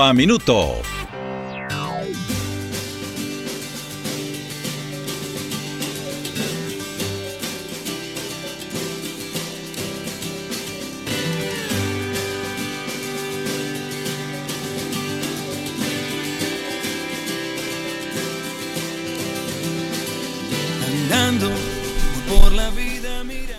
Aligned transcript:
a 0.00 0.12
Minuto. 0.12 0.76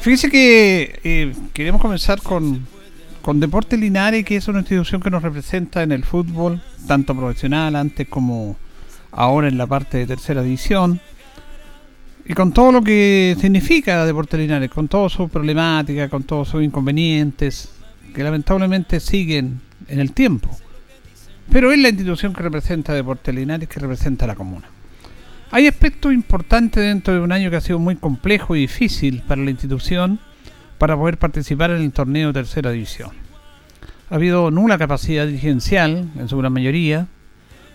Fíjese 0.01 0.29
que 0.31 0.99
eh, 1.03 1.33
queremos 1.53 1.81
comenzar 1.81 2.19
con, 2.21 2.65
con 3.29 3.39
Deporte 3.39 3.77
Linares, 3.77 4.25
que 4.25 4.37
es 4.37 4.47
una 4.47 4.61
institución 4.61 5.01
que 5.01 5.11
nos 5.11 5.21
representa 5.21 5.83
en 5.83 5.91
el 5.91 6.03
fútbol, 6.03 6.59
tanto 6.87 7.15
profesional 7.15 7.75
antes 7.75 8.07
como 8.07 8.55
ahora 9.11 9.47
en 9.47 9.55
la 9.55 9.67
parte 9.67 9.99
de 9.99 10.07
tercera 10.07 10.41
división. 10.41 10.99
Y 12.25 12.33
con 12.33 12.51
todo 12.53 12.71
lo 12.71 12.81
que 12.81 13.37
significa 13.39 14.03
Deporte 14.03 14.35
Linares, 14.35 14.71
con 14.71 14.87
toda 14.87 15.09
su 15.09 15.29
problemática, 15.29 16.09
con 16.09 16.23
todos 16.23 16.47
sus 16.47 16.63
inconvenientes, 16.63 17.69
que 18.15 18.23
lamentablemente 18.23 18.99
siguen 18.99 19.61
en 19.87 19.99
el 19.99 20.11
tiempo. 20.11 20.49
Pero 21.51 21.71
es 21.71 21.77
la 21.77 21.89
institución 21.89 22.33
que 22.33 22.41
representa 22.41 22.95
Deporte 22.95 23.31
Linares, 23.31 23.69
que 23.69 23.79
representa 23.79 24.25
a 24.25 24.29
la 24.29 24.35
comuna. 24.35 24.67
Hay 25.51 25.67
aspectos 25.67 26.11
importantes 26.15 26.83
dentro 26.83 27.13
de 27.13 27.19
un 27.19 27.31
año 27.31 27.51
que 27.51 27.57
ha 27.57 27.61
sido 27.61 27.77
muy 27.77 27.95
complejo 27.95 28.55
y 28.55 28.61
difícil 28.61 29.21
para 29.27 29.43
la 29.43 29.51
institución 29.51 30.19
para 30.79 30.97
poder 30.97 31.17
participar 31.17 31.71
en 31.71 31.81
el 31.81 31.91
torneo 31.91 32.27
de 32.27 32.33
tercera 32.33 32.71
división. 32.71 33.11
Ha 34.09 34.15
habido 34.15 34.49
nula 34.49 34.77
capacidad 34.77 35.27
dirigencial 35.27 36.09
en 36.17 36.27
su 36.27 36.37
gran 36.37 36.51
mayoría. 36.51 37.07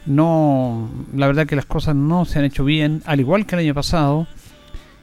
No, 0.07 0.91
la 1.15 1.29
verdad 1.29 1.47
que 1.47 1.57
las 1.57 1.67
cosas 1.67 1.95
no 1.95 2.25
se 2.25 2.41
han 2.41 2.45
hecho 2.45 2.65
bien, 2.65 3.03
al 3.07 3.21
igual 3.21 3.47
que 3.47 3.55
el 3.55 3.61
año 3.61 3.75
pasado. 3.75 4.27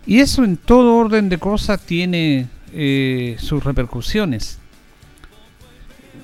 Y 0.05 0.19
eso 0.19 0.43
en 0.43 0.57
todo 0.57 0.97
orden 0.97 1.29
de 1.29 1.37
cosas 1.37 1.79
tiene 1.79 2.49
eh, 2.73 3.37
sus 3.39 3.63
repercusiones. 3.63 4.59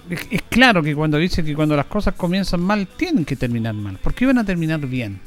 Es, 0.10 0.28
es, 0.30 0.42
claro 0.50 0.84
que 0.84 0.96
cuando 0.96 1.18
dice 1.18 1.44
que 1.44 1.56
cuando 1.56 1.76
las 1.76 1.86
cosas 1.86 2.16
comienzan 2.16 2.62
mal, 2.62 2.88
tienen 2.98 3.24
que 3.24 3.36
terminar 3.36 3.74
mal. 3.74 3.98
porque 4.04 4.26
iban 4.26 4.38
a 4.38 4.44
terminar 4.44 4.80
bien? 4.82 5.20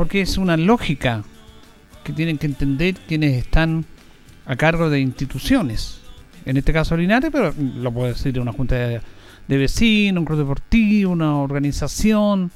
porque 0.00 0.22
es 0.22 0.38
una 0.38 0.56
lógica 0.56 1.24
que 2.04 2.14
tienen 2.14 2.38
que 2.38 2.46
entender 2.46 2.94
quienes 3.06 3.36
están 3.36 3.84
a 4.50 4.56
cargo 4.56 4.90
de 4.90 4.98
instituciones. 4.98 6.00
En 6.44 6.56
este 6.56 6.72
caso 6.72 6.96
Linares, 6.96 7.30
pero 7.30 7.54
lo 7.56 7.92
puede 7.92 8.14
decir 8.14 8.40
una 8.40 8.52
junta 8.52 8.74
de, 8.74 9.00
vecinos, 9.46 10.20
un 10.20 10.24
club 10.24 10.38
deportivo, 10.38 11.12
una 11.12 11.36
organización. 11.36 12.50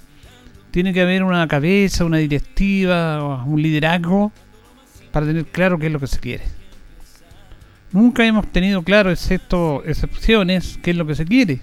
Tiene 0.73 0.93
que 0.93 1.03
haber 1.03 1.23
una 1.23 1.47
cabeza, 1.47 2.05
una 2.05 2.19
directiva, 2.19 3.45
un 3.45 3.63
liderazgo 3.63 4.33
para 5.13 5.25
tener 5.25 5.45
claro 5.47 5.79
qué 5.79 5.87
es 5.87 5.93
lo 5.93 6.01
que 6.01 6.09
se 6.09 6.19
quiere. 6.19 6.43
Nunca 7.93 8.27
hemos 8.27 8.51
tenido 8.51 8.83
claro, 8.83 9.13
excepto 9.13 9.85
excepciones, 9.85 10.81
qué 10.83 10.91
es 10.91 10.97
lo 10.97 11.07
que 11.07 11.15
se 11.15 11.25
quiere. 11.25 11.61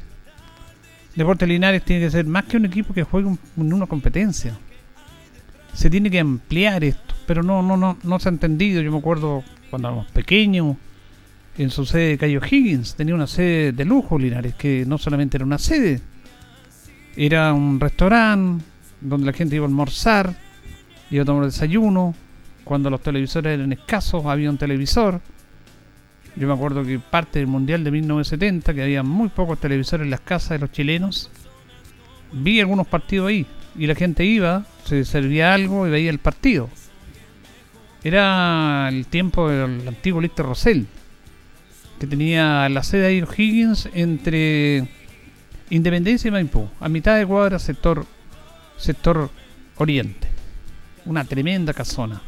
Deportes 1.13 1.49
Linares 1.49 1.83
tiene 1.83 2.05
que 2.05 2.11
ser 2.11 2.25
más 2.25 2.45
que 2.45 2.55
un 2.55 2.63
equipo 2.63 2.93
que 2.93 3.03
juegue 3.03 3.35
en 3.57 3.73
una 3.73 3.85
competencia 3.85 4.57
se 5.73 5.89
tiene 5.89 6.09
que 6.09 6.19
ampliar 6.19 6.83
esto, 6.83 7.15
pero 7.25 7.43
no, 7.43 7.61
no, 7.61 7.77
no, 7.77 7.97
no 8.03 8.19
se 8.19 8.29
ha 8.29 8.31
entendido. 8.31 8.81
Yo 8.81 8.91
me 8.91 8.97
acuerdo 8.97 9.43
cuando 9.71 9.87
éramos 9.87 10.07
pequeños, 10.11 10.75
en 11.57 11.69
su 11.69 11.85
sede 11.85 12.09
de 12.09 12.17
Cayo 12.17 12.41
Higgins, 12.45 12.95
tenía 12.95 13.15
una 13.15 13.27
sede 13.27 13.71
de 13.71 13.85
lujo, 13.85 14.19
Linares, 14.19 14.53
que 14.55 14.85
no 14.85 14.97
solamente 14.97 15.37
era 15.37 15.45
una 15.45 15.57
sede, 15.57 16.01
era 17.15 17.53
un 17.53 17.79
restaurante 17.79 18.63
donde 18.99 19.25
la 19.25 19.33
gente 19.33 19.55
iba 19.55 19.65
a 19.65 19.67
almorzar, 19.67 20.35
iba 21.09 21.23
a 21.23 21.25
tomar 21.25 21.45
desayuno. 21.45 22.13
Cuando 22.63 22.89
los 22.89 23.01
televisores 23.01 23.57
eran 23.57 23.71
escasos, 23.73 24.25
había 24.25 24.49
un 24.49 24.57
televisor. 24.57 25.19
Yo 26.35 26.47
me 26.47 26.53
acuerdo 26.53 26.83
que 26.83 26.99
parte 26.99 27.39
del 27.39 27.47
Mundial 27.47 27.83
de 27.83 27.91
1970, 27.91 28.73
que 28.73 28.83
había 28.83 29.03
muy 29.03 29.29
pocos 29.29 29.59
televisores 29.59 30.05
en 30.05 30.11
las 30.11 30.21
casas 30.21 30.51
de 30.51 30.59
los 30.59 30.71
chilenos, 30.71 31.29
vi 32.31 32.59
algunos 32.59 32.87
partidos 32.87 33.29
ahí 33.29 33.45
y 33.77 33.87
la 33.87 33.95
gente 33.95 34.23
iba, 34.23 34.65
se 34.85 35.03
servía 35.03 35.53
algo 35.53 35.87
y 35.87 35.89
veía 35.89 36.09
el 36.09 36.19
partido. 36.19 36.69
Era 38.03 38.89
el 38.89 39.05
tiempo 39.05 39.47
del 39.47 39.87
antiguo 39.87 40.21
Lister 40.21 40.45
Rosell, 40.45 40.87
que 41.99 42.07
tenía 42.07 42.67
la 42.67 42.81
sede 42.81 43.09
de 43.09 43.27
Higgins 43.37 43.89
entre 43.93 44.87
Independencia 45.69 46.27
y 46.27 46.31
Maipú, 46.31 46.67
a 46.79 46.89
mitad 46.89 47.15
de 47.17 47.27
cuadra, 47.27 47.59
sector, 47.59 48.07
sector 48.75 49.29
oriente. 49.77 50.29
Una 51.05 51.25
tremenda 51.25 51.73
casona, 51.73 52.21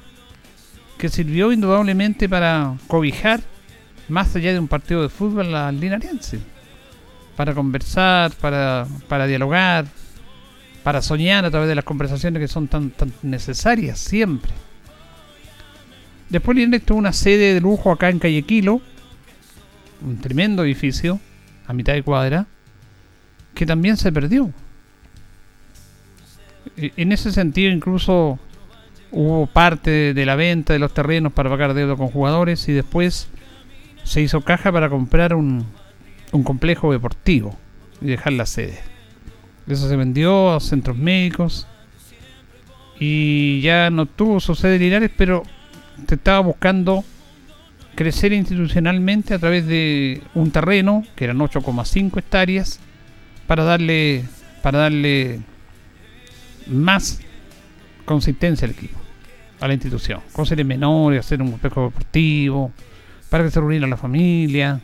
que 0.99 1.09
sirvió 1.09 1.51
indudablemente 1.51 2.29
para 2.29 2.77
cobijar, 2.87 3.41
más 4.09 4.35
allá 4.35 4.53
de 4.53 4.59
un 4.59 4.67
partido 4.67 5.01
de 5.01 5.09
fútbol, 5.09 5.55
al 5.55 5.79
linariense. 5.79 6.39
Para 7.35 7.55
conversar, 7.55 8.31
para, 8.33 8.85
para 9.07 9.25
dialogar, 9.25 9.87
para 10.83 11.01
soñar 11.01 11.45
a 11.45 11.51
través 11.51 11.67
de 11.67 11.75
las 11.75 11.83
conversaciones 11.83 12.39
que 12.39 12.47
son 12.47 12.67
tan, 12.67 12.91
tan 12.91 13.11
necesarias 13.23 13.97
siempre. 13.97 14.51
Después 16.33 16.57
Linares 16.57 16.83
tuvo 16.83 16.97
una 16.97 17.13
sede 17.13 17.53
de 17.53 17.61
lujo 17.61 17.91
acá 17.91 18.09
en 18.09 18.17
Calle 18.17 18.41
Quilo, 18.41 18.81
un 20.03 20.17
tremendo 20.17 20.63
edificio 20.63 21.19
a 21.67 21.73
mitad 21.73 21.93
de 21.93 22.01
cuadra, 22.01 22.47
que 23.53 23.67
también 23.67 23.97
se 23.97 24.11
perdió. 24.11 24.51
E, 26.75 26.91
en 26.97 27.11
ese 27.11 27.31
sentido 27.31 27.71
incluso 27.71 28.39
hubo 29.11 29.45
parte 29.45 30.15
de 30.15 30.25
la 30.25 30.35
venta 30.35 30.73
de 30.73 30.79
los 30.79 30.91
terrenos 30.91 31.31
para 31.33 31.51
pagar 31.51 31.75
deuda 31.75 31.95
con 31.95 32.07
jugadores 32.07 32.67
y 32.67 32.71
después 32.71 33.27
se 34.03 34.21
hizo 34.21 34.41
caja 34.41 34.71
para 34.71 34.89
comprar 34.89 35.35
un, 35.35 35.67
un 36.31 36.43
complejo 36.43 36.91
deportivo 36.91 37.55
y 38.01 38.07
dejar 38.07 38.33
la 38.33 38.47
sede. 38.47 38.79
Eso 39.67 39.87
se 39.87 39.95
vendió 39.95 40.51
a 40.55 40.59
centros 40.59 40.97
médicos. 40.97 41.67
Y 42.99 43.61
ya 43.61 43.91
no 43.91 44.07
tuvo 44.07 44.39
su 44.39 44.55
sede 44.55 44.79
Linares, 44.79 45.11
pero 45.15 45.43
se 46.07 46.15
estaba 46.15 46.39
buscando 46.39 47.03
crecer 47.95 48.33
institucionalmente 48.33 49.33
a 49.33 49.39
través 49.39 49.65
de 49.67 50.21
un 50.33 50.51
terreno, 50.51 51.03
que 51.15 51.25
eran 51.25 51.37
8,5 51.37 52.17
hectáreas, 52.17 52.79
para 53.47 53.63
darle, 53.63 54.25
para 54.61 54.79
darle 54.79 55.41
más 56.67 57.19
consistencia 58.05 58.65
al 58.65 58.71
equipo, 58.71 58.99
a 59.59 59.67
la 59.67 59.73
institución. 59.73 60.21
Con 60.31 60.45
series 60.45 60.65
menores, 60.65 61.19
hacer 61.19 61.41
un 61.41 61.51
complejo 61.51 61.85
deportivo, 61.85 62.71
para 63.29 63.43
que 63.43 63.51
se 63.51 63.59
reuniera 63.59 63.87
la 63.87 63.97
familia, 63.97 64.79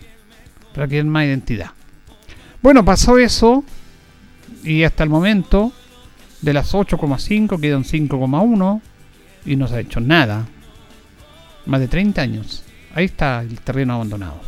para 0.73 0.87
que 0.87 1.03
más 1.03 1.25
identidad. 1.25 1.71
Bueno, 2.61 2.83
pasó 2.83 3.17
eso 3.17 3.63
y 4.63 4.83
hasta 4.83 5.03
el 5.03 5.09
momento, 5.09 5.71
de 6.41 6.53
las 6.53 6.73
8,5 6.73 7.59
quedan 7.59 7.83
5,1 7.83 8.81
y 9.45 9.55
no 9.55 9.67
se 9.67 9.75
ha 9.75 9.79
hecho 9.79 9.99
nada. 9.99 10.47
Más 11.69 11.79
de 11.79 11.87
30 11.87 12.19
años. 12.19 12.63
Ahí 12.95 13.05
está 13.05 13.41
el 13.41 13.61
terreno 13.61 13.93
abandonado. 13.93 14.41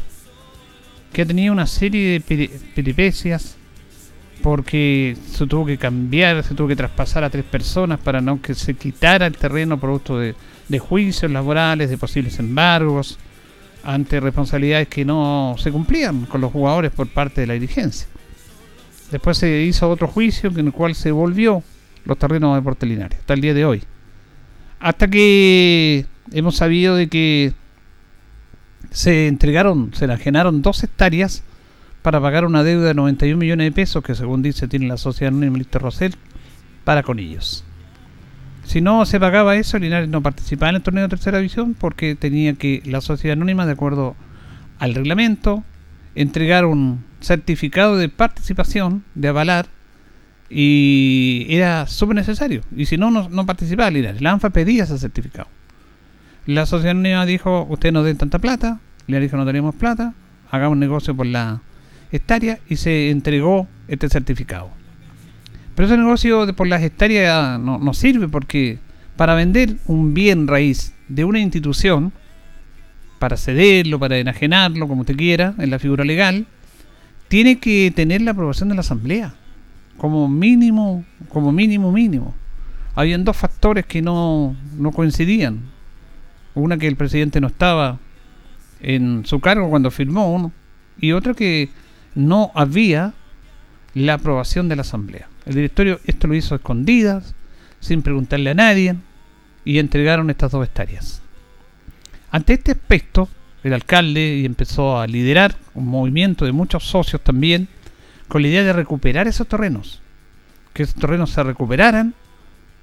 Que 1.13 1.21
ha 1.21 1.25
tenido 1.25 1.53
una 1.53 1.68
serie 1.68 2.19
de 2.19 2.50
peripecias 2.73 3.57
porque 4.41 5.15
se 5.31 5.45
tuvo 5.45 5.68
que 5.68 5.77
cambiar, 5.77 6.44
se 6.44 6.56
tuvo 6.56 6.69
que 6.69 6.75
traspasar 6.75 7.23
a 7.23 7.29
tres 7.29 7.45
personas 7.45 8.00
para 8.00 8.21
no 8.21 8.41
que 8.41 8.56
se 8.56 8.73
quitara 8.73 9.27
el 9.27 9.38
terreno 9.38 9.79
producto 9.79 10.18
de, 10.18 10.33
juicios 10.79 11.31
laborales, 11.31 11.91
de 11.91 11.97
posibles 12.00 12.39
embargos, 12.39 13.19
ante 13.83 14.19
responsabilidades 14.19 14.88
que 14.88 15.06
no 15.06 15.56
se 15.59 15.71
cumplían 15.71 16.25
con 16.25 16.41
los 16.41 16.51
jugadores 16.51 16.91
por 16.91 17.07
parte 17.07 17.41
de 17.41 17.47
la 17.47 17.53
dirigencia. 17.53 18.07
Después 19.12 19.38
se 19.38 19.62
hizo 19.62 19.88
otro 19.91 20.07
juicio 20.07 20.50
en 20.50 20.68
el 20.68 20.71
cual 20.71 20.95
se 20.95 21.12
volvió 21.12 21.62
los 22.06 22.18
terrenos 22.18 22.56
de 22.56 22.63
Portelinares, 22.63 23.19
hasta 23.19 23.35
el 23.35 23.41
día 23.41 23.53
de 23.53 23.65
hoy. 23.65 23.83
Hasta 24.79 25.07
que 25.07 26.07
hemos 26.31 26.56
sabido 26.56 26.95
de 26.95 27.07
que 27.07 27.53
se 28.91 29.27
entregaron, 29.27 29.94
se 29.94 30.06
enajenaron 30.06 30.62
dos 30.62 30.83
hectáreas 30.83 31.44
para 32.01 32.19
pagar 32.19 32.45
una 32.45 32.63
deuda 32.63 32.88
de 32.88 32.94
91 32.94 33.38
millones 33.38 33.65
de 33.65 33.71
pesos 33.71 34.03
que 34.03 34.15
según 34.15 34.41
dice 34.41 34.68
tiene 34.68 34.88
la 34.88 34.97
sociedad 34.97 35.33
anónima 35.33 35.63
Rosell 35.73 36.15
para 36.83 37.03
con 37.03 37.19
ellos. 37.19 37.63
Si 38.63 38.81
no 38.81 39.06
se 39.06 39.19
pagaba 39.19 39.56
eso, 39.56 39.79
Linares 39.79 40.09
no 40.09 40.21
participaba 40.21 40.69
en 40.69 40.77
el 40.77 40.81
torneo 40.81 41.03
de 41.03 41.09
tercera 41.09 41.39
división 41.39 41.73
porque 41.73 42.15
tenía 42.15 42.53
que 42.53 42.81
la 42.85 43.01
sociedad 43.01 43.33
anónima, 43.33 43.65
de 43.65 43.73
acuerdo 43.73 44.15
al 44.79 44.95
reglamento, 44.95 45.63
entregar 46.15 46.65
un 46.65 47.03
certificado 47.19 47.97
de 47.97 48.09
participación, 48.09 49.03
de 49.15 49.27
avalar, 49.27 49.68
y 50.50 51.47
era 51.50 51.88
súper 51.88 52.15
necesario. 52.15 52.62
Y 52.75 52.85
si 52.85 52.97
no, 52.97 53.09
no, 53.09 53.45
participaba 53.45 53.89
Linares. 53.89 54.21
La 54.21 54.31
ANFA 54.31 54.50
pedía 54.50 54.83
ese 54.83 54.97
certificado. 54.97 55.47
La 56.46 56.66
sociedad 56.66 57.28
dijo, 57.28 57.68
usted 57.70 57.92
no 57.92 58.04
den 58.04 58.18
tanta 58.18 58.40
plata. 58.40 58.80
Linares 59.08 59.30
dijo, 59.30 59.38
no 59.38 59.46
tenemos 59.46 59.76
plata, 59.76 60.14
hagamos 60.50 60.78
negocio 60.78 61.16
por 61.16 61.26
la 61.26 61.62
hectárea 62.12 62.60
y 62.68 62.78
se 62.78 63.10
entregó 63.10 63.68
este 63.88 64.10
certificado. 64.10 64.70
Pero 65.76 65.88
ese 65.88 65.98
negocio 65.98 66.56
por 66.56 66.68
las 66.68 66.82
hectáreas 66.82 67.60
no, 67.60 67.78
no 67.78 67.94
sirve 67.94 68.28
porque 68.28 68.80
para 69.16 69.36
vender 69.36 69.76
un 69.86 70.14
bien 70.14 70.48
raíz 70.48 70.94
de 71.08 71.26
una 71.26 71.40
institución, 71.40 72.12
para 73.20 73.38
cederlo, 73.38 74.00
para 74.00 74.18
enajenarlo, 74.18 74.88
como 74.88 75.02
usted 75.02 75.16
quiera, 75.16 75.54
en 75.60 75.70
la 75.70 75.78
figura 75.78 76.04
legal, 76.04 76.48
tiene 77.28 77.60
que 77.60 77.94
tener 77.96 78.22
la 78.22 78.32
aprobación 78.32 78.70
de 78.70 78.76
la 78.76 78.82
asamblea, 78.82 79.36
como 79.98 80.28
mínimo, 80.28 81.06
como 81.30 81.52
mínimo 81.52 81.92
mínimo. 81.92 82.34
Habían 82.96 83.24
dos 83.24 83.38
factores 83.38 83.86
que 83.86 84.02
no, 84.02 84.56
no 84.78 84.92
coincidían. 84.92 85.62
Una 86.53 86.77
que 86.77 86.88
el 86.88 86.95
presidente 86.95 87.42
no 87.42 87.48
estaba 87.48 88.00
en 88.81 89.25
su 89.25 89.39
cargo 89.39 89.69
cuando 89.69 89.92
firmó, 89.92 90.51
y 91.00 91.12
otra 91.13 91.33
que 91.33 91.69
no 92.15 92.51
había 92.56 93.13
la 93.94 94.15
aprobación 94.15 94.69
de 94.69 94.75
la 94.75 94.81
asamblea. 94.81 95.27
El 95.45 95.56
directorio 95.56 96.00
esto 96.06 96.27
lo 96.27 96.36
hizo 96.36 96.56
a 96.56 96.57
escondidas, 96.57 97.36
sin 97.80 98.01
preguntarle 98.01 98.51
a 98.51 98.56
nadie, 98.56 98.95
y 99.65 99.80
entregaron 99.80 100.30
estas 100.30 100.51
dos 100.51 100.65
hectáreas. 100.65 101.21
Ante 102.31 102.54
este 102.54 102.71
aspecto, 102.71 103.30
el 103.63 103.74
alcalde 103.74 104.45
empezó 104.45 105.00
a 105.00 105.07
liderar 105.07 105.56
un 105.74 105.88
movimiento 105.88 106.45
de 106.45 106.51
muchos 106.51 106.83
socios 106.83 107.21
también, 107.21 107.68
con 108.27 108.42
la 108.42 108.47
idea 108.47 108.63
de 108.63 108.74
recuperar 108.74 109.27
esos 109.27 109.47
terrenos, 109.47 110.01
que 110.74 110.83
esos 110.83 110.95
terrenos 110.95 111.31
se 111.31 111.44
recuperaran 111.44 112.13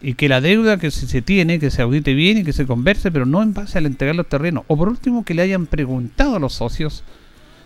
y 0.01 0.15
que 0.15 0.29
la 0.29 0.41
deuda 0.41 0.79
que 0.79 0.91
se 0.91 1.23
tiene, 1.23 1.59
que 1.59 1.71
se 1.71 1.83
audite 1.83 2.15
bien 2.15 2.39
y 2.39 2.45
que 2.45 2.53
se 2.53 2.67
converse, 2.67 3.11
pero 3.11 3.27
no 3.27 3.43
en 3.43 3.55
base 3.55 3.79
al 3.79 3.87
entregar 3.87 4.15
los 4.15 4.29
terrenos. 4.29 4.65
O 4.69 4.77
por 4.77 4.89
último, 4.89 5.25
que 5.25 5.35
le 5.35 5.43
hayan 5.43 5.67
preguntado 5.67 6.37
a 6.37 6.39
los 6.39 6.55
socios, 6.55 7.03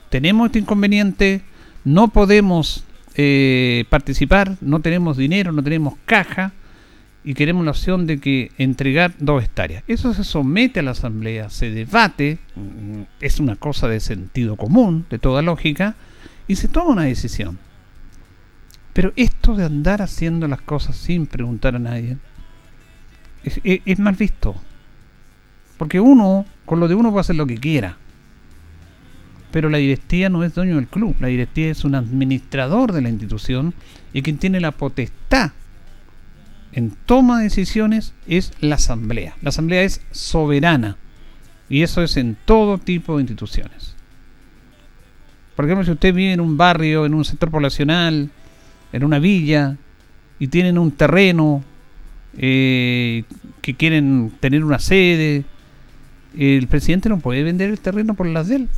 tenemos 0.09 0.47
este 0.47 0.61
inconveniente, 0.61 1.43
no 1.85 2.09
podemos 2.09 2.85
eh, 3.17 3.85
participar, 3.91 4.57
no 4.61 4.81
tenemos 4.81 5.17
dinero, 5.17 5.53
no 5.53 5.63
tenemos 5.63 5.95
caja 6.07 6.53
y 7.25 7.35
queremos 7.35 7.65
la 7.65 7.71
opción 7.73 8.07
de 8.07 8.19
que 8.19 8.51
entregar 8.59 9.15
dos 9.19 9.45
hectáreas. 9.45 9.85
Eso 9.87 10.15
se 10.15 10.25
somete 10.25 10.81
a 10.81 10.83
la 10.83 10.93
asamblea, 10.93 11.51
se 11.51 11.71
debate, 11.71 12.39
mm, 12.57 13.03
es 13.21 13.41
una 13.41 13.57
cosa 13.57 13.89
de 13.89 14.01
sentido 14.01 14.57
común, 14.57 15.07
de 15.11 15.19
toda 15.19 15.43
lógica, 15.43 15.95
y 16.49 16.57
se 16.57 16.69
toma 16.69 16.93
una 16.93 17.05
decisión. 17.05 17.59
Pero 18.93 19.13
esto 19.17 19.55
de 19.55 19.65
andar 19.65 20.03
haciendo 20.03 20.49
las 20.49 20.61
cosas 20.61 20.97
sin 20.97 21.27
preguntar 21.27 21.77
a 21.77 21.79
nadie 21.79 22.19
es, 23.45 23.99
mal 23.99 24.15
visto. 24.15 24.55
Porque 25.79 26.01
uno, 26.01 26.45
con 26.67 26.79
lo 26.79 26.89
de 26.89 26.95
uno 26.95 27.11
puede 27.11 27.23
hacer 27.23 27.37
lo 27.37 27.47
que 27.47 27.59
quiera 27.59 27.97
pero 29.53 29.69
la 29.69 29.79
directiva 29.79 30.31
no 30.31 30.43
es 30.43 30.55
dueño 30.55 30.77
del 30.77 30.89
club, 30.89 31.15
la 31.21 31.29
directiva 31.29 31.71
es 31.71 31.85
un 31.85 31.95
administrador 31.95 32.93
de 32.93 33.03
la 33.03 33.11
institución 33.11 33.75
y 34.13 34.23
quien 34.23 34.39
tiene 34.39 34.61
la 34.61 34.73
potestad 34.73 35.53
en 36.73 36.91
toma 37.05 37.39
de 37.39 37.45
decisiones 37.45 38.15
es 38.27 38.53
la 38.61 38.77
asamblea. 38.77 39.37
La 39.43 39.51
asamblea 39.51 39.83
es 39.83 40.01
soberana 40.11 40.97
y 41.69 41.83
eso 41.83 42.03
es 42.03 42.17
en 42.17 42.37
todo 42.47 42.79
tipo 42.79 43.17
de 43.17 43.23
instituciones. 43.23 43.95
Por 45.55 45.67
ejemplo, 45.67 45.85
si 45.85 45.93
usted 45.93 46.15
vive 46.15 46.33
en 46.33 46.41
un 46.41 46.57
barrio, 46.57 47.05
en 47.05 47.13
un 47.13 47.27
sector 47.27 47.51
poblacional, 47.51 48.31
en 48.93 49.05
una 49.05 49.19
villa 49.19 49.77
y 50.39 50.49
tienen 50.49 50.79
un 50.79 50.91
terreno 50.93 51.65
eh, 52.37 53.25
que 53.61 53.75
quieren 53.75 54.33
tener 54.41 54.65
una 54.65 54.79
sede, 54.79 55.45
el 56.37 56.67
presidente 56.69 57.09
no 57.09 57.19
puede 57.19 57.43
vender 57.43 57.71
el 57.71 57.81
terreno 57.81 58.15
por 58.15 58.27
las 58.27 58.49
de 58.49 58.57
él 58.57 58.69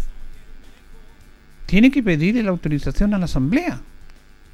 tiene 1.67 1.91
que 1.91 2.03
pedir 2.03 2.43
la 2.45 2.51
autorización 2.51 3.15
a 3.15 3.19
la 3.19 3.25
asamblea, 3.25 3.81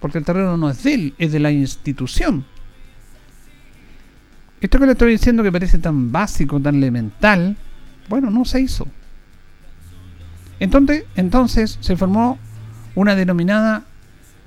porque 0.00 0.18
el 0.18 0.24
terreno 0.24 0.56
no 0.56 0.70
es 0.70 0.82
de 0.82 0.94
él, 0.94 1.14
es 1.18 1.32
de 1.32 1.40
la 1.40 1.50
institución. 1.50 2.44
Esto 4.60 4.78
que 4.78 4.86
le 4.86 4.92
estoy 4.92 5.12
diciendo 5.12 5.42
que 5.42 5.52
parece 5.52 5.78
tan 5.78 6.12
básico, 6.12 6.60
tan 6.60 6.76
elemental, 6.76 7.56
bueno, 8.08 8.30
no 8.30 8.44
se 8.44 8.60
hizo. 8.60 8.86
Entonces, 10.60 11.04
entonces 11.16 11.78
se 11.80 11.96
formó 11.96 12.38
una 12.94 13.14
denominada 13.14 13.84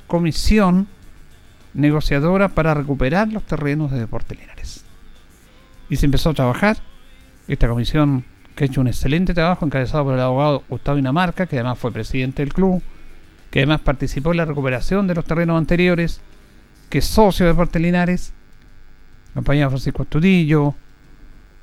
comisión 0.07 0.87
negociadora 1.73 2.49
para 2.49 2.73
recuperar 2.73 3.31
los 3.31 3.43
terrenos 3.43 3.91
de 3.91 3.99
Deportes 3.99 4.39
Linares. 4.39 4.85
Y 5.89 5.97
se 5.97 6.05
empezó 6.05 6.31
a 6.31 6.33
trabajar. 6.33 6.77
Esta 7.47 7.67
comisión 7.67 8.23
que 8.55 8.63
ha 8.63 8.67
hecho 8.67 8.81
un 8.81 8.87
excelente 8.87 9.33
trabajo 9.33 9.65
encabezado 9.65 10.05
por 10.05 10.13
el 10.13 10.21
abogado 10.21 10.63
Gustavo 10.69 10.97
Inamarca, 10.97 11.45
que 11.45 11.57
además 11.57 11.79
fue 11.79 11.91
presidente 11.91 12.43
del 12.43 12.53
club, 12.53 12.81
que 13.49 13.59
además 13.59 13.81
participó 13.81 14.31
en 14.31 14.37
la 14.37 14.45
recuperación 14.45 15.07
de 15.07 15.15
los 15.15 15.25
terrenos 15.25 15.57
anteriores, 15.57 16.21
que 16.89 16.99
es 16.99 17.05
socio 17.05 17.45
de 17.45 17.51
Deportes 17.51 17.81
Linares, 17.81 18.33
compañero 19.33 19.69
Francisco 19.69 20.03
Estudillo, 20.03 20.75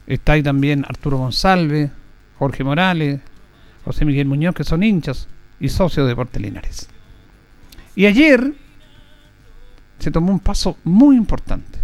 está 0.06 0.32
ahí 0.32 0.42
también 0.42 0.84
Arturo 0.88 1.18
González, 1.18 1.90
Jorge 2.38 2.64
Morales, 2.64 3.20
José 3.84 4.04
Miguel 4.04 4.26
Muñoz, 4.26 4.54
que 4.54 4.64
son 4.64 4.82
hinchas 4.82 5.28
y 5.60 5.68
socios 5.68 6.04
de 6.04 6.10
Deportes 6.10 6.42
Linares. 6.42 6.88
Y 7.94 8.06
ayer 8.06 8.54
se 10.00 10.10
tomó 10.10 10.32
un 10.32 10.40
paso 10.40 10.76
muy 10.82 11.16
importante, 11.16 11.78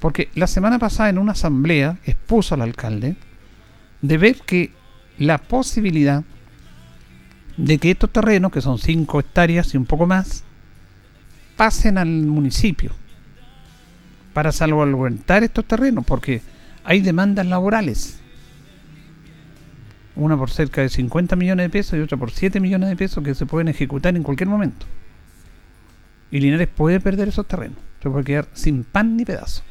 porque 0.00 0.28
la 0.34 0.46
semana 0.46 0.78
pasada 0.78 1.08
en 1.08 1.18
una 1.18 1.32
asamblea 1.32 1.98
expuso 2.04 2.54
al 2.54 2.62
alcalde 2.62 3.16
de 4.02 4.18
ver 4.18 4.40
que 4.40 4.72
la 5.18 5.38
posibilidad 5.38 6.24
de 7.56 7.78
que 7.78 7.92
estos 7.92 8.10
terrenos, 8.10 8.50
que 8.50 8.60
son 8.60 8.78
5 8.78 9.20
hectáreas 9.20 9.72
y 9.72 9.76
un 9.76 9.86
poco 9.86 10.06
más, 10.06 10.44
pasen 11.56 11.98
al 11.98 12.08
municipio 12.08 12.92
para 14.32 14.50
salvaguardar 14.50 15.44
estos 15.44 15.64
terrenos, 15.66 16.04
porque 16.04 16.42
hay 16.84 17.00
demandas 17.00 17.46
laborales. 17.46 18.18
Una 20.16 20.36
por 20.36 20.50
cerca 20.50 20.80
de 20.80 20.88
50 20.88 21.36
millones 21.36 21.66
de 21.66 21.70
pesos 21.70 21.98
y 21.98 22.02
otra 22.02 22.16
por 22.18 22.30
7 22.30 22.58
millones 22.58 22.88
de 22.88 22.96
pesos 22.96 23.22
que 23.22 23.34
se 23.34 23.46
pueden 23.46 23.68
ejecutar 23.68 24.16
en 24.16 24.22
cualquier 24.22 24.48
momento. 24.48 24.86
Y 26.32 26.40
Linares 26.40 26.66
puede 26.66 26.98
perder 26.98 27.28
esos 27.28 27.46
terrenos. 27.46 27.76
Se 28.02 28.10
puede 28.10 28.24
quedar 28.24 28.48
sin 28.54 28.82
pan 28.82 29.16
ni 29.16 29.24
pedazo. 29.24 29.62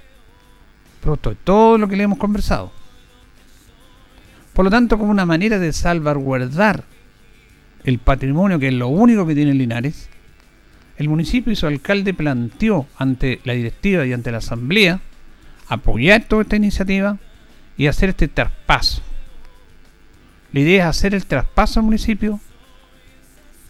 Producto 1.01 1.31
de 1.31 1.35
todo 1.35 1.79
lo 1.79 1.87
que 1.87 1.97
le 1.97 2.03
hemos 2.03 2.19
conversado. 2.19 2.71
Por 4.53 4.65
lo 4.65 4.71
tanto, 4.71 4.99
como 4.99 5.11
una 5.11 5.25
manera 5.25 5.57
de 5.57 5.73
salvaguardar 5.73 6.83
el 7.83 7.97
patrimonio, 7.97 8.59
que 8.59 8.67
es 8.67 8.73
lo 8.73 8.89
único 8.89 9.25
que 9.25 9.33
tiene 9.33 9.55
Linares, 9.55 10.07
el 10.97 11.09
municipio 11.09 11.51
y 11.51 11.55
su 11.55 11.65
alcalde 11.65 12.13
planteó 12.13 12.85
ante 12.95 13.41
la 13.43 13.53
directiva 13.53 14.05
y 14.05 14.13
ante 14.13 14.31
la 14.31 14.37
asamblea 14.37 14.99
apoyar 15.67 16.25
toda 16.25 16.43
esta 16.43 16.57
iniciativa 16.57 17.17
y 17.75 17.87
hacer 17.87 18.09
este 18.09 18.27
traspaso. 18.27 19.01
La 20.53 20.59
idea 20.59 20.83
es 20.83 20.89
hacer 20.97 21.15
el 21.15 21.25
traspaso 21.25 21.79
al 21.79 21.85
municipio. 21.85 22.39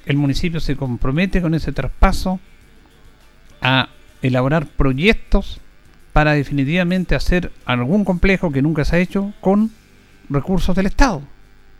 El 0.06 0.18
municipio 0.18 0.60
se 0.60 0.76
compromete 0.76 1.42
con 1.42 1.54
ese 1.54 1.72
traspaso 1.72 2.42
a 3.62 3.90
elaborar 4.22 4.68
proyectos 4.68 5.62
para 6.14 6.34
definitivamente 6.34 7.16
hacer 7.16 7.52
algún 7.66 8.04
complejo 8.04 8.52
que 8.52 8.62
nunca 8.62 8.86
se 8.86 8.96
ha 8.96 9.00
hecho 9.00 9.34
con 9.40 9.72
recursos 10.30 10.76
del 10.76 10.88
Estado. 10.88 11.22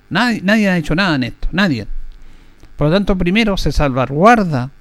Nadie, 0.10 0.42
nadie 0.44 0.70
ha 0.70 0.78
hecho 0.78 0.96
nada 0.96 1.16
en 1.16 1.24
esto, 1.24 1.48
nadie. 1.52 1.88
Por 2.78 2.88
lo 2.88 2.94
tanto, 2.94 3.18
primero 3.18 3.58
se 3.58 3.72
salvaguarda 3.72 4.72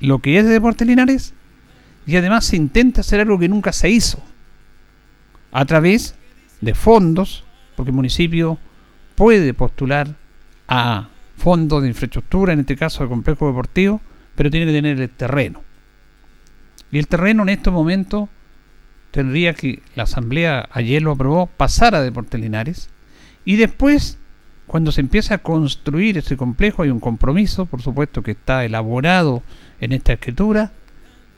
lo 0.00 0.20
que 0.20 0.38
es 0.38 0.44
de 0.44 0.50
Deportes 0.50 0.86
Linares 0.86 1.34
y 2.06 2.16
además 2.16 2.44
se 2.46 2.56
intenta 2.56 3.00
hacer 3.00 3.20
algo 3.20 3.38
que 3.38 3.48
nunca 3.48 3.72
se 3.72 3.90
hizo 3.90 4.22
a 5.52 5.64
través 5.64 6.14
de 6.60 6.74
fondos, 6.74 7.44
porque 7.76 7.90
el 7.90 7.96
municipio 7.96 8.58
puede 9.14 9.54
postular 9.54 10.14
a 10.68 11.08
fondos 11.36 11.82
de 11.82 11.88
infraestructura, 11.88 12.52
en 12.52 12.60
este 12.60 12.76
caso 12.76 13.02
de 13.02 13.08
complejo 13.08 13.46
deportivo, 13.46 14.00
pero 14.34 14.50
tiene 14.50 14.66
que 14.66 14.72
tener 14.72 15.00
el 15.00 15.10
terreno. 15.10 15.62
Y 16.90 16.98
el 16.98 17.06
terreno 17.06 17.42
en 17.42 17.50
este 17.50 17.70
momento 17.70 18.28
tendría 19.10 19.54
que 19.54 19.82
la 19.94 20.04
Asamblea 20.04 20.68
ayer 20.72 21.02
lo 21.02 21.12
aprobó, 21.12 21.46
pasar 21.46 21.94
a 21.94 22.02
Deportes 22.02 22.40
Linares 22.40 22.88
y 23.44 23.56
después 23.56 24.18
cuando 24.66 24.92
se 24.92 25.00
empieza 25.00 25.36
a 25.36 25.38
construir 25.38 26.18
ese 26.18 26.36
complejo 26.36 26.82
hay 26.82 26.90
un 26.90 27.00
compromiso, 27.00 27.66
por 27.66 27.80
supuesto 27.80 28.22
que 28.22 28.32
está 28.32 28.64
elaborado 28.64 29.42
en 29.80 29.92
esta 29.92 30.12
escritura, 30.12 30.72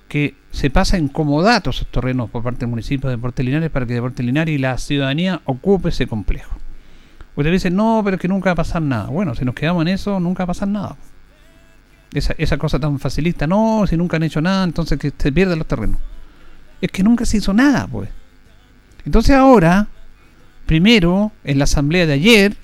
que 0.08 0.34
se 0.50 0.68
pasa 0.68 0.98
en 0.98 1.06
comodato 1.06 1.70
esos 1.70 1.86
terrenos 1.86 2.28
por 2.28 2.42
parte 2.42 2.60
del 2.60 2.70
municipio 2.70 3.08
de 3.08 3.16
Deportes 3.16 3.46
Linares 3.46 3.70
para 3.70 3.86
que 3.86 3.94
Deportes 3.94 4.26
Linares 4.26 4.52
y 4.52 4.58
la 4.58 4.76
ciudadanía 4.78 5.40
ocupe 5.44 5.90
ese 5.90 6.08
complejo. 6.08 6.56
Ustedes 7.36 7.62
dicen, 7.62 7.76
no, 7.76 8.02
pero 8.04 8.16
es 8.16 8.20
que 8.20 8.26
nunca 8.26 8.50
va 8.50 8.52
a 8.52 8.56
pasar 8.56 8.82
nada. 8.82 9.06
Bueno, 9.06 9.36
si 9.36 9.44
nos 9.44 9.54
quedamos 9.54 9.82
en 9.82 9.88
eso, 9.88 10.18
nunca 10.18 10.42
va 10.42 10.44
a 10.44 10.46
pasar 10.48 10.66
nada. 10.68 10.96
Esa, 12.12 12.58
cosa 12.58 12.80
tan 12.80 12.98
facilista, 12.98 13.46
no, 13.46 13.84
si 13.88 13.96
nunca 13.96 14.16
han 14.16 14.24
hecho 14.24 14.40
nada, 14.40 14.64
entonces 14.64 14.98
que 14.98 15.12
se 15.16 15.30
pierden 15.30 15.58
los 15.58 15.68
terrenos. 15.68 16.00
Es 16.80 16.90
que 16.90 17.04
nunca 17.04 17.24
se 17.24 17.36
hizo 17.36 17.52
nada, 17.52 17.86
pues. 17.86 18.08
Entonces 19.04 19.36
ahora, 19.36 19.86
primero, 20.66 21.30
en 21.44 21.58
la 21.58 21.64
asamblea 21.64 22.06
de 22.06 22.14
ayer, 22.14 22.56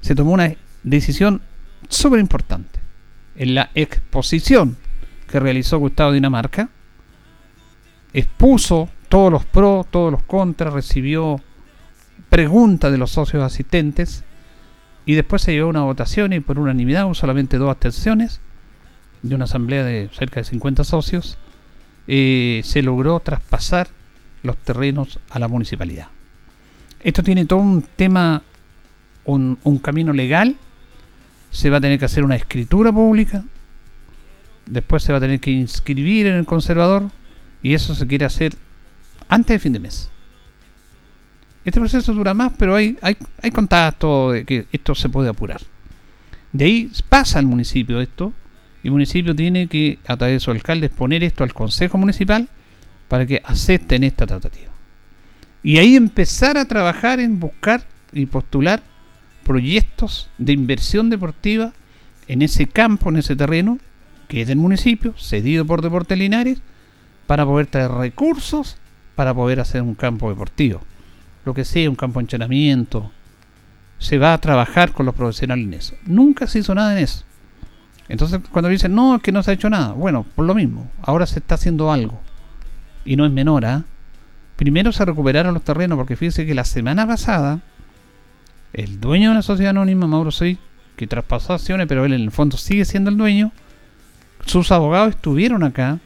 se 0.00 0.14
tomó 0.14 0.32
una 0.32 0.54
decisión 0.82 1.42
súper 1.88 2.20
importante. 2.20 2.80
En 3.36 3.54
la 3.54 3.70
exposición 3.74 4.76
que 5.28 5.40
realizó 5.40 5.78
Gustavo 5.78 6.12
Dinamarca, 6.12 6.70
expuso 8.14 8.88
todos 9.08 9.30
los 9.30 9.44
pros, 9.44 9.86
todos 9.90 10.10
los 10.10 10.22
contras, 10.22 10.72
recibió 10.72 11.40
preguntas 12.30 12.90
de 12.90 12.98
los 12.98 13.10
socios 13.10 13.42
asistentes 13.42 14.24
y 15.04 15.14
después 15.14 15.42
se 15.42 15.52
llevó 15.52 15.68
una 15.68 15.82
votación 15.82 16.32
y 16.32 16.40
por 16.40 16.58
unanimidad, 16.58 17.12
solamente 17.14 17.58
dos 17.58 17.70
abstenciones, 17.70 18.40
de 19.28 19.34
una 19.34 19.44
asamblea 19.44 19.84
de 19.84 20.08
cerca 20.12 20.40
de 20.40 20.44
50 20.44 20.84
socios, 20.84 21.38
eh, 22.06 22.60
se 22.64 22.82
logró 22.82 23.20
traspasar 23.20 23.88
los 24.42 24.56
terrenos 24.58 25.18
a 25.30 25.38
la 25.38 25.48
municipalidad. 25.48 26.08
Esto 27.00 27.22
tiene 27.22 27.44
todo 27.46 27.58
un 27.58 27.82
tema, 27.82 28.42
un, 29.24 29.58
un 29.64 29.78
camino 29.78 30.12
legal, 30.12 30.56
se 31.50 31.70
va 31.70 31.78
a 31.78 31.80
tener 31.80 31.98
que 31.98 32.04
hacer 32.04 32.24
una 32.24 32.36
escritura 32.36 32.92
pública, 32.92 33.44
después 34.66 35.02
se 35.02 35.12
va 35.12 35.18
a 35.18 35.20
tener 35.20 35.40
que 35.40 35.50
inscribir 35.50 36.26
en 36.26 36.34
el 36.34 36.46
conservador 36.46 37.10
y 37.62 37.74
eso 37.74 37.94
se 37.94 38.06
quiere 38.06 38.24
hacer 38.24 38.54
antes 39.28 39.54
de 39.54 39.58
fin 39.58 39.72
de 39.72 39.80
mes. 39.80 40.10
Este 41.64 41.80
proceso 41.80 42.14
dura 42.14 42.32
más, 42.32 42.52
pero 42.56 42.76
hay, 42.76 42.96
hay, 43.02 43.16
hay 43.42 43.50
contacto 43.50 44.30
de 44.30 44.44
que 44.44 44.66
esto 44.70 44.94
se 44.94 45.08
puede 45.08 45.28
apurar. 45.28 45.60
De 46.52 46.64
ahí 46.64 46.90
pasa 47.08 47.40
al 47.40 47.46
municipio 47.46 48.00
esto, 48.00 48.32
y 48.82 48.88
el 48.88 48.92
municipio 48.92 49.34
tiene 49.34 49.66
que, 49.66 49.98
a 50.06 50.16
través 50.16 50.36
de 50.36 50.40
su 50.40 50.50
alcalde, 50.50 50.86
exponer 50.86 51.24
esto 51.24 51.44
al 51.44 51.54
Consejo 51.54 51.98
Municipal 51.98 52.48
para 53.08 53.26
que 53.26 53.40
acepten 53.44 54.04
esta 54.04 54.26
tratativa. 54.26 54.70
Y 55.62 55.78
ahí 55.78 55.96
empezar 55.96 56.56
a 56.58 56.66
trabajar 56.66 57.20
en 57.20 57.40
buscar 57.40 57.84
y 58.12 58.26
postular 58.26 58.82
proyectos 59.44 60.28
de 60.38 60.52
inversión 60.52 61.10
deportiva 61.10 61.72
en 62.28 62.42
ese 62.42 62.66
campo, 62.66 63.10
en 63.10 63.16
ese 63.16 63.36
terreno, 63.36 63.78
que 64.28 64.42
es 64.42 64.48
del 64.48 64.58
municipio, 64.58 65.14
cedido 65.16 65.64
por 65.64 65.82
Deportes 65.82 66.18
Linares, 66.18 66.58
para 67.26 67.44
poder 67.44 67.66
traer 67.66 67.90
recursos 67.90 68.76
para 69.16 69.34
poder 69.34 69.58
hacer 69.58 69.82
un 69.82 69.94
campo 69.94 70.28
deportivo. 70.28 70.82
Lo 71.44 71.54
que 71.54 71.64
sea, 71.64 71.90
un 71.90 71.96
campo 71.96 72.20
de 72.20 72.24
entrenamiento. 72.24 73.10
Se 73.98 74.18
va 74.18 74.34
a 74.34 74.38
trabajar 74.38 74.92
con 74.92 75.06
los 75.06 75.14
profesionales 75.14 75.64
en 75.64 75.74
eso. 75.74 75.94
Nunca 76.04 76.46
se 76.46 76.60
hizo 76.60 76.74
nada 76.74 76.92
en 76.92 77.02
eso. 77.02 77.24
Entonces, 78.08 78.40
cuando 78.50 78.68
dicen, 78.68 78.94
no, 78.94 79.16
es 79.16 79.22
que 79.22 79.32
no 79.32 79.42
se 79.42 79.50
ha 79.50 79.54
hecho 79.54 79.70
nada. 79.70 79.92
Bueno, 79.92 80.24
por 80.34 80.44
lo 80.44 80.54
mismo, 80.54 80.90
ahora 81.02 81.26
se 81.26 81.40
está 81.40 81.56
haciendo 81.56 81.90
algo. 81.90 82.20
Y 83.04 83.16
no 83.16 83.24
es 83.26 83.32
menor, 83.32 83.64
¿ah? 83.64 83.84
Primero 84.56 84.92
se 84.92 85.04
recuperaron 85.04 85.54
los 85.54 85.64
terrenos, 85.64 85.98
porque 85.98 86.16
fíjense 86.16 86.46
que 86.46 86.54
la 86.54 86.64
semana 86.64 87.06
pasada, 87.06 87.60
el 88.72 89.00
dueño 89.00 89.30
de 89.30 89.36
la 89.36 89.42
sociedad 89.42 89.70
anónima, 89.70 90.06
Mauro 90.06 90.30
Sey, 90.30 90.58
que 90.96 91.06
traspasó 91.06 91.52
acciones, 91.52 91.86
pero 91.86 92.04
él 92.04 92.12
en 92.14 92.22
el 92.22 92.30
fondo 92.30 92.56
sigue 92.56 92.84
siendo 92.84 93.10
el 93.10 93.16
dueño, 93.16 93.52
sus 94.46 94.72
abogados 94.72 95.10
estuvieron 95.10 95.62
acá 95.62 95.98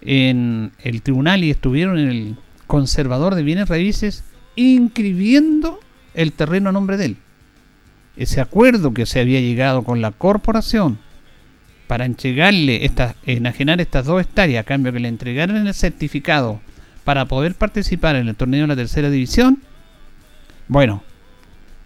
en 0.00 0.72
el 0.82 1.02
tribunal 1.02 1.42
y 1.42 1.50
estuvieron 1.50 1.98
en 1.98 2.08
el 2.08 2.36
conservador 2.66 3.34
de 3.34 3.42
bienes 3.42 3.68
raíces 3.68 4.24
inscribiendo 4.54 5.80
el 6.14 6.32
terreno 6.32 6.68
a 6.68 6.72
nombre 6.72 6.96
de 6.96 7.06
él. 7.06 7.16
Ese 8.16 8.40
acuerdo 8.40 8.92
que 8.92 9.06
se 9.06 9.20
había 9.20 9.40
llegado 9.40 9.82
con 9.82 10.00
la 10.00 10.12
corporación 10.12 10.98
para 11.88 12.04
entregarle 12.04 12.84
estas, 12.84 13.16
enajenar 13.26 13.80
estas 13.80 14.04
dos 14.06 14.20
hectáreas 14.20 14.60
a 14.60 14.66
cambio 14.66 14.92
que 14.92 15.00
le 15.00 15.08
entregaran 15.08 15.66
el 15.66 15.74
certificado 15.74 16.60
para 17.02 17.24
poder 17.24 17.54
participar 17.54 18.14
en 18.14 18.28
el 18.28 18.36
torneo 18.36 18.60
de 18.60 18.68
la 18.68 18.76
tercera 18.76 19.10
división. 19.10 19.62
Bueno, 20.68 21.02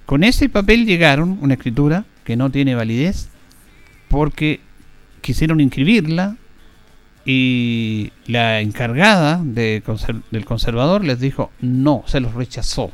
con 0.04 0.24
ese 0.24 0.48
papel 0.48 0.84
llegaron 0.84 1.38
una 1.40 1.54
escritura 1.54 2.04
que 2.24 2.36
no 2.36 2.50
tiene 2.50 2.74
validez 2.74 3.28
porque 4.08 4.60
quisieron 5.20 5.60
inscribirla 5.60 6.36
y 7.24 8.10
la 8.26 8.60
encargada 8.60 9.40
de 9.44 9.82
del 10.32 10.44
conservador 10.44 11.04
les 11.04 11.20
dijo 11.20 11.52
no, 11.60 12.02
se 12.06 12.18
los 12.18 12.34
rechazó. 12.34 12.90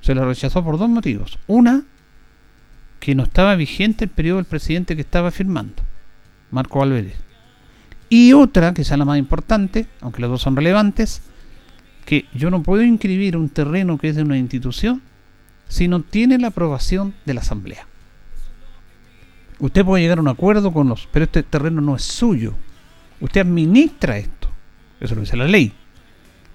Se 0.00 0.14
los 0.14 0.26
rechazó 0.26 0.64
por 0.64 0.78
dos 0.78 0.88
motivos. 0.88 1.38
Una, 1.46 1.84
que 3.00 3.14
no 3.14 3.24
estaba 3.24 3.54
vigente 3.54 4.04
el 4.04 4.10
periodo 4.10 4.36
del 4.36 4.46
presidente 4.46 4.96
que 4.96 5.02
estaba 5.02 5.30
firmando, 5.30 5.82
Marco 6.50 6.82
Álvarez. 6.82 7.14
Y 8.08 8.32
otra, 8.32 8.72
que 8.72 8.82
es 8.82 8.90
la 8.90 9.04
más 9.04 9.18
importante, 9.18 9.86
aunque 10.00 10.20
las 10.20 10.30
dos 10.30 10.42
son 10.42 10.56
relevantes, 10.56 11.22
que 12.04 12.26
yo 12.34 12.50
no 12.50 12.62
puedo 12.62 12.82
inscribir 12.82 13.36
un 13.36 13.48
terreno 13.48 13.98
que 13.98 14.08
es 14.08 14.16
de 14.16 14.22
una 14.22 14.38
institución 14.38 15.02
si 15.68 15.88
no 15.88 16.00
tiene 16.00 16.38
la 16.38 16.48
aprobación 16.48 17.14
de 17.24 17.34
la 17.34 17.40
asamblea. 17.40 17.86
Usted 19.58 19.84
puede 19.84 20.02
llegar 20.02 20.18
a 20.18 20.20
un 20.20 20.28
acuerdo 20.28 20.72
con 20.72 20.88
los, 20.88 21.08
pero 21.10 21.24
este 21.24 21.42
terreno 21.42 21.80
no 21.80 21.96
es 21.96 22.02
suyo. 22.02 22.54
Usted 23.20 23.40
administra 23.40 24.18
esto. 24.18 24.50
Eso 25.00 25.14
lo 25.14 25.22
dice 25.22 25.36
la 25.36 25.48
ley. 25.48 25.72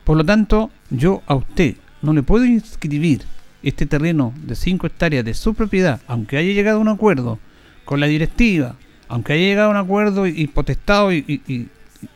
Por 0.03 0.17
lo 0.17 0.23
tanto, 0.23 0.71
yo 0.89 1.21
a 1.27 1.35
usted 1.35 1.75
no 2.01 2.13
le 2.13 2.23
puedo 2.23 2.45
inscribir 2.45 3.23
este 3.63 3.85
terreno 3.85 4.33
de 4.43 4.55
5 4.55 4.87
hectáreas 4.87 5.25
de 5.25 5.33
su 5.33 5.53
propiedad, 5.53 6.01
aunque 6.07 6.37
haya 6.37 6.53
llegado 6.53 6.77
a 6.77 6.81
un 6.81 6.87
acuerdo 6.87 7.39
con 7.85 7.99
la 7.99 8.07
directiva, 8.07 8.75
aunque 9.07 9.33
haya 9.33 9.43
llegado 9.43 9.67
a 9.67 9.71
un 9.71 9.77
acuerdo 9.77 10.27
y, 10.27 10.47
potestado 10.47 11.11
y, 11.13 11.41
y, 11.47 11.67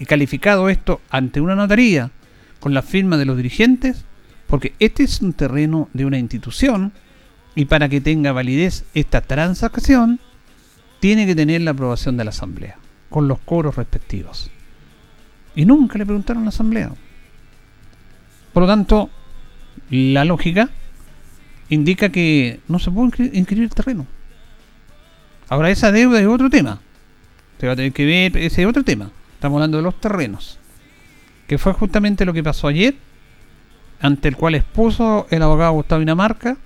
calificado 0.06 0.70
esto 0.70 1.02
ante 1.10 1.42
una 1.42 1.56
notaría 1.56 2.10
con 2.60 2.74
la 2.74 2.82
firma 2.82 3.18
de 3.18 3.25
los 3.25 3.38
dirigentes, 3.38 4.06
porque 4.48 4.74
este 4.80 5.04
es 5.04 5.22
un 5.22 5.34
terreno 5.34 5.90
de 5.94 6.06
una 6.06 6.18
institución 6.18 6.94
y 7.56 7.66
para 7.66 7.90
que 7.90 8.02
tenga 8.02 8.32
validez 8.32 8.86
esta 8.94 9.22
transacción, 9.22 10.20
tiene 11.00 11.25
que 11.25 11.36
tener 11.36 11.62
la 11.62 11.72
aprobación 11.72 12.18
de 12.18 12.24
la 12.24 12.30
Asamblea, 12.30 12.78
con 13.10 13.28
los 13.28 13.40
coros 13.40 13.75
respectivos. 13.75 14.50
Y 15.56 15.66
nunca 15.66 15.98
le 15.98 16.06
preguntaron 16.06 16.44
a 16.44 16.46
la 16.46 16.50
Asamblea. 16.50 16.92
Por 18.54 18.64
lo 18.64 18.68
tanto, 18.68 19.10
la 19.90 20.25
lógica 20.25 20.70
indica 21.70 22.10
que 22.10 22.60
no 22.68 22.80
se 22.80 22.92
puede 22.92 23.12
inscribir 23.34 23.66
el 23.66 23.70
terreno. 23.70 24.06
Ahora, 25.50 25.70
esa 25.70 25.92
deuda 25.92 26.20
es 26.20 26.28
otro 26.28 26.50
tema. 26.50 26.80
Se 27.60 27.68
va 27.68 27.74
a 27.74 27.76
tener 27.76 27.94
que 27.94 28.06
ver, 28.06 28.38
ese 28.38 28.62
es 28.64 28.68
otro 28.68 28.84
tema. 28.84 29.12
Estamos 29.34 29.58
hablando 29.58 29.78
de 29.78 29.84
los 29.84 30.00
terrenos. 30.00 30.60
Que 31.48 31.58
fue 31.58 31.74
justamente 31.74 32.26
lo 32.26 32.34
que 32.34 32.44
pasó 32.44 32.68
ayer, 32.68 32.96
ante 34.00 34.28
el 34.28 34.36
cual 34.36 34.56
expuso 34.56 35.28
el 35.30 35.42
abogado 35.42 35.74
Gustavo 35.74 36.00
Dinamarca, 36.00 36.58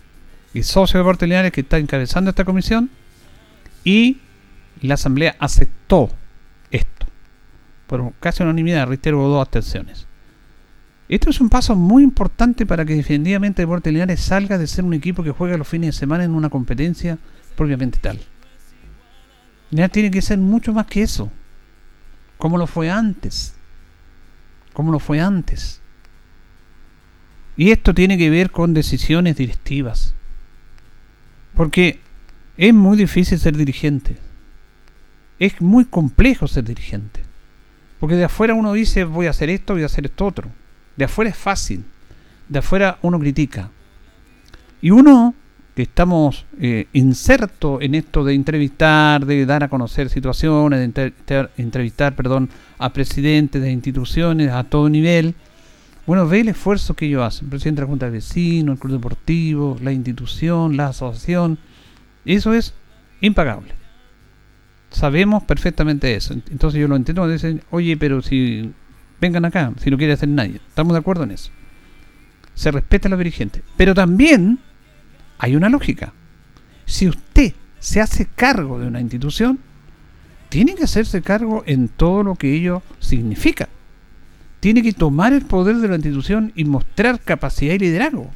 y 0.53 0.63
socio 0.63 0.99
de 0.99 1.03
Porteliares 1.03 1.51
que 1.51 1.61
está 1.61 1.77
encabezando 1.77 2.29
esta 2.29 2.45
comisión, 2.45 2.89
y 3.83 4.17
la 4.81 4.95
Asamblea 4.95 5.35
aceptó 5.39 6.09
esto. 6.71 7.05
Por 7.87 8.13
casi 8.19 8.43
unanimidad, 8.43 8.87
reitero, 8.87 9.21
dos 9.27 9.41
abstenciones. 9.41 10.07
Esto 11.09 11.29
es 11.29 11.41
un 11.41 11.49
paso 11.49 11.75
muy 11.75 12.03
importante 12.03 12.65
para 12.65 12.85
que 12.85 12.95
definitivamente 12.95 13.63
Deportes 13.63 13.91
Linares 13.91 14.21
salga 14.21 14.57
de 14.57 14.67
ser 14.67 14.85
un 14.85 14.93
equipo 14.93 15.23
que 15.23 15.31
juega 15.31 15.57
los 15.57 15.67
fines 15.67 15.87
de 15.87 15.99
semana 15.99 16.23
en 16.23 16.35
una 16.35 16.49
competencia 16.49 17.17
propiamente 17.57 17.99
tal. 17.99 18.19
Ya 19.71 19.89
tiene 19.89 20.11
que 20.11 20.21
ser 20.21 20.37
mucho 20.37 20.71
más 20.71 20.85
que 20.85 21.01
eso. 21.01 21.29
Como 22.37 22.57
lo 22.57 22.67
fue 22.67 22.89
antes. 22.89 23.55
Como 24.71 24.91
lo 24.91 24.99
fue 24.99 25.19
antes. 25.19 25.81
Y 27.57 27.71
esto 27.71 27.93
tiene 27.93 28.17
que 28.17 28.29
ver 28.29 28.51
con 28.51 28.73
decisiones 28.73 29.35
directivas. 29.35 30.13
Porque 31.55 31.99
es 32.55 32.73
muy 32.73 32.95
difícil 32.97 33.37
ser 33.37 33.57
dirigente 33.57 34.17
es 35.39 35.61
muy 35.61 35.85
complejo 35.85 36.47
ser 36.47 36.65
dirigente. 36.65 37.21
Porque 37.99 38.15
de 38.15 38.25
afuera 38.25 38.53
uno 38.53 38.73
dice 38.73 39.05
voy 39.05 39.27
a 39.27 39.31
hacer 39.31 39.49
esto, 39.49 39.73
voy 39.73 39.83
a 39.83 39.87
hacer 39.87 40.05
esto 40.05 40.25
otro. 40.25 40.49
De 40.99 41.05
afuera 41.05 41.31
es 41.31 41.37
fácil. 41.37 41.85
De 42.49 42.59
afuera 42.59 42.99
uno 43.03 43.17
critica. 43.19 43.69
Y 44.81 44.91
uno 44.91 45.33
que 45.73 45.83
estamos 45.83 46.45
eh, 46.59 46.87
en 46.91 47.11
esto 47.95 48.23
de 48.25 48.33
entrevistar, 48.33 49.25
de 49.25 49.45
dar 49.45 49.63
a 49.63 49.69
conocer 49.69 50.09
situaciones, 50.09 50.93
de 50.93 51.13
entrevistar, 51.55 52.17
perdón, 52.17 52.49
a 52.77 52.91
presidentes 52.91 53.61
de 53.61 53.71
instituciones 53.71 54.51
a 54.51 54.65
todo 54.65 54.89
nivel, 54.89 55.35
bueno, 56.05 56.27
ve 56.27 56.41
el 56.41 56.49
esfuerzo 56.49 56.95
que 56.95 57.05
ellos 57.05 57.23
hacen. 57.23 57.45
El 57.45 57.51
presidente 57.51 57.79
de 57.79 57.85
la 57.85 57.91
Junta 57.91 58.05
de 58.07 58.11
Vecinos, 58.11 58.73
el 58.73 58.79
Club 58.79 58.93
Deportivo, 58.95 59.77
la 59.81 59.93
institución, 59.93 60.75
la 60.75 60.87
asociación, 60.87 61.59
Eso 62.25 62.53
es 62.53 62.73
impagable. 63.21 63.71
Sabemos 64.89 65.43
perfectamente 65.43 66.13
eso. 66.13 66.33
Entonces 66.33 66.81
yo 66.81 66.89
lo 66.89 66.97
entiendo 66.97 67.21
cuando 67.21 67.31
dicen, 67.31 67.61
oye, 67.71 67.95
pero 67.95 68.21
si 68.21 68.73
vengan 69.19 69.45
acá, 69.45 69.71
si 69.81 69.89
no 69.89 69.97
quiere 69.97 70.13
hacer 70.13 70.29
nadie. 70.29 70.55
Estamos 70.67 70.93
de 70.93 70.99
acuerdo 70.99 71.23
en 71.23 71.31
eso. 71.31 71.51
Se 72.55 72.71
respeta 72.71 73.07
a 73.07 73.11
los 73.11 73.19
dirigentes. 73.19 73.63
Pero 73.77 73.93
también 73.93 74.59
hay 75.37 75.55
una 75.55 75.69
lógica. 75.69 76.13
Si 76.85 77.07
usted 77.07 77.53
se 77.79 78.01
hace 78.01 78.25
cargo 78.25 78.79
de 78.79 78.87
una 78.87 78.99
institución, 79.01 79.59
tiene 80.49 80.75
que 80.75 80.83
hacerse 80.83 81.21
cargo 81.21 81.63
en 81.65 81.87
todo 81.87 82.23
lo 82.23 82.35
que 82.35 82.53
ello 82.53 82.81
significa. 82.99 83.69
Tiene 84.59 84.81
que 84.81 84.93
tomar 84.93 85.31
el 85.31 85.45
poder 85.45 85.77
de 85.77 85.87
la 85.87 85.95
institución 85.95 86.51
y 86.55 86.65
mostrar 86.65 87.21
capacidad 87.21 87.75
y 87.75 87.79
liderazgo. 87.79 88.31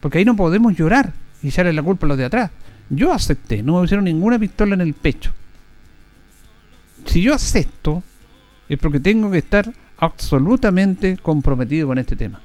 Porque 0.00 0.18
ahí 0.18 0.24
no 0.24 0.36
podemos 0.36 0.74
llorar 0.74 1.12
y 1.42 1.48
echarle 1.48 1.72
la 1.72 1.82
culpa 1.82 2.06
a 2.06 2.08
los 2.08 2.18
de 2.18 2.24
atrás. 2.24 2.50
Yo 2.88 3.12
acepté, 3.12 3.62
no 3.62 3.74
me 3.74 3.80
pusieron 3.82 4.04
ninguna 4.04 4.38
pistola 4.38 4.74
en 4.74 4.80
el 4.80 4.94
pecho. 4.94 5.32
Si 7.06 7.22
yo 7.22 7.34
acepto, 7.34 8.02
es 8.70 8.78
porque 8.78 9.00
tengo 9.00 9.30
que 9.32 9.38
estar 9.38 9.70
absolutamente 9.98 11.18
comprometido 11.18 11.88
con 11.88 11.98
este 11.98 12.14
tema. 12.14 12.40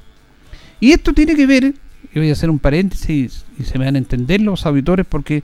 Y 0.79 0.91
esto 0.91 1.13
tiene 1.13 1.35
que 1.35 1.45
ver, 1.45 1.73
y 2.13 2.19
voy 2.19 2.29
a 2.29 2.33
hacer 2.33 2.49
un 2.49 2.57
paréntesis 2.57 3.45
y 3.57 3.63
se 3.63 3.77
me 3.77 3.85
van 3.85 3.95
a 3.95 3.99
entender 3.99 4.41
los 4.41 4.65
auditores 4.65 5.05
porque 5.05 5.43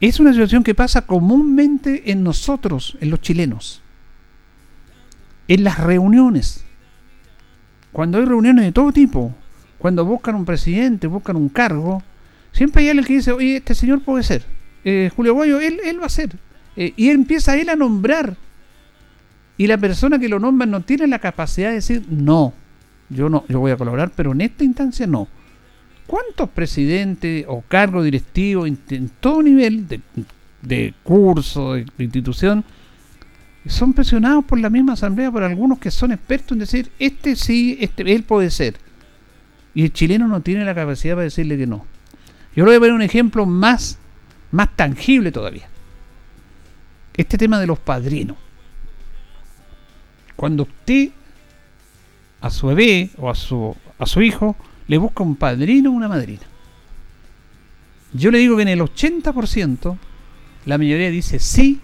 es 0.00 0.20
una 0.20 0.32
situación 0.32 0.62
que 0.62 0.74
pasa 0.74 1.06
comúnmente 1.06 2.12
en 2.12 2.22
nosotros, 2.22 2.98
en 3.00 3.08
los 3.08 3.22
chilenos. 3.22 3.80
En 5.48 5.64
las 5.64 5.78
reuniones. 5.78 6.62
Cuando 7.90 8.18
hay 8.18 8.26
reuniones 8.26 8.66
de 8.66 8.72
todo 8.72 8.92
tipo, 8.92 9.34
cuando 9.78 10.04
buscan 10.04 10.34
un 10.34 10.44
presidente, 10.44 11.06
buscan 11.06 11.36
un 11.36 11.48
cargo, 11.48 12.02
siempre 12.52 12.82
hay 12.82 12.90
alguien 12.90 13.06
que 13.06 13.14
dice, 13.14 13.32
oye, 13.32 13.56
este 13.56 13.74
señor 13.74 14.02
puede 14.02 14.24
ser. 14.24 14.44
Eh, 14.84 15.10
Julio 15.16 15.32
Guayo, 15.32 15.58
él, 15.58 15.80
él 15.84 16.00
va 16.00 16.06
a 16.06 16.10
ser. 16.10 16.36
Eh, 16.76 16.92
y 16.96 17.08
empieza 17.08 17.56
él 17.56 17.70
a 17.70 17.76
nombrar. 17.76 18.36
Y 19.60 19.66
la 19.66 19.76
persona 19.76 20.18
que 20.18 20.30
lo 20.30 20.38
nombra 20.38 20.66
no 20.66 20.80
tiene 20.80 21.06
la 21.06 21.18
capacidad 21.18 21.68
de 21.68 21.74
decir, 21.74 22.02
no, 22.08 22.54
yo 23.10 23.28
no, 23.28 23.44
yo 23.46 23.60
voy 23.60 23.72
a 23.72 23.76
colaborar, 23.76 24.10
pero 24.16 24.32
en 24.32 24.40
esta 24.40 24.64
instancia 24.64 25.06
no. 25.06 25.28
¿Cuántos 26.06 26.48
presidentes 26.48 27.44
o 27.46 27.60
cargos 27.68 28.04
directivos 28.04 28.66
en, 28.66 29.10
todo 29.20 29.42
nivel 29.42 29.86
de, 30.62 30.94
curso, 31.02 31.74
de, 31.74 31.84
institución, 31.98 32.64
son 33.66 33.92
presionados 33.92 34.46
por 34.46 34.58
la 34.58 34.70
misma 34.70 34.94
asamblea, 34.94 35.30
por 35.30 35.42
algunos 35.42 35.78
que 35.78 35.90
son 35.90 36.12
expertos 36.12 36.52
en 36.52 36.60
decir, 36.60 36.90
este 36.98 37.36
sí, 37.36 37.76
este, 37.82 38.10
él 38.14 38.22
puede 38.22 38.48
ser? 38.48 38.76
Y 39.74 39.82
el 39.82 39.92
chileno 39.92 40.26
no 40.26 40.40
tiene 40.40 40.64
la 40.64 40.74
capacidad 40.74 41.16
para 41.16 41.24
decirle 41.24 41.58
que 41.58 41.66
no. 41.66 41.84
Yo 42.56 42.64
le 42.64 42.70
voy 42.70 42.76
a 42.76 42.80
poner 42.80 42.94
un 42.94 43.02
ejemplo 43.02 43.44
más, 43.44 43.98
más 44.52 44.74
tangible 44.74 45.30
todavía. 45.30 45.68
Este 47.14 47.36
tema 47.36 47.60
de 47.60 47.66
los 47.66 47.78
padrinos. 47.78 48.38
Cuando 50.40 50.62
usted 50.62 51.10
a 52.40 52.48
su 52.48 52.68
bebé 52.68 53.10
o 53.18 53.28
a 53.28 53.34
su, 53.34 53.76
a 53.98 54.06
su 54.06 54.22
hijo 54.22 54.56
le 54.88 54.96
busca 54.96 55.22
un 55.22 55.36
padrino 55.36 55.90
o 55.90 55.92
una 55.92 56.08
madrina. 56.08 56.40
Yo 58.14 58.30
le 58.30 58.38
digo 58.38 58.56
que 58.56 58.62
en 58.62 58.68
el 58.68 58.80
80% 58.80 59.98
la 60.64 60.78
mayoría 60.78 61.10
dice 61.10 61.38
sí, 61.40 61.78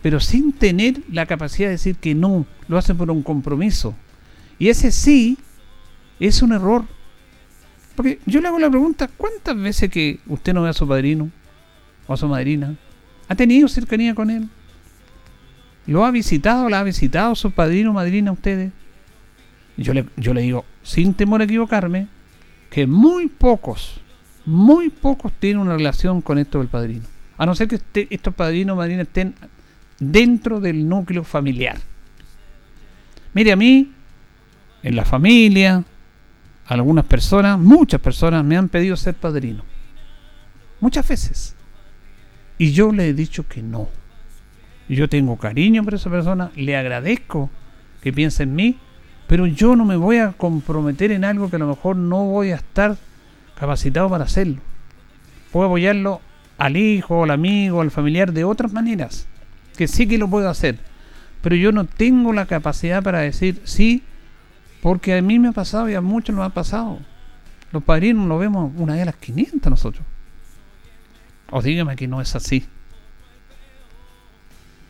pero 0.00 0.18
sin 0.18 0.54
tener 0.54 1.02
la 1.12 1.26
capacidad 1.26 1.68
de 1.68 1.72
decir 1.72 1.96
que 1.96 2.14
no, 2.14 2.46
lo 2.68 2.78
hacen 2.78 2.96
por 2.96 3.10
un 3.10 3.22
compromiso. 3.22 3.94
Y 4.58 4.70
ese 4.70 4.90
sí 4.90 5.36
es 6.18 6.40
un 6.40 6.52
error. 6.54 6.86
Porque 7.96 8.18
yo 8.24 8.40
le 8.40 8.48
hago 8.48 8.58
la 8.60 8.70
pregunta, 8.70 9.10
¿cuántas 9.14 9.58
veces 9.58 9.90
que 9.90 10.20
usted 10.26 10.54
no 10.54 10.62
ve 10.62 10.70
a 10.70 10.72
su 10.72 10.88
padrino 10.88 11.28
o 12.06 12.14
a 12.14 12.16
su 12.16 12.26
madrina? 12.28 12.76
¿Ha 13.28 13.34
tenido 13.34 13.68
cercanía 13.68 14.14
con 14.14 14.30
él? 14.30 14.48
¿Lo 15.86 16.04
ha 16.04 16.10
visitado, 16.10 16.68
la 16.68 16.80
ha 16.80 16.84
visitado 16.84 17.34
su 17.34 17.50
padrino 17.50 17.90
o 17.90 17.94
madrina 17.94 18.30
a 18.30 18.34
ustedes? 18.34 18.72
Yo 19.76 19.92
le, 19.92 20.06
yo 20.16 20.32
le 20.32 20.42
digo, 20.42 20.64
sin 20.82 21.14
temor 21.14 21.40
a 21.40 21.44
equivocarme, 21.44 22.08
que 22.70 22.86
muy 22.86 23.28
pocos, 23.28 24.00
muy 24.46 24.90
pocos 24.90 25.32
tienen 25.38 25.60
una 25.60 25.76
relación 25.76 26.22
con 26.22 26.38
esto 26.38 26.58
del 26.58 26.68
padrino. 26.68 27.04
A 27.36 27.46
no 27.46 27.54
ser 27.54 27.68
que 27.68 28.08
estos 28.10 28.34
padrinos 28.34 28.74
o 28.74 28.76
madrinas 28.76 29.06
estén 29.06 29.34
dentro 29.98 30.60
del 30.60 30.88
núcleo 30.88 31.24
familiar. 31.24 31.78
Mire, 33.32 33.52
a 33.52 33.56
mí, 33.56 33.92
en 34.82 34.96
la 34.96 35.04
familia, 35.04 35.84
algunas 36.66 37.04
personas, 37.04 37.58
muchas 37.58 38.00
personas 38.00 38.44
me 38.44 38.56
han 38.56 38.68
pedido 38.68 38.96
ser 38.96 39.14
padrino. 39.14 39.64
Muchas 40.80 41.06
veces. 41.08 41.56
Y 42.58 42.72
yo 42.72 42.92
le 42.92 43.08
he 43.08 43.14
dicho 43.14 43.46
que 43.48 43.62
no. 43.62 43.88
Yo 44.88 45.08
tengo 45.08 45.36
cariño 45.36 45.82
por 45.82 45.94
esa 45.94 46.10
persona, 46.10 46.50
le 46.56 46.76
agradezco 46.76 47.50
que 48.02 48.12
piense 48.12 48.42
en 48.42 48.54
mí, 48.54 48.76
pero 49.26 49.46
yo 49.46 49.76
no 49.76 49.84
me 49.84 49.96
voy 49.96 50.18
a 50.18 50.32
comprometer 50.32 51.10
en 51.10 51.24
algo 51.24 51.48
que 51.48 51.56
a 51.56 51.60
lo 51.60 51.68
mejor 51.68 51.96
no 51.96 52.24
voy 52.24 52.50
a 52.50 52.56
estar 52.56 52.96
capacitado 53.58 54.10
para 54.10 54.24
hacerlo. 54.24 54.60
Puedo 55.50 55.66
apoyarlo 55.66 56.20
al 56.58 56.76
hijo, 56.76 57.24
al 57.24 57.30
amigo, 57.30 57.80
al 57.80 57.90
familiar 57.90 58.32
de 58.32 58.44
otras 58.44 58.72
maneras, 58.72 59.26
que 59.76 59.88
sí 59.88 60.06
que 60.06 60.18
lo 60.18 60.28
puedo 60.28 60.50
hacer, 60.50 60.78
pero 61.40 61.56
yo 61.56 61.72
no 61.72 61.84
tengo 61.84 62.32
la 62.32 62.46
capacidad 62.46 63.02
para 63.02 63.20
decir 63.20 63.60
sí, 63.64 64.02
porque 64.82 65.16
a 65.16 65.22
mí 65.22 65.38
me 65.38 65.48
ha 65.48 65.52
pasado 65.52 65.88
y 65.88 65.94
a 65.94 66.00
muchos 66.02 66.36
nos 66.36 66.44
ha 66.44 66.50
pasado. 66.50 66.98
Los 67.72 67.82
padrinos 67.82 68.28
lo 68.28 68.38
vemos 68.38 68.72
una 68.76 68.94
a 68.94 69.04
las 69.04 69.16
500 69.16 69.70
nosotros. 69.70 70.04
O 71.50 71.62
dígame 71.62 71.96
que 71.96 72.06
no 72.06 72.20
es 72.20 72.36
así. 72.36 72.64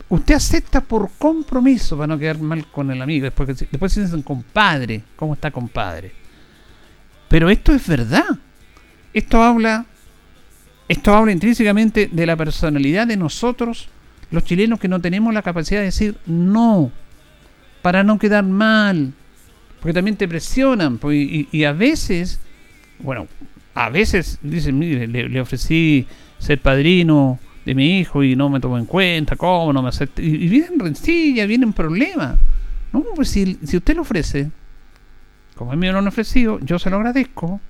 Usted 0.09 0.35
acepta 0.35 0.81
por 0.81 1.11
compromiso 1.19 1.97
para 1.97 2.09
no 2.09 2.19
quedar 2.19 2.39
mal 2.39 2.67
con 2.67 2.91
el 2.91 3.01
amigo. 3.01 3.25
Después, 3.25 3.49
después 3.59 3.93
se 3.93 4.03
dicen 4.03 4.23
compadre. 4.23 5.03
¿Cómo 5.17 5.35
está 5.35 5.51
compadre? 5.51 6.13
Pero 7.29 7.49
esto 7.49 7.75
es 7.75 7.87
verdad. 7.87 8.39
Esto 9.13 9.43
habla, 9.43 9.87
esto 10.89 11.15
habla 11.15 11.33
intrínsecamente 11.33 12.09
de 12.11 12.27
la 12.27 12.37
personalidad 12.37 13.07
de 13.07 13.17
nosotros, 13.17 13.89
los 14.31 14.45
chilenos, 14.45 14.81
que 14.81 14.89
no 14.89 15.01
tenemos 15.01 15.33
la 15.33 15.43
capacidad 15.43 15.81
de 15.81 15.87
decir 15.87 16.17
no, 16.27 16.91
para 17.81 18.03
no 18.03 18.19
quedar 18.19 18.45
mal. 18.45 19.13
Porque 19.81 19.95
también 19.95 20.17
te 20.17 20.29
presionan. 20.29 20.99
Pues, 20.99 21.17
y, 21.51 21.65
a 21.65 21.73
veces, 21.73 22.41
bueno, 22.99 23.27
a 23.75 23.89
veces 23.89 24.39
dicen, 24.43 24.79
mire, 24.79 25.07
le 25.07 25.41
ofrecí 25.41 26.07
ser 26.39 26.61
padrino 26.61 27.39
de 27.65 27.75
mi 27.75 27.99
hijo 27.99 28.23
y 28.23 28.37
no 28.37 28.49
me 28.49 28.61
tomó 28.61 28.79
en 28.79 28.87
cuenta, 28.87 29.37
cómo 29.37 29.73
no 29.73 29.83
me 29.83 29.89
acepta. 29.89 30.21
Y, 30.21 30.49
vienen 30.49 30.79
rencillas, 30.79 31.49
vienen 31.49 31.73
problemas. 31.73 32.39
No, 32.93 33.05
pues 33.15 33.29
si, 33.29 33.59
si 33.65 33.77
usted 33.77 33.97
lo 33.97 34.03
ofrece, 34.03 34.51
como 35.55 35.73
a 35.73 35.75
mí 35.75 35.81
me 35.81 35.93
lo 35.93 35.99
han 35.99 36.07
ofrecido, 36.07 36.59
yo 36.61 36.79
se 36.79 36.91
lo 36.91 36.97
agradezco 36.97 37.61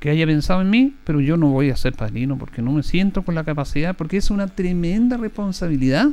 que 0.00 0.10
haya 0.10 0.26
pensado 0.26 0.62
en 0.62 0.70
mí, 0.70 0.94
pero 1.04 1.20
yo 1.20 1.36
no 1.36 1.48
voy 1.48 1.70
a 1.70 1.76
ser 1.76 1.94
padrino 1.94 2.38
porque 2.38 2.62
no 2.62 2.72
me 2.72 2.82
siento 2.82 3.22
con 3.22 3.34
la 3.34 3.44
capacidad, 3.44 3.96
porque 3.96 4.18
es 4.18 4.30
una 4.30 4.46
tremenda 4.46 5.16
responsabilidad. 5.16 6.08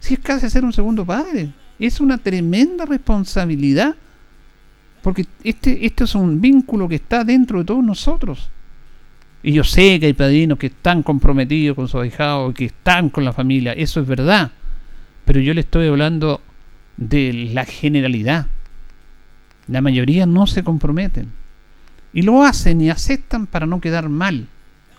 Si 0.00 0.14
es 0.14 0.20
casi 0.20 0.50
ser 0.50 0.64
un 0.64 0.72
segundo 0.72 1.06
padre, 1.06 1.52
es 1.78 2.00
una 2.00 2.18
tremenda 2.18 2.84
responsabilidad, 2.84 3.94
porque 5.02 5.26
este, 5.44 5.86
este 5.86 6.04
es 6.04 6.14
un 6.14 6.40
vínculo 6.40 6.88
que 6.88 6.96
está 6.96 7.24
dentro 7.24 7.60
de 7.60 7.64
todos 7.64 7.84
nosotros. 7.84 8.50
Y 9.42 9.52
yo 9.52 9.64
sé 9.64 9.98
que 9.98 10.06
hay 10.06 10.12
padrinos 10.12 10.58
que 10.58 10.68
están 10.68 11.02
comprometidos 11.02 11.74
con 11.74 11.88
su 11.88 11.98
ahijado, 11.98 12.54
que 12.54 12.66
están 12.66 13.10
con 13.10 13.24
la 13.24 13.32
familia, 13.32 13.72
eso 13.72 14.00
es 14.00 14.06
verdad. 14.06 14.52
Pero 15.24 15.40
yo 15.40 15.52
le 15.54 15.62
estoy 15.62 15.88
hablando 15.88 16.40
de 16.96 17.50
la 17.52 17.64
generalidad. 17.64 18.46
La 19.66 19.80
mayoría 19.80 20.26
no 20.26 20.46
se 20.46 20.62
comprometen. 20.62 21.32
Y 22.12 22.22
lo 22.22 22.44
hacen 22.44 22.80
y 22.80 22.90
aceptan 22.90 23.46
para 23.46 23.66
no 23.66 23.80
quedar 23.80 24.08
mal 24.08 24.46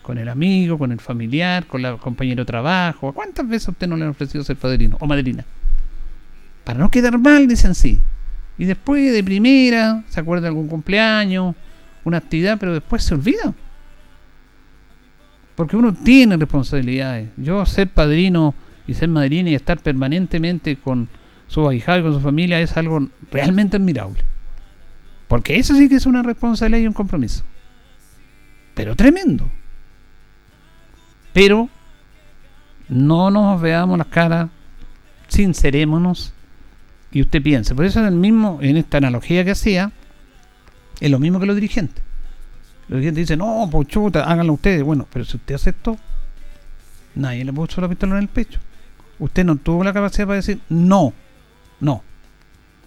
con 0.01 0.17
el 0.17 0.27
amigo, 0.27 0.77
con 0.77 0.91
el 0.91 0.99
familiar, 0.99 1.65
con 1.65 1.85
el 1.85 1.97
compañero 1.97 2.41
de 2.41 2.45
trabajo. 2.45 3.13
¿Cuántas 3.13 3.47
veces 3.47 3.69
a 3.69 3.71
usted 3.71 3.87
no 3.87 3.95
le 3.95 4.03
han 4.03 4.09
ofrecido 4.09 4.43
ser 4.43 4.57
padrino 4.57 4.97
o 4.99 5.07
madrina? 5.07 5.45
Para 6.63 6.79
no 6.79 6.91
quedar 6.91 7.17
mal, 7.17 7.47
dicen 7.47 7.75
sí. 7.75 7.99
Y 8.57 8.65
después 8.65 9.11
de 9.11 9.23
primera, 9.23 10.03
se 10.09 10.19
acuerda 10.19 10.43
de 10.43 10.47
algún 10.49 10.67
cumpleaños, 10.67 11.55
una 12.03 12.17
actividad, 12.17 12.57
pero 12.59 12.73
después 12.73 13.03
se 13.03 13.13
olvida. 13.13 13.53
Porque 15.55 15.75
uno 15.77 15.93
tiene 15.93 16.37
responsabilidades. 16.37 17.29
Yo 17.37 17.65
ser 17.65 17.89
padrino 17.89 18.55
y 18.87 18.93
ser 18.93 19.09
madrina 19.09 19.49
y 19.49 19.55
estar 19.55 19.79
permanentemente 19.79 20.77
con 20.77 21.09
su 21.47 21.67
ahijado 21.67 21.99
y 21.99 22.03
con 22.03 22.13
su 22.13 22.19
familia 22.19 22.59
es 22.59 22.75
algo 22.77 23.07
realmente 23.31 23.77
admirable. 23.77 24.23
Porque 25.27 25.57
eso 25.57 25.75
sí 25.75 25.89
que 25.89 25.95
es 25.95 26.05
una 26.05 26.23
responsabilidad 26.23 26.83
y 26.83 26.87
un 26.87 26.93
compromiso. 26.93 27.43
Pero 28.73 28.95
tremendo. 28.95 29.49
Pero 31.33 31.69
no 32.89 33.31
nos 33.31 33.61
veamos 33.61 33.97
las 33.97 34.07
caras, 34.07 34.49
sincerémonos 35.27 36.33
y 37.11 37.21
usted 37.21 37.41
piense. 37.41 37.75
Por 37.75 37.85
eso 37.85 38.01
es 38.01 38.07
el 38.07 38.15
mismo, 38.15 38.59
en 38.61 38.77
esta 38.77 38.97
analogía 38.97 39.43
que 39.45 39.51
hacía, 39.51 39.91
es 40.99 41.09
lo 41.09 41.19
mismo 41.19 41.39
que 41.39 41.45
los 41.45 41.55
dirigentes. 41.55 42.03
Los 42.87 42.99
dirigentes 42.99 43.23
dicen, 43.23 43.39
no, 43.39 43.67
pues 43.71 43.87
chuta, 43.87 44.23
háganlo 44.23 44.53
ustedes. 44.53 44.83
Bueno, 44.83 45.07
pero 45.11 45.25
si 45.25 45.37
usted 45.37 45.55
aceptó, 45.55 45.97
nadie 47.15 47.45
le 47.45 47.53
puso 47.53 47.79
la 47.81 47.89
pistola 47.89 48.15
en 48.15 48.23
el 48.23 48.27
pecho. 48.27 48.59
Usted 49.19 49.45
no 49.45 49.55
tuvo 49.55 49.83
la 49.83 49.93
capacidad 49.93 50.27
para 50.27 50.37
decir, 50.37 50.59
no, 50.69 51.13
no. 51.79 52.03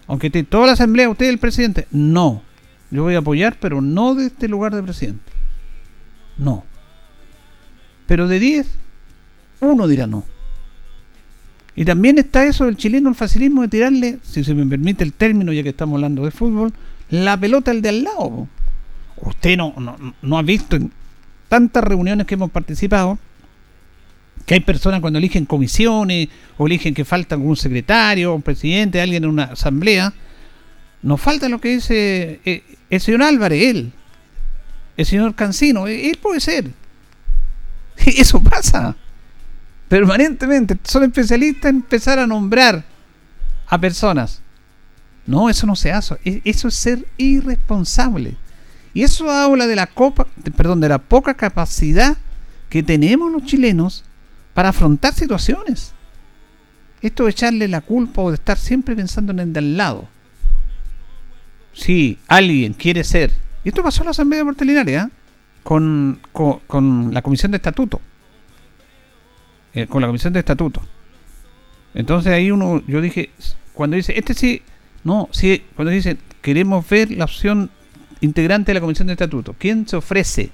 Aunque 0.07 0.27
esté 0.27 0.43
toda 0.43 0.67
la 0.67 0.73
asamblea, 0.73 1.09
usted 1.09 1.25
es 1.25 1.31
el 1.31 1.39
presidente, 1.39 1.87
no. 1.91 2.41
Yo 2.91 3.03
voy 3.03 3.15
a 3.15 3.19
apoyar, 3.19 3.57
pero 3.59 3.81
no 3.81 4.15
de 4.15 4.27
este 4.27 4.47
lugar 4.47 4.73
de 4.73 4.83
presidente. 4.83 5.31
No. 6.37 6.63
Pero 8.05 8.27
de 8.27 8.39
10, 8.39 8.69
uno 9.61 9.87
dirá 9.87 10.07
no. 10.07 10.23
Y 11.75 11.85
también 11.85 12.17
está 12.17 12.45
eso 12.45 12.65
del 12.65 12.77
chileno, 12.77 13.09
el 13.09 13.15
facilismo 13.15 13.61
de 13.61 13.67
tirarle, 13.67 14.19
si 14.23 14.43
se 14.43 14.55
me 14.55 14.65
permite 14.65 15.03
el 15.03 15.13
término, 15.13 15.53
ya 15.53 15.61
que 15.61 15.69
estamos 15.69 15.95
hablando 15.95 16.23
de 16.23 16.31
fútbol, 16.31 16.73
la 17.09 17.37
pelota 17.37 17.71
al 17.71 17.81
de 17.81 17.89
al 17.89 18.03
lado. 18.03 18.47
Usted 19.21 19.57
no, 19.57 19.73
no, 20.21 20.37
ha 20.37 20.41
visto 20.41 20.75
en 20.75 20.91
tantas 21.47 21.83
reuniones 21.83 22.27
que 22.27 22.35
hemos 22.35 22.51
participado 22.51 23.17
que 24.45 24.53
hay 24.53 24.59
personas 24.61 25.01
cuando 25.01 25.19
eligen 25.19 25.45
comisiones 25.45 26.29
o 26.57 26.67
eligen 26.67 26.93
que 26.93 27.03
falta 27.03 27.35
algún 27.35 27.57
secretario, 27.57 28.33
un 28.33 28.41
presidente, 28.41 29.01
alguien 29.01 29.25
en 29.25 29.29
una 29.29 29.43
asamblea, 29.43 30.13
nos 31.01 31.19
falta 31.19 31.49
lo 31.49 31.59
que 31.59 31.69
dice 31.69 32.39
eh, 32.45 32.63
el 32.89 33.01
señor 33.01 33.23
Álvarez, 33.23 33.63
él, 33.63 33.91
el 34.95 35.05
señor 35.05 35.35
Cancino, 35.35 35.87
él 35.87 36.17
puede 36.21 36.39
ser. 36.39 36.71
Eso 38.05 38.41
pasa 38.41 38.95
permanentemente. 39.89 40.77
Son 40.83 41.03
especialistas 41.03 41.69
en 41.69 41.77
empezar 41.77 42.19
a 42.19 42.27
nombrar 42.27 42.83
a 43.67 43.77
personas. 43.77 44.41
No, 45.25 45.49
eso 45.49 45.67
no 45.67 45.75
se 45.75 45.91
hace. 45.91 46.15
E, 46.23 46.41
eso 46.45 46.69
es 46.69 46.75
ser 46.75 47.05
irresponsable. 47.17 48.35
Y 48.93 49.03
eso 49.03 49.29
habla 49.29 49.67
de 49.67 49.75
la 49.75 49.87
copa, 49.87 50.27
perdón, 50.55 50.79
de 50.79 50.89
la 50.89 50.99
poca 50.99 51.33
capacidad 51.33 52.17
que 52.69 52.83
tenemos 52.83 53.31
los 53.31 53.43
chilenos 53.43 54.03
para 54.53 54.69
afrontar 54.69 55.13
situaciones. 55.13 55.93
Esto 57.01 57.25
de 57.25 57.31
echarle 57.31 57.67
la 57.67 57.81
culpa 57.81 58.21
o 58.21 58.29
de 58.29 58.35
estar 58.35 58.57
siempre 58.57 58.95
pensando 58.95 59.31
en 59.31 59.39
el 59.39 59.53
de 59.53 59.59
al 59.59 59.77
lado. 59.77 60.07
Si 61.73 62.17
alguien 62.27 62.73
quiere 62.73 63.03
ser, 63.03 63.31
y 63.63 63.69
esto 63.69 63.83
pasó 63.83 64.01
en 64.01 64.05
la 64.05 64.11
Asamblea 64.11 64.43
Portelinaria, 64.43 65.03
¿eh? 65.03 65.11
con, 65.63 66.19
con, 66.31 67.13
la 67.13 67.21
Comisión 67.21 67.51
de 67.51 67.57
Estatuto 67.57 68.01
eh, 69.77 69.85
con 69.85 70.01
la 70.01 70.07
comisión 70.07 70.33
de 70.33 70.39
estatuto. 70.39 70.81
Entonces 71.93 72.33
ahí 72.33 72.49
uno, 72.49 72.81
yo 72.87 72.99
dije, 72.99 73.29
cuando 73.73 73.95
dice, 73.95 74.17
este 74.17 74.33
sí, 74.33 74.63
no, 75.03 75.29
sí, 75.31 75.63
cuando 75.75 75.91
dice, 75.91 76.17
queremos 76.41 76.89
ver 76.89 77.11
la 77.11 77.25
opción 77.25 77.69
integrante 78.21 78.71
de 78.71 78.75
la 78.75 78.81
comisión 78.81 79.07
de 79.07 79.13
estatuto, 79.13 79.55
¿quién 79.57 79.87
se 79.87 79.95
ofrece? 79.95 80.49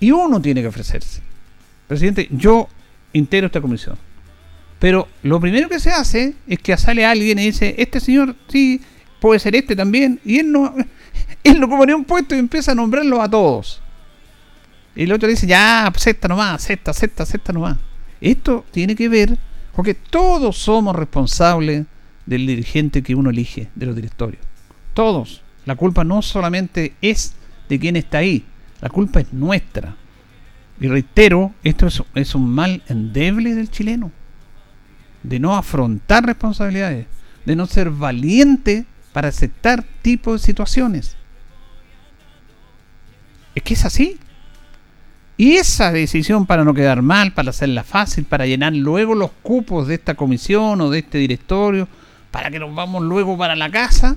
Y 0.00 0.10
uno 0.12 0.40
tiene 0.40 0.62
que 0.62 0.68
ofrecerse. 0.68 1.20
Presidente, 1.86 2.28
yo 2.30 2.68
integro 3.12 3.46
esta 3.46 3.60
comisión. 3.60 3.96
Pero 4.78 5.08
lo 5.22 5.38
primero 5.40 5.68
que 5.68 5.78
se 5.78 5.90
hace 5.90 6.34
es 6.46 6.58
que 6.58 6.76
sale 6.76 7.04
alguien 7.04 7.38
y 7.38 7.46
dice, 7.46 7.74
este 7.78 8.00
señor 8.00 8.34
sí, 8.48 8.80
puede 9.20 9.38
ser 9.38 9.54
este 9.54 9.76
también. 9.76 10.18
Y 10.24 10.38
él 10.38 10.50
no, 10.50 10.74
él 11.44 11.60
no 11.60 11.68
pone 11.68 11.94
un 11.94 12.04
puesto 12.04 12.34
y 12.34 12.38
empieza 12.38 12.72
a 12.72 12.74
nombrarlo 12.74 13.20
a 13.20 13.28
todos. 13.28 13.82
Y 14.96 15.04
el 15.04 15.12
otro 15.12 15.28
dice, 15.28 15.46
ya, 15.46 15.86
acepta 15.86 16.28
nomás, 16.28 16.62
acepta, 16.62 16.90
acepta, 16.90 17.22
acepta 17.22 17.52
nomás. 17.52 17.76
Esto 18.20 18.64
tiene 18.70 18.96
que 18.96 19.08
ver 19.08 19.38
porque 19.74 19.94
todos 19.94 20.56
somos 20.56 20.96
responsables 20.96 21.86
del 22.26 22.46
dirigente 22.46 23.02
que 23.02 23.14
uno 23.14 23.30
elige, 23.30 23.68
de 23.74 23.86
los 23.86 23.94
directorios. 23.94 24.42
Todos. 24.94 25.42
La 25.66 25.76
culpa 25.76 26.04
no 26.04 26.22
solamente 26.22 26.94
es 27.00 27.34
de 27.68 27.78
quien 27.78 27.96
está 27.96 28.18
ahí, 28.18 28.44
la 28.80 28.88
culpa 28.88 29.20
es 29.20 29.32
nuestra. 29.32 29.96
Y 30.80 30.88
reitero, 30.88 31.52
esto 31.62 31.86
es, 31.86 32.02
es 32.14 32.34
un 32.34 32.50
mal 32.50 32.82
endeble 32.88 33.54
del 33.54 33.70
chileno, 33.70 34.10
de 35.22 35.38
no 35.38 35.56
afrontar 35.56 36.24
responsabilidades, 36.24 37.06
de 37.44 37.56
no 37.56 37.66
ser 37.66 37.90
valiente 37.90 38.86
para 39.12 39.28
aceptar 39.28 39.84
tipos 40.02 40.40
de 40.40 40.46
situaciones. 40.46 41.16
Es 43.54 43.62
que 43.62 43.74
es 43.74 43.84
así. 43.84 44.18
Y 45.36 45.52
esa 45.52 45.90
decisión 45.90 46.46
para 46.46 46.64
no 46.64 46.74
quedar 46.74 47.02
mal, 47.02 47.32
para 47.32 47.50
hacerla 47.50 47.82
fácil, 47.82 48.24
para 48.24 48.46
llenar 48.46 48.74
luego 48.74 49.14
los 49.14 49.30
cupos 49.42 49.88
de 49.88 49.94
esta 49.94 50.14
comisión 50.14 50.80
o 50.80 50.90
de 50.90 50.98
este 50.98 51.18
directorio, 51.18 51.88
para 52.30 52.50
que 52.50 52.58
nos 52.58 52.74
vamos 52.74 53.02
luego 53.02 53.36
para 53.38 53.56
la 53.56 53.70
casa, 53.70 54.16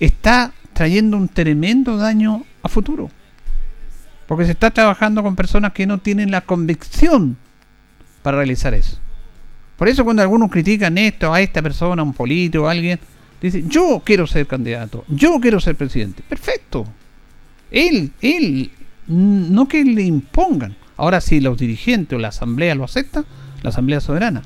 está 0.00 0.52
trayendo 0.72 1.16
un 1.16 1.28
tremendo 1.28 1.96
daño 1.96 2.44
a 2.62 2.68
futuro. 2.68 3.10
Porque 4.26 4.46
se 4.46 4.52
está 4.52 4.70
trabajando 4.70 5.22
con 5.22 5.36
personas 5.36 5.72
que 5.72 5.86
no 5.86 5.98
tienen 5.98 6.30
la 6.30 6.40
convicción 6.40 7.36
para 8.22 8.38
realizar 8.38 8.74
eso. 8.74 8.98
Por 9.76 9.88
eso 9.88 10.04
cuando 10.04 10.22
algunos 10.22 10.50
critican 10.50 10.98
esto 10.98 11.32
a 11.32 11.40
esta 11.40 11.62
persona, 11.62 12.02
a 12.02 12.04
un 12.04 12.12
político, 12.12 12.68
a 12.68 12.72
alguien, 12.72 12.98
dicen, 13.40 13.68
yo 13.68 14.02
quiero 14.04 14.26
ser 14.26 14.46
candidato, 14.46 15.04
yo 15.08 15.40
quiero 15.40 15.58
ser 15.60 15.74
presidente. 15.74 16.22
Perfecto. 16.28 16.86
Él, 17.70 18.12
él 18.20 18.70
no 19.06 19.66
que 19.68 19.84
le 19.84 20.02
impongan. 20.02 20.76
Ahora 20.96 21.20
si 21.20 21.40
los 21.40 21.58
dirigentes 21.58 22.16
o 22.16 22.20
la 22.20 22.28
asamblea 22.28 22.74
lo 22.74 22.84
acepta, 22.84 23.24
la 23.62 23.70
asamblea 23.70 24.00
soberana. 24.00 24.42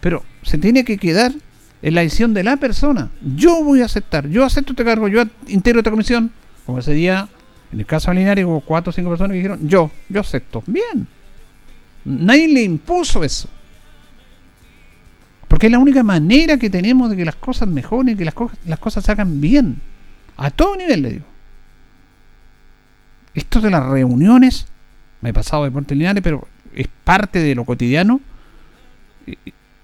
Pero 0.00 0.24
se 0.42 0.58
tiene 0.58 0.84
que 0.84 0.98
quedar 0.98 1.32
en 1.82 1.94
la 1.94 2.02
decisión 2.02 2.34
de 2.34 2.44
la 2.44 2.56
persona. 2.56 3.10
Yo 3.36 3.62
voy 3.62 3.82
a 3.82 3.86
aceptar, 3.86 4.28
yo 4.28 4.44
acepto 4.44 4.72
este 4.72 4.84
cargo, 4.84 5.08
yo 5.08 5.22
integro 5.46 5.80
esta 5.80 5.90
comisión. 5.90 6.32
Como 6.66 6.78
ese 6.78 6.92
día, 6.92 7.28
en 7.72 7.80
el 7.80 7.86
caso 7.86 8.10
de 8.10 8.16
Linares, 8.16 8.44
hubo 8.44 8.60
cuatro 8.60 8.90
o 8.90 8.92
cinco 8.92 9.10
personas 9.10 9.32
que 9.32 9.38
dijeron, 9.38 9.68
yo, 9.68 9.90
yo 10.08 10.20
acepto. 10.20 10.62
Bien. 10.66 11.06
Nadie 12.04 12.48
le 12.48 12.62
impuso 12.62 13.24
eso. 13.24 13.48
Porque 15.46 15.66
es 15.66 15.72
la 15.72 15.78
única 15.78 16.02
manera 16.02 16.58
que 16.58 16.68
tenemos 16.68 17.10
de 17.10 17.16
que 17.16 17.24
las 17.24 17.36
cosas 17.36 17.68
mejoren, 17.68 18.16
que 18.16 18.24
las, 18.24 18.34
las 18.66 18.78
cosas 18.78 19.04
se 19.04 19.12
hagan 19.12 19.40
bien. 19.40 19.80
A 20.36 20.50
todo 20.50 20.76
nivel, 20.76 21.02
le 21.02 21.10
digo. 21.10 21.24
Esto 23.34 23.60
de 23.60 23.70
las 23.70 23.86
reuniones, 23.86 24.66
me 25.20 25.30
he 25.30 25.32
pasado 25.32 25.64
de 25.64 25.70
Puerto 25.70 25.94
Linares, 25.94 26.22
pero 26.22 26.46
es 26.74 26.88
parte 27.04 27.38
de 27.38 27.54
lo 27.54 27.64
cotidiano. 27.64 28.20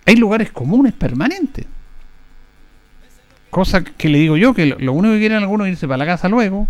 Hay 0.07 0.17
lugares 0.17 0.51
comunes 0.53 0.93
permanentes. 0.93 1.67
Cosa 3.55 3.85
que 3.85 4.09
le 4.09 4.19
digo 4.19 4.37
yo, 4.37 4.53
que 4.53 4.67
lo, 4.67 4.93
único 4.93 5.15
que 5.15 5.21
quieren 5.21 5.39
algunos 5.39 5.69
es 5.69 5.75
irse 5.75 5.87
para 5.87 5.99
la 5.99 6.07
casa 6.07 6.29
luego. 6.29 6.67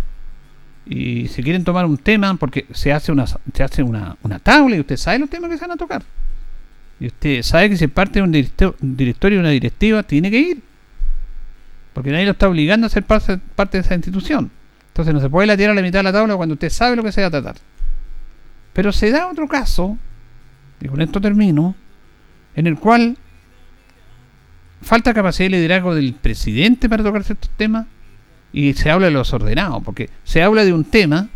Y 0.85 1.29
si 1.29 1.41
quieren 1.41 1.63
tomar 1.63 1.83
un 1.87 1.97
tema, 1.97 2.35
porque 2.35 2.67
se 2.75 2.93
hace 2.93 3.11
una, 3.11 3.25
se 3.25 3.63
hace 3.63 3.81
una, 3.81 4.17
una 4.21 4.37
tabla 4.37 4.75
y 4.75 4.81
usted 4.81 4.95
sabe 4.95 5.17
los 5.17 5.27
temas 5.27 5.49
que 5.49 5.57
se 5.57 5.61
van 5.61 5.71
a 5.71 5.77
tocar. 5.77 6.03
Y 6.99 7.07
usted 7.07 7.41
sabe 7.41 7.71
que 7.71 7.77
si 7.77 7.87
parte 7.87 8.19
de 8.19 8.21
un, 8.21 8.31
directorio, 8.31 9.39
una 9.39 9.49
directiva, 9.49 10.03
tiene 10.03 10.29
que 10.29 10.37
ir. 10.37 10.61
Porque 11.91 12.11
nadie 12.11 12.25
lo 12.25 12.33
está 12.33 12.47
obligando 12.47 12.85
a 12.85 12.89
ser 12.91 13.01
parte, 13.01 13.39
parte 13.55 13.79
de 13.79 13.81
esa 13.81 13.95
institución. 13.95 14.51
Entonces 14.89 15.11
no 15.11 15.21
se 15.21 15.29
puede 15.31 15.47
la 15.47 15.57
tirar 15.57 15.71
a 15.71 15.73
la 15.73 15.81
mitad 15.81 15.97
de 15.97 16.03
la 16.03 16.13
tabla 16.13 16.35
cuando 16.35 16.53
usted 16.53 16.69
sabe 16.69 16.95
lo 16.95 17.01
que 17.01 17.11
se 17.11 17.21
va 17.21 17.29
a 17.29 17.31
tratar. 17.31 17.55
Pero 18.73 18.91
se 18.91 19.09
da 19.09 19.25
otro 19.25 19.47
caso, 19.47 19.97
y 20.79 20.87
con 20.87 21.01
esto 21.01 21.19
termino, 21.19 21.73
en 22.55 22.67
el 22.67 22.77
cual 22.77 23.17
falta 24.85 25.15
capacidad 25.15 25.49
de 25.49 25.57
liderazgo 25.57 25.95
del 25.95 26.13
presidente 26.13 26.87
para 26.87 27.03
tocar 27.03 27.23
ciertos 27.23 27.49
temas 27.57 27.87
y 28.53 28.73
se 28.73 28.91
habla 28.91 29.07
de 29.07 29.11
los 29.11 29.33
ordenados, 29.33 29.83
porque 29.83 30.11
se 30.23 30.43
habla 30.43 30.63
de 30.63 30.71
un 30.71 30.85
tema 30.85 31.27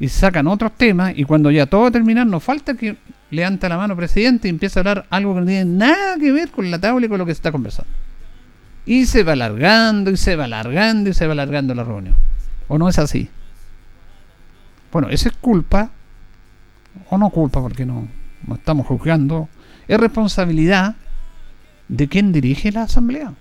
y 0.00 0.08
sacan 0.08 0.48
otros 0.48 0.72
temas 0.76 1.12
y 1.16 1.24
cuando 1.24 1.50
ya 1.52 1.66
todo 1.66 1.82
va 1.82 1.88
a 1.88 1.92
terminar 1.92 2.26
no 2.26 2.40
falta 2.40 2.74
que 2.74 2.96
levanta 3.30 3.68
la 3.68 3.76
mano 3.76 3.96
presidente 3.96 4.48
y 4.48 4.50
empieza 4.50 4.80
a 4.80 4.82
hablar 4.82 5.06
algo 5.10 5.34
que 5.34 5.40
no 5.40 5.46
tiene 5.46 5.64
nada 5.64 6.18
que 6.18 6.32
ver 6.32 6.50
con 6.50 6.70
la 6.70 6.80
tabla 6.80 7.06
y 7.06 7.08
con 7.08 7.18
lo 7.18 7.24
que 7.24 7.32
se 7.32 7.38
está 7.38 7.52
conversando. 7.52 7.90
Y 8.84 9.06
se 9.06 9.22
va 9.22 9.32
alargando 9.32 10.10
y 10.10 10.16
se 10.16 10.34
va 10.34 10.44
alargando 10.44 11.08
y 11.08 11.14
se 11.14 11.26
va 11.26 11.32
alargando 11.32 11.72
la 11.74 11.84
reunión. 11.84 12.16
¿O 12.66 12.78
no 12.78 12.88
es 12.88 12.98
así? 12.98 13.30
Bueno, 14.90 15.08
esa 15.08 15.28
es 15.28 15.36
culpa, 15.36 15.90
o 17.10 17.16
no 17.16 17.30
culpa 17.30 17.60
porque 17.60 17.86
no, 17.86 18.08
no 18.46 18.54
estamos 18.56 18.86
juzgando, 18.86 19.48
es 19.86 19.98
responsabilidad 19.98 20.96
de 21.88 22.08
quien 22.08 22.32
dirige 22.32 22.72
la 22.72 22.82
asamblea. 22.82 23.34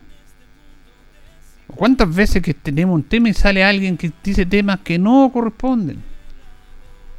¿Cuántas 1.67 2.13
veces 2.13 2.41
que 2.41 2.53
tenemos 2.53 2.95
un 2.95 3.03
tema 3.03 3.29
y 3.29 3.33
sale 3.33 3.63
alguien 3.63 3.97
que 3.97 4.11
dice 4.23 4.45
temas 4.45 4.79
que 4.81 4.99
no 4.99 5.29
corresponden? 5.33 6.01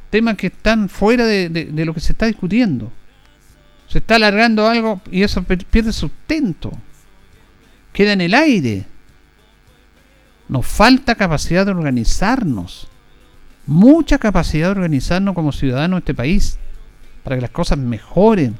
Temas 0.09 0.37
que 0.37 0.47
están 0.47 0.87
fuera 0.87 1.25
de, 1.25 1.49
de 1.49 1.85
lo 1.85 1.93
que 1.93 1.99
se 1.99 2.13
está 2.13 2.27
discutiendo. 2.27 2.91
Se 3.87 3.99
está 3.99 4.15
alargando 4.15 4.67
algo 4.67 5.01
y 5.11 5.23
eso 5.23 5.43
pierde 5.43 5.93
sustento. 5.93 6.71
Queda 7.93 8.13
en 8.13 8.21
el 8.21 8.33
aire. 8.33 8.85
Nos 10.49 10.65
falta 10.65 11.15
capacidad 11.15 11.65
de 11.65 11.71
organizarnos. 11.71 12.87
Mucha 13.65 14.17
capacidad 14.17 14.67
de 14.67 14.79
organizarnos 14.79 15.35
como 15.35 15.51
ciudadanos 15.51 15.97
de 15.97 15.99
este 15.99 16.13
país. 16.13 16.57
Para 17.23 17.35
que 17.35 17.41
las 17.41 17.51
cosas 17.51 17.77
mejoren. 17.77 18.55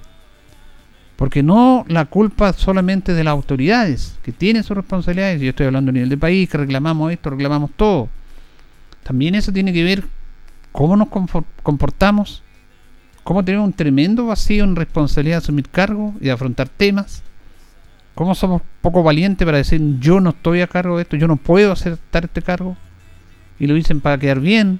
Porque 1.17 1.43
no 1.43 1.83
la 1.89 2.05
culpa 2.05 2.53
solamente 2.53 3.13
de 3.13 3.23
las 3.23 3.33
autoridades, 3.33 4.17
que 4.23 4.31
tienen 4.31 4.63
sus 4.63 4.77
responsabilidades. 4.77 5.41
Yo 5.41 5.49
estoy 5.49 5.65
hablando 5.65 5.89
a 5.89 5.93
nivel 5.93 6.09
de 6.09 6.17
país, 6.17 6.47
que 6.47 6.57
reclamamos 6.57 7.11
esto, 7.11 7.31
reclamamos 7.31 7.71
todo. 7.75 8.07
también 9.03 9.35
eso 9.35 9.51
tiene 9.51 9.73
que 9.73 9.83
ver 9.83 10.03
cómo 10.71 10.95
nos 10.95 11.07
comportamos, 11.63 12.43
cómo 13.23 13.43
tenemos 13.43 13.67
un 13.67 13.73
tremendo 13.73 14.27
vacío 14.27 14.63
en 14.63 14.75
responsabilidad 14.75 15.37
de 15.37 15.43
asumir 15.43 15.69
cargos 15.69 16.13
y 16.21 16.25
de 16.25 16.31
afrontar 16.31 16.69
temas, 16.69 17.23
cómo 18.15 18.35
somos 18.35 18.61
poco 18.81 19.01
valientes 19.01 19.45
para 19.45 19.57
decir 19.57 19.81
yo 19.99 20.19
no 20.19 20.31
estoy 20.31 20.61
a 20.61 20.67
cargo 20.67 20.97
de 20.97 21.03
esto, 21.03 21.17
yo 21.17 21.27
no 21.27 21.35
puedo 21.35 21.71
aceptar 21.71 22.25
este 22.25 22.41
cargo, 22.41 22.77
y 23.59 23.67
lo 23.67 23.73
dicen 23.73 24.01
para 24.01 24.17
quedar 24.17 24.39
bien, 24.39 24.79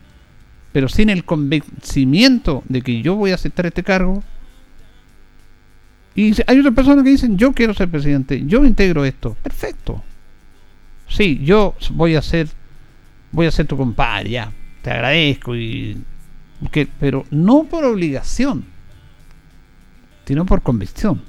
pero 0.72 0.88
sin 0.90 1.10
el 1.10 1.24
convencimiento 1.24 2.64
de 2.70 2.82
que 2.82 3.02
yo 3.02 3.16
voy 3.16 3.32
a 3.32 3.36
aceptar 3.36 3.66
este 3.66 3.84
cargo. 3.84 4.24
Y 6.18 6.34
hay 6.48 6.60
otras 6.60 6.74
personas 6.74 7.04
que 7.04 7.12
dicen, 7.12 7.38
yo 7.38 7.54
quiero 7.54 7.76
ser 7.76 7.90
presidente, 7.90 8.44
yo 8.48 8.66
integro 8.66 9.06
esto. 9.06 9.38
Perfecto. 9.44 10.04
Sí, 11.08 11.40
yo 11.44 11.76
voy 11.92 12.16
a 12.16 12.24
ser, 12.24 12.48
voy 13.32 13.46
a 13.46 13.52
ser 13.52 13.68
tu 13.68 13.78
compadre, 13.78 14.32
ya. 14.32 14.52
Te 14.82 14.90
agradezco 14.90 15.56
y 15.56 16.02
que, 16.72 16.88
pero 17.00 17.24
no 17.30 17.66
por 17.66 17.86
obligación, 17.86 18.66
sino 20.26 20.44
por 20.48 20.64
convicción. 20.64 21.22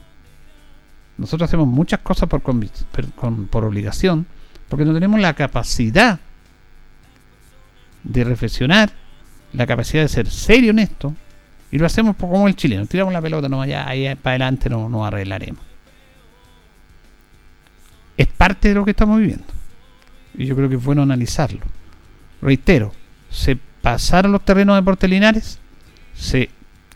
Nosotros 1.19 1.51
hacemos 1.51 1.69
muchas 1.69 2.01
cosas 2.01 2.27
por, 2.27 2.41
por 2.41 3.65
obligación, 3.65 4.25
porque 4.71 4.87
no 4.87 4.95
tenemos 4.95 5.21
la 5.21 5.35
capacidad 5.35 6.19
de 8.05 8.25
reflexionar 8.25 8.91
la 9.53 9.67
capacidad 9.67 10.05
de 10.05 10.09
ser 10.09 10.31
serio 10.31 10.71
en 10.71 10.79
esto 10.79 11.15
y 11.71 11.79
lo 11.79 11.87
hacemos 11.87 12.17
como 12.17 12.49
el 12.49 12.57
chileno, 12.57 12.87
tiramos 12.87 13.13
la 13.13 13.21
pelota, 13.21 13.49
no 13.49 13.61
allá, 13.61 13.89
ahí 13.89 14.15
para 14.17 14.35
adelante 14.35 14.71
no 14.71 14.89
nos 14.89 15.07
arreglaremos. 15.07 15.63
Es 18.17 18.27
parte 18.27 18.69
de 18.69 18.75
lo 18.75 18.85
que 18.85 18.93
estamos 18.93 19.19
viviendo. 19.19 19.45
Y 20.37 20.47
yo 20.47 20.57
creo 20.57 20.69
que 20.69 20.77
es 20.77 20.85
bueno 20.85 21.03
analizarlo. 21.03 21.61
Reitero, 22.41 22.93
se 23.31 23.59
pasaron 23.83 24.33
los 24.33 24.45
terrenos 24.45 24.77
de 24.77 24.83
Portelinares, 24.83 25.59
se 26.15 26.51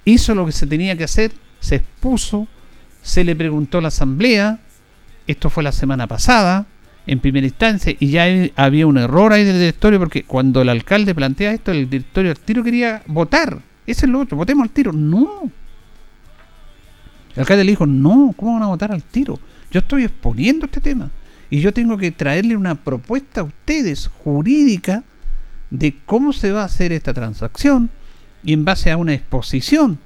hizo 0.04 0.35
lo 0.35 0.46
que 0.46 0.52
se 0.52 0.66
tenía 0.66 0.96
que 0.96 1.04
hacer, 1.04 1.32
se 1.61 1.76
expuso, 1.76 2.48
se 3.02 3.24
le 3.24 3.37
preguntó 3.37 3.78
a 3.78 3.82
la 3.82 3.88
asamblea, 3.88 4.58
esto 5.26 5.50
fue 5.50 5.62
la 5.62 5.72
semana 5.72 6.06
pasada, 6.06 6.66
en 7.06 7.18
primera 7.18 7.46
instancia 7.46 7.94
y 7.98 8.11
ya 8.11 8.26
había 8.56 8.87
un 8.87 8.98
error 8.98 9.32
ahí 9.32 9.44
del 9.44 9.58
directorio 9.58 9.98
porque 9.98 10.22
cuando 10.24 10.62
el 10.62 10.68
alcalde 10.68 11.14
plantea 11.14 11.52
esto, 11.52 11.72
el 11.72 11.90
directorio 11.90 12.30
al 12.30 12.38
tiro 12.38 12.62
quería 12.62 13.02
votar. 13.06 13.61
Ese 13.86 14.06
es 14.06 14.12
lo 14.12 14.20
otro, 14.20 14.36
votemos 14.36 14.64
al 14.64 14.70
tiro. 14.70 14.92
No. 14.92 15.50
El 17.34 17.40
alcalde 17.40 17.64
le 17.64 17.72
dijo, 17.72 17.86
no, 17.86 18.34
¿cómo 18.36 18.54
van 18.54 18.62
a 18.62 18.66
votar 18.66 18.92
al 18.92 19.02
tiro? 19.02 19.38
Yo 19.70 19.80
estoy 19.80 20.04
exponiendo 20.04 20.66
este 20.66 20.80
tema 20.80 21.10
y 21.48 21.60
yo 21.60 21.72
tengo 21.72 21.96
que 21.96 22.10
traerle 22.10 22.56
una 22.56 22.74
propuesta 22.74 23.40
a 23.40 23.44
ustedes 23.44 24.08
jurídica 24.22 25.02
de 25.70 25.96
cómo 26.04 26.32
se 26.32 26.52
va 26.52 26.62
a 26.62 26.66
hacer 26.66 26.92
esta 26.92 27.14
transacción 27.14 27.90
y 28.44 28.52
en 28.52 28.64
base 28.64 28.90
a 28.90 28.96
una 28.96 29.14
exposición 29.14 29.98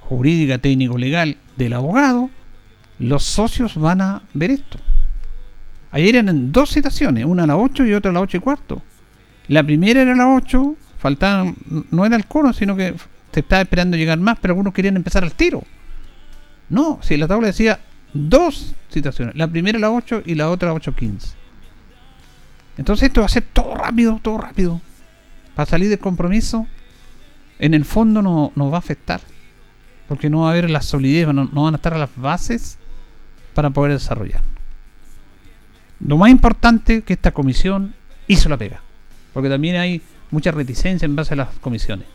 jurídica, 0.00 0.58
técnico, 0.58 0.98
legal 0.98 1.38
del 1.56 1.72
abogado, 1.72 2.30
los 2.98 3.24
socios 3.24 3.76
van 3.76 4.00
a 4.00 4.22
ver 4.34 4.50
esto. 4.50 4.78
Ayer 5.90 6.16
eran 6.16 6.52
dos 6.52 6.70
citaciones, 6.70 7.24
una 7.24 7.44
a 7.44 7.46
las 7.46 7.56
8 7.58 7.86
y 7.86 7.94
otra 7.94 8.10
a 8.10 8.14
las 8.14 8.22
8 8.22 8.36
y 8.38 8.40
cuarto. 8.40 8.82
La 9.48 9.62
primera 9.62 10.02
era 10.02 10.12
a 10.12 10.16
las 10.16 10.42
8, 10.44 10.76
faltaban, 11.02 11.56
no 11.90 12.06
era 12.06 12.14
el 12.14 12.26
coro, 12.26 12.52
sino 12.52 12.76
que 12.76 12.94
se 13.32 13.40
estaba 13.40 13.60
esperando 13.60 13.96
llegar 13.96 14.20
más, 14.20 14.38
pero 14.40 14.52
algunos 14.52 14.72
querían 14.72 14.94
empezar 14.94 15.24
al 15.24 15.32
tiro. 15.32 15.64
No, 16.68 17.00
si 17.02 17.16
la 17.16 17.26
tabla 17.26 17.48
decía 17.48 17.80
dos 18.14 18.76
citaciones, 18.88 19.34
la 19.34 19.48
primera 19.48 19.78
a 19.78 19.80
las 19.80 19.90
8 19.90 20.22
y 20.24 20.36
la 20.36 20.48
otra 20.48 20.70
a 20.70 20.74
las 20.74 20.82
8.15. 20.82 21.34
Entonces 22.78 23.08
esto 23.08 23.20
va 23.20 23.26
a 23.26 23.30
ser 23.30 23.42
todo 23.52 23.74
rápido, 23.74 24.20
todo 24.22 24.38
rápido. 24.38 24.80
Para 25.56 25.68
salir 25.68 25.88
del 25.88 25.98
compromiso, 25.98 26.68
en 27.58 27.74
el 27.74 27.84
fondo 27.84 28.22
no, 28.22 28.52
nos 28.54 28.70
va 28.70 28.76
a 28.76 28.78
afectar. 28.78 29.20
Porque 30.06 30.30
no 30.30 30.42
va 30.42 30.48
a 30.48 30.50
haber 30.52 30.70
la 30.70 30.82
solidez, 30.82 31.26
no, 31.26 31.50
no 31.52 31.64
van 31.64 31.74
a 31.74 31.78
estar 31.78 31.96
las 31.96 32.10
bases 32.14 32.78
para 33.54 33.70
poder 33.70 33.92
desarrollar. 33.92 34.42
Lo 35.98 36.16
más 36.16 36.30
importante 36.30 37.02
que 37.02 37.12
esta 37.12 37.32
comisión 37.32 37.92
hizo 38.28 38.48
la 38.48 38.56
pega, 38.56 38.80
porque 39.32 39.48
también 39.48 39.76
hay 39.76 40.00
mucha 40.32 40.50
reticencia 40.50 41.06
en 41.06 41.14
base 41.14 41.34
a 41.34 41.36
las 41.36 41.48
comisiones. 41.60 42.06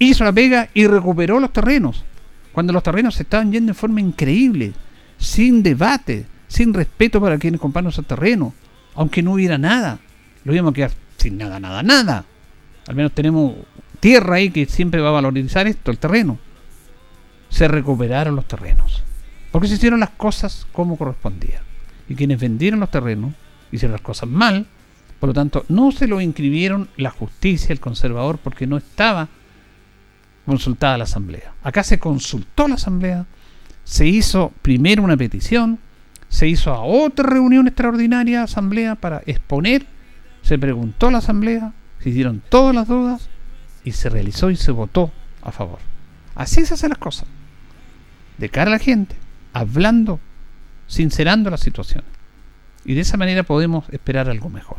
Hizo 0.00 0.24
la 0.24 0.32
pega 0.32 0.68
y 0.74 0.86
recuperó 0.86 1.38
los 1.38 1.52
terrenos, 1.52 2.04
cuando 2.52 2.72
los 2.72 2.82
terrenos 2.82 3.14
se 3.14 3.22
estaban 3.22 3.52
yendo 3.52 3.70
en 3.70 3.76
forma 3.76 4.00
increíble, 4.00 4.72
sin 5.18 5.62
debate, 5.62 6.26
sin 6.48 6.74
respeto 6.74 7.20
para 7.20 7.38
quienes 7.38 7.60
compraron 7.60 7.90
esos 7.90 8.06
terrenos, 8.06 8.52
aunque 8.94 9.22
no 9.22 9.34
hubiera 9.34 9.58
nada. 9.58 10.00
Lo 10.44 10.52
íbamos 10.52 10.72
a 10.72 10.74
quedar 10.74 10.90
sin 11.16 11.38
nada, 11.38 11.60
nada, 11.60 11.82
nada. 11.82 12.24
Al 12.88 12.96
menos 12.96 13.12
tenemos 13.12 13.54
tierra 14.00 14.36
ahí 14.36 14.50
que 14.50 14.66
siempre 14.66 15.00
va 15.00 15.10
a 15.10 15.12
valorizar 15.12 15.68
esto, 15.68 15.92
el 15.92 15.98
terreno. 15.98 16.38
Se 17.50 17.68
recuperaron 17.68 18.34
los 18.34 18.48
terrenos, 18.48 19.02
porque 19.52 19.68
se 19.68 19.74
hicieron 19.74 20.00
las 20.00 20.10
cosas 20.10 20.66
como 20.72 20.96
correspondía 20.96 21.62
y 22.10 22.16
quienes 22.16 22.40
vendieron 22.40 22.80
los 22.80 22.90
terrenos 22.90 23.32
hicieron 23.70 23.92
las 23.92 24.00
cosas 24.00 24.28
mal, 24.28 24.66
por 25.20 25.28
lo 25.28 25.34
tanto 25.34 25.64
no 25.68 25.92
se 25.92 26.08
lo 26.08 26.20
inscribieron 26.20 26.88
la 26.96 27.10
justicia, 27.10 27.72
el 27.72 27.80
conservador, 27.80 28.38
porque 28.38 28.66
no 28.66 28.78
estaba 28.78 29.28
consultada 30.46 30.98
la 30.98 31.04
asamblea. 31.04 31.52
Acá 31.62 31.84
se 31.84 31.98
consultó 31.98 32.66
la 32.66 32.74
asamblea, 32.74 33.26
se 33.84 34.06
hizo 34.06 34.52
primero 34.62 35.02
una 35.02 35.16
petición, 35.16 35.78
se 36.28 36.48
hizo 36.48 36.72
a 36.72 36.82
otra 36.82 37.28
reunión 37.28 37.68
extraordinaria 37.68 38.42
asamblea 38.42 38.94
para 38.94 39.22
exponer, 39.26 39.86
se 40.42 40.58
preguntó 40.58 41.08
a 41.08 41.12
la 41.12 41.18
asamblea, 41.18 41.74
se 42.00 42.08
hicieron 42.08 42.42
todas 42.48 42.74
las 42.74 42.88
dudas 42.88 43.28
y 43.84 43.92
se 43.92 44.08
realizó 44.08 44.50
y 44.50 44.56
se 44.56 44.72
votó 44.72 45.12
a 45.42 45.52
favor. 45.52 45.78
Así 46.34 46.64
se 46.64 46.74
hacen 46.74 46.90
las 46.90 46.98
cosas. 46.98 47.28
De 48.38 48.48
cara 48.48 48.70
a 48.70 48.74
la 48.74 48.78
gente, 48.78 49.16
hablando 49.52 50.18
sincerando 50.86 51.50
la 51.50 51.58
situación. 51.58 52.04
Y 52.84 52.94
de 52.94 53.02
esa 53.02 53.16
manera 53.16 53.42
podemos 53.42 53.88
esperar 53.90 54.28
algo 54.30 54.48
mejor. 54.48 54.78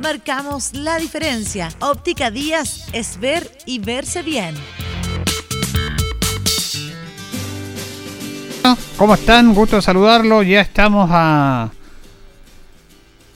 Marcamos 0.00 0.74
la 0.74 0.98
diferencia. 0.98 1.70
Óptica 1.80 2.30
Díaz 2.30 2.86
es 2.92 3.18
ver 3.18 3.50
y 3.64 3.78
verse 3.78 4.22
bien. 4.22 4.54
¿Cómo 8.96 9.14
están? 9.14 9.54
Gusto 9.54 9.76
de 9.76 9.82
saludarlo. 9.82 10.42
Ya 10.42 10.60
estamos 10.60 11.08
a 11.12 11.70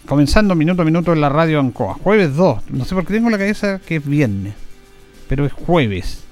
comenzando 0.07 0.55
minuto 0.55 0.83
a 0.83 0.85
minuto 0.85 1.13
en 1.13 1.21
la 1.21 1.29
radio 1.29 1.61
Ancoa. 1.61 1.95
Jueves 1.95 2.35
2. 2.35 2.71
No 2.71 2.85
sé 2.85 2.95
por 2.95 3.07
qué 3.07 3.15
tengo 3.15 3.31
la 3.31 3.39
cabeza 3.39 3.81
que 3.87 3.97
es 3.97 4.05
viernes, 4.05 4.55
pero 5.29 5.47
es 5.47 5.53
jueves. 5.53 6.25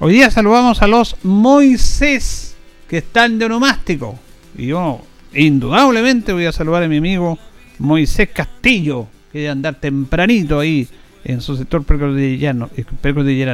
Hoy 0.00 0.14
día 0.14 0.30
saludamos 0.30 0.82
a 0.82 0.86
los 0.86 1.16
Moisés 1.22 2.56
que 2.88 2.98
están 2.98 3.38
de 3.38 3.46
onomástico. 3.46 4.18
Y 4.56 4.66
yo 4.66 5.00
indudablemente 5.32 6.32
voy 6.32 6.46
a 6.46 6.52
saludar 6.52 6.82
a 6.82 6.88
mi 6.88 6.98
amigo 6.98 7.38
Moisés 7.78 8.28
Castillo, 8.34 9.06
que 9.32 9.38
debe 9.38 9.50
andar 9.50 9.76
tempranito 9.76 10.60
ahí 10.60 10.86
en 11.24 11.40
su 11.40 11.56
sector 11.56 11.84
precordillerano. 11.84 12.68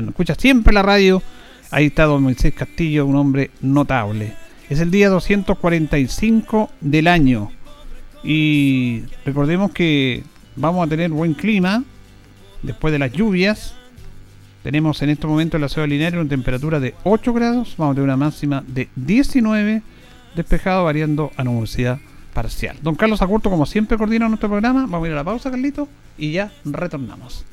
Escucha 0.09 0.35
siempre 0.35 0.75
la 0.75 0.83
radio. 0.83 1.23
Ahí 1.71 1.87
está 1.87 2.05
don 2.05 2.23
Moisés 2.23 2.53
Castillo, 2.55 3.07
un 3.07 3.17
hombre 3.17 3.51
notable. 3.61 4.33
Es 4.69 4.81
el 4.81 4.91
día 4.91 5.09
245 5.09 6.71
del 6.81 7.07
año. 7.07 7.51
Y 8.25 9.03
recordemos 9.25 9.71
que 9.71 10.25
vamos 10.57 10.85
a 10.85 10.91
tener 10.91 11.11
buen 11.11 11.35
clima 11.35 11.85
después 12.63 12.93
de 12.93 12.99
las 12.99 13.13
lluvias. 13.13 13.75
Tenemos 14.63 15.01
en 15.03 15.11
este 15.11 15.27
momento 15.27 15.57
en 15.57 15.61
la 15.63 15.69
ciudad 15.69 15.87
de 15.87 15.95
Linares 15.95 16.21
una 16.21 16.29
temperatura 16.29 16.81
de 16.81 16.95
8 17.05 17.33
grados. 17.33 17.75
Vamos 17.79 17.93
a 17.93 17.95
tener 17.95 18.05
una 18.05 18.17
máxima 18.17 18.65
de 18.67 18.89
19 18.97 19.83
despejado 20.35 20.85
variando 20.85 21.31
a 21.37 21.45
nubosidad 21.45 21.99
parcial. 22.33 22.77
Don 22.83 22.95
Carlos 22.95 23.23
Acurto, 23.23 23.51
como 23.51 23.67
siempre, 23.67 23.99
coordina 23.99 24.29
nuestro 24.29 24.49
programa. 24.49 24.83
Vamos 24.83 25.05
a 25.05 25.07
ir 25.07 25.13
a 25.13 25.17
la 25.17 25.25
pausa, 25.25 25.51
Carlito, 25.51 25.89
y 26.17 26.33
ya 26.33 26.53
retornamos. 26.65 27.45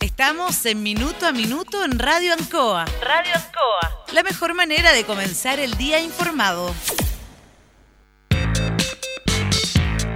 Estamos 0.00 0.64
en 0.66 0.82
Minuto 0.82 1.26
a 1.26 1.32
Minuto 1.32 1.84
en 1.84 1.98
Radio 1.98 2.32
Ancoa. 2.32 2.84
Radio 3.02 3.32
Ancoa. 3.34 4.04
La 4.12 4.22
mejor 4.22 4.54
manera 4.54 4.92
de 4.92 5.04
comenzar 5.04 5.58
el 5.58 5.76
día 5.76 6.00
informado. 6.00 6.72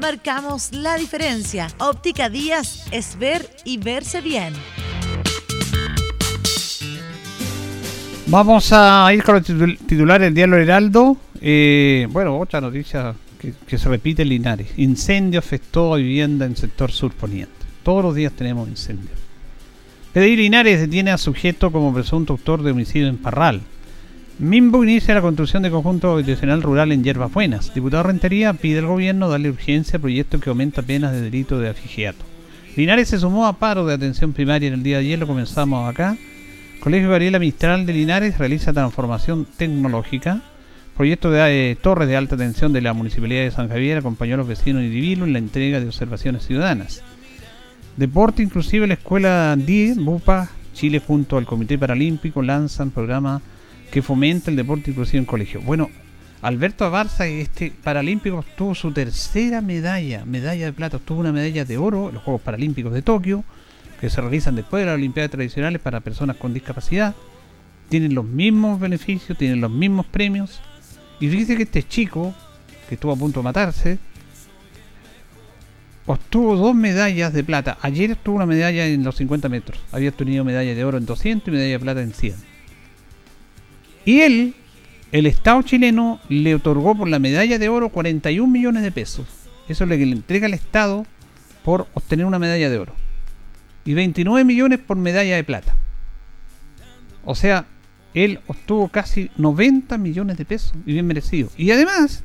Marcamos 0.00 0.72
la 0.72 0.96
diferencia. 0.96 1.68
Óptica 1.78 2.28
Díaz 2.28 2.86
es 2.90 3.18
ver 3.18 3.48
y 3.64 3.78
verse 3.78 4.20
bien. 4.20 4.54
Vamos 8.26 8.72
a 8.72 9.12
ir 9.12 9.22
con 9.22 9.36
el 9.36 9.78
titular 9.78 10.20
del 10.20 10.34
diario 10.34 10.56
Heraldo. 10.56 11.16
Eh, 11.40 12.06
bueno, 12.10 12.38
otra 12.38 12.60
noticia 12.60 13.14
que, 13.38 13.78
se 13.78 13.88
repite 13.88 14.22
en 14.22 14.28
Linares. 14.28 14.68
Incendio 14.78 15.40
afectó 15.40 15.94
a 15.94 15.96
vivienda 15.98 16.46
en 16.46 16.56
sector 16.56 16.90
surponiente. 16.90 17.52
Todos 17.82 18.04
los 18.04 18.14
días 18.14 18.32
tenemos 18.32 18.68
incendios. 18.68 19.18
PDI 20.14 20.36
Linares 20.36 20.80
detiene 20.80 21.10
a 21.10 21.18
sujeto 21.18 21.72
como 21.72 21.92
presunto 21.92 22.34
autor 22.34 22.62
de 22.62 22.70
homicidio 22.70 23.08
en 23.08 23.18
Parral. 23.18 23.60
Mimbo 24.42 24.82
inicia 24.82 25.14
la 25.14 25.22
construcción 25.22 25.62
de 25.62 25.70
conjunto 25.70 26.10
habitacional 26.10 26.62
rural 26.62 26.90
en 26.90 27.04
Hierbas 27.04 27.32
Buenas. 27.32 27.72
Diputado 27.72 28.02
Rentería 28.02 28.52
pide 28.52 28.80
al 28.80 28.86
gobierno 28.86 29.28
darle 29.28 29.50
urgencia 29.50 29.98
a 29.98 30.00
proyecto 30.00 30.40
que 30.40 30.50
aumenta 30.50 30.82
penas 30.82 31.12
de 31.12 31.20
delito 31.20 31.60
de 31.60 31.68
afigiato. 31.68 32.24
Linares 32.74 33.10
se 33.10 33.20
sumó 33.20 33.46
a 33.46 33.52
paro 33.52 33.86
de 33.86 33.94
atención 33.94 34.32
primaria 34.32 34.66
en 34.66 34.74
el 34.74 34.82
día 34.82 34.96
de 34.96 35.04
ayer, 35.04 35.20
lo 35.20 35.28
comenzamos 35.28 35.88
acá. 35.88 36.16
Colegio 36.80 37.08
Gabriela 37.08 37.38
Mistral 37.38 37.86
de 37.86 37.92
Linares 37.92 38.36
realiza 38.36 38.72
transformación 38.72 39.46
tecnológica 39.56 40.42
proyecto 40.96 41.30
de 41.30 41.70
eh, 41.70 41.76
torres 41.76 42.08
de 42.08 42.16
alta 42.16 42.36
tensión 42.36 42.72
de 42.72 42.80
la 42.80 42.94
Municipalidad 42.94 43.44
de 43.44 43.52
San 43.52 43.68
Javier 43.68 43.98
acompañó 43.98 44.34
a 44.34 44.38
los 44.38 44.48
vecinos 44.48 44.82
y 44.82 44.88
Divilo 44.88 45.24
en 45.24 45.34
la 45.34 45.38
entrega 45.38 45.78
de 45.78 45.86
observaciones 45.86 46.44
ciudadanas. 46.44 47.00
Deporte 47.96 48.42
inclusive 48.42 48.88
la 48.88 48.94
escuela 48.94 49.54
DIE, 49.56 49.94
BUPA, 49.96 50.50
Chile 50.74 50.98
junto 50.98 51.36
al 51.38 51.46
Comité 51.46 51.78
Paralímpico 51.78 52.42
lanzan 52.42 52.90
programa 52.90 53.40
que 53.92 54.00
fomenta 54.02 54.50
el 54.50 54.56
deporte 54.56 54.90
inclusive 54.90 55.18
en 55.18 55.26
colegio. 55.26 55.60
Bueno, 55.60 55.90
Alberto 56.40 56.86
Abarza, 56.86 57.26
este 57.26 57.70
paralímpico, 57.70 58.38
obtuvo 58.38 58.74
su 58.74 58.90
tercera 58.90 59.60
medalla, 59.60 60.24
medalla 60.24 60.64
de 60.64 60.72
plata, 60.72 60.96
obtuvo 60.96 61.20
una 61.20 61.30
medalla 61.30 61.66
de 61.66 61.76
oro 61.76 62.08
en 62.08 62.14
los 62.14 62.24
Juegos 62.24 62.40
Paralímpicos 62.40 62.94
de 62.94 63.02
Tokio, 63.02 63.44
que 64.00 64.08
se 64.08 64.20
realizan 64.22 64.56
después 64.56 64.80
de 64.80 64.86
las 64.86 64.94
Olimpiadas 64.94 65.30
tradicionales 65.30 65.80
para 65.80 66.00
personas 66.00 66.36
con 66.36 66.54
discapacidad. 66.54 67.14
Tienen 67.90 68.14
los 68.14 68.24
mismos 68.24 68.80
beneficios, 68.80 69.36
tienen 69.36 69.60
los 69.60 69.70
mismos 69.70 70.06
premios 70.06 70.60
y 71.20 71.28
dice 71.28 71.54
que 71.54 71.64
este 71.64 71.86
chico, 71.86 72.34
que 72.88 72.94
estuvo 72.94 73.12
a 73.12 73.16
punto 73.16 73.40
de 73.40 73.44
matarse, 73.44 73.98
obtuvo 76.06 76.56
dos 76.56 76.74
medallas 76.74 77.34
de 77.34 77.44
plata. 77.44 77.76
Ayer 77.82 78.12
obtuvo 78.12 78.36
una 78.36 78.46
medalla 78.46 78.86
en 78.86 79.04
los 79.04 79.16
50 79.16 79.50
metros. 79.50 79.78
Había 79.92 80.12
tenido 80.12 80.44
medalla 80.44 80.74
de 80.74 80.82
oro 80.82 80.96
en 80.96 81.04
200 81.04 81.48
y 81.48 81.50
medalla 81.50 81.72
de 81.72 81.78
plata 81.78 82.00
en 82.00 82.14
100. 82.14 82.51
Y 84.04 84.20
él, 84.20 84.54
el 85.12 85.26
Estado 85.26 85.62
chileno, 85.62 86.20
le 86.28 86.54
otorgó 86.54 86.96
por 86.96 87.08
la 87.08 87.18
medalla 87.18 87.58
de 87.58 87.68
oro 87.68 87.90
41 87.90 88.50
millones 88.50 88.82
de 88.82 88.92
pesos. 88.92 89.26
Eso 89.68 89.84
es 89.84 89.90
lo 89.90 89.96
que 89.96 90.06
le 90.06 90.12
entrega 90.12 90.46
el 90.46 90.54
Estado 90.54 91.06
por 91.64 91.86
obtener 91.94 92.26
una 92.26 92.38
medalla 92.38 92.68
de 92.68 92.78
oro. 92.78 92.94
Y 93.84 93.94
29 93.94 94.44
millones 94.44 94.78
por 94.78 94.96
medalla 94.96 95.36
de 95.36 95.44
plata. 95.44 95.74
O 97.24 97.34
sea, 97.34 97.66
él 98.14 98.40
obtuvo 98.46 98.88
casi 98.88 99.30
90 99.36 99.96
millones 99.98 100.36
de 100.36 100.44
pesos 100.44 100.74
y 100.86 100.92
bien 100.92 101.06
merecido. 101.06 101.50
Y 101.56 101.70
además 101.70 102.22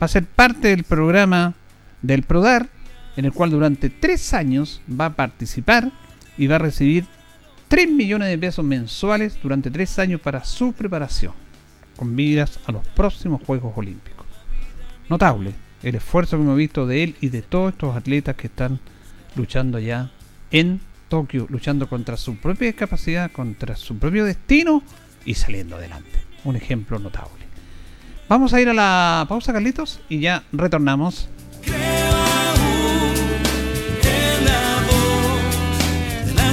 va 0.00 0.06
a 0.06 0.08
ser 0.08 0.24
parte 0.24 0.68
del 0.68 0.84
programa 0.84 1.54
del 2.02 2.22
PRODAR, 2.22 2.68
en 3.16 3.24
el 3.24 3.32
cual 3.32 3.50
durante 3.50 3.90
tres 3.90 4.34
años 4.34 4.82
va 4.88 5.06
a 5.06 5.16
participar 5.16 5.90
y 6.38 6.46
va 6.46 6.56
a 6.56 6.60
recibir 6.60 7.06
3 7.68 7.90
millones 7.90 8.28
de 8.28 8.38
pesos 8.38 8.64
mensuales 8.64 9.38
durante 9.42 9.70
tres 9.70 9.98
años 9.98 10.20
para 10.20 10.44
su 10.44 10.72
preparación, 10.72 11.32
con 11.96 12.14
miras 12.14 12.60
a 12.66 12.72
los 12.72 12.86
próximos 12.88 13.42
Juegos 13.44 13.72
Olímpicos. 13.76 14.26
Notable 15.08 15.54
el 15.82 15.94
esfuerzo 15.94 16.36
que 16.36 16.42
hemos 16.42 16.56
visto 16.56 16.86
de 16.86 17.04
él 17.04 17.16
y 17.20 17.28
de 17.28 17.42
todos 17.42 17.72
estos 17.72 17.96
atletas 17.96 18.34
que 18.36 18.48
están 18.48 18.80
luchando 19.36 19.78
allá 19.78 20.10
en 20.50 20.80
Tokio, 21.08 21.46
luchando 21.48 21.88
contra 21.88 22.16
su 22.16 22.36
propia 22.36 22.66
discapacidad, 22.66 23.30
contra 23.30 23.76
su 23.76 23.96
propio 23.96 24.24
destino 24.24 24.82
y 25.24 25.34
saliendo 25.34 25.76
adelante. 25.76 26.18
Un 26.44 26.56
ejemplo 26.56 26.98
notable. 26.98 27.46
Vamos 28.28 28.52
a 28.52 28.60
ir 28.60 28.68
a 28.68 28.74
la 28.74 29.26
pausa, 29.28 29.52
Carlitos, 29.52 30.00
y 30.08 30.18
ya 30.18 30.42
retornamos. 30.52 31.28
La 36.34 36.50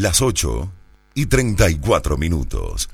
Las 0.00 0.22
8 0.22 0.72
y 1.14 1.26
34 1.26 2.16
minutos. 2.16 2.88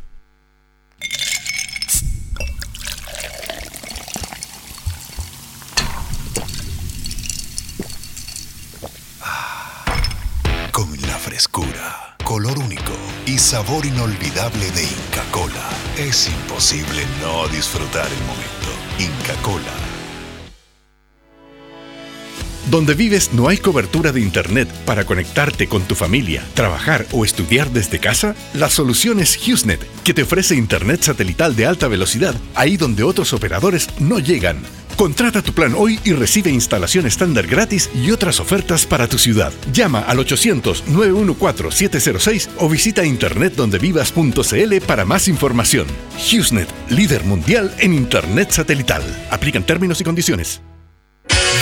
frescura, 11.20 12.16
color 12.24 12.58
único 12.58 12.92
y 13.24 13.38
sabor 13.38 13.86
inolvidable 13.86 14.70
de 14.72 14.82
Inca 14.82 15.22
Cola. 15.30 15.70
Es 15.96 16.28
imposible 16.28 17.04
no 17.20 17.46
disfrutar 17.48 18.06
el 18.06 18.20
momento. 18.24 18.68
Inca 18.98 19.40
Cola. 19.42 19.95
Donde 22.70 22.94
vives 22.94 23.32
no 23.32 23.48
hay 23.48 23.58
cobertura 23.58 24.12
de 24.12 24.20
Internet 24.20 24.68
para 24.84 25.04
conectarte 25.04 25.68
con 25.68 25.82
tu 25.82 25.94
familia, 25.94 26.44
trabajar 26.54 27.06
o 27.12 27.24
estudiar 27.24 27.70
desde 27.70 27.98
casa? 27.98 28.34
La 28.54 28.68
solución 28.68 29.20
es 29.20 29.36
HughesNet, 29.36 29.80
que 30.02 30.14
te 30.14 30.22
ofrece 30.22 30.54
Internet 30.54 31.02
satelital 31.02 31.56
de 31.56 31.66
alta 31.66 31.88
velocidad 31.88 32.34
ahí 32.54 32.76
donde 32.76 33.02
otros 33.02 33.32
operadores 33.32 33.88
no 34.00 34.18
llegan 34.18 34.62
Contrata 34.96 35.42
tu 35.42 35.52
plan 35.52 35.74
hoy 35.76 36.00
y 36.04 36.14
recibe 36.14 36.50
instalación 36.50 37.06
estándar 37.06 37.46
gratis 37.46 37.90
y 37.94 38.10
otras 38.10 38.40
ofertas 38.40 38.86
para 38.86 39.06
tu 39.06 39.18
ciudad. 39.18 39.52
Llama 39.72 40.00
al 40.00 40.18
800-914-706 40.18 42.48
o 42.58 42.68
visita 42.68 43.04
internetdondevivas.cl 43.04 44.80
para 44.86 45.04
más 45.04 45.28
información. 45.28 45.86
HughesNet, 46.16 46.68
líder 46.88 47.22
mundial 47.24 47.72
en 47.78 47.92
Internet 47.92 48.50
satelital. 48.52 49.02
Aplican 49.30 49.66
términos 49.66 50.00
y 50.00 50.04
condiciones 50.04 50.62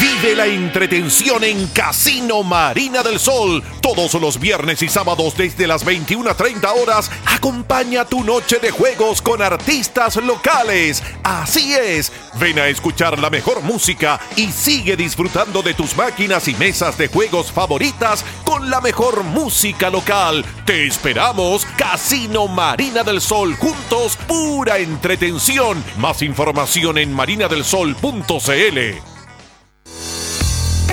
Vive 0.01 0.35
la 0.35 0.47
entretención 0.47 1.45
en 1.45 1.67
Casino 1.69 2.43
Marina 2.43 3.03
del 3.03 3.19
Sol. 3.19 3.63
Todos 3.81 4.15
los 4.15 4.41
viernes 4.41 4.83
y 4.83 4.89
sábados 4.89 5.37
desde 5.37 5.67
las 5.67 5.85
21.30 5.85 6.83
horas, 6.83 7.11
acompaña 7.27 8.05
tu 8.05 8.25
noche 8.25 8.59
de 8.59 8.71
juegos 8.71 9.23
con 9.23 9.43
artistas 9.43 10.17
locales. 10.17 11.03
Así 11.23 11.75
es, 11.75 12.13
ven 12.41 12.59
a 12.59 12.69
escuchar 12.69 13.19
la 13.19 13.31
mejor 13.31 13.63
música 13.63 14.21
y 14.37 14.51
sigue 14.51 14.97
disfrutando 14.97 15.63
de 15.63 15.75
tus 15.75 15.97
máquinas 15.97 16.49
y 16.49 16.55
mesas 16.55 16.99
de 16.99 17.09
juegos 17.09 17.53
favoritas 17.53 18.25
con 18.45 18.71
la 18.71 18.81
mejor 18.81 19.23
música 19.25 19.91
local. 19.91 20.45
Te 20.65 20.87
esperamos, 20.87 21.67
Casino 21.77 22.49
Marina 22.49 23.03
del 23.03 23.21
Sol, 23.21 23.55
juntos, 23.57 24.17
pura 24.27 24.79
entretención. 24.79 25.83
Más 25.99 26.23
información 26.23 26.99
en 26.99 27.13
marinadelsol.cl. 27.13 29.14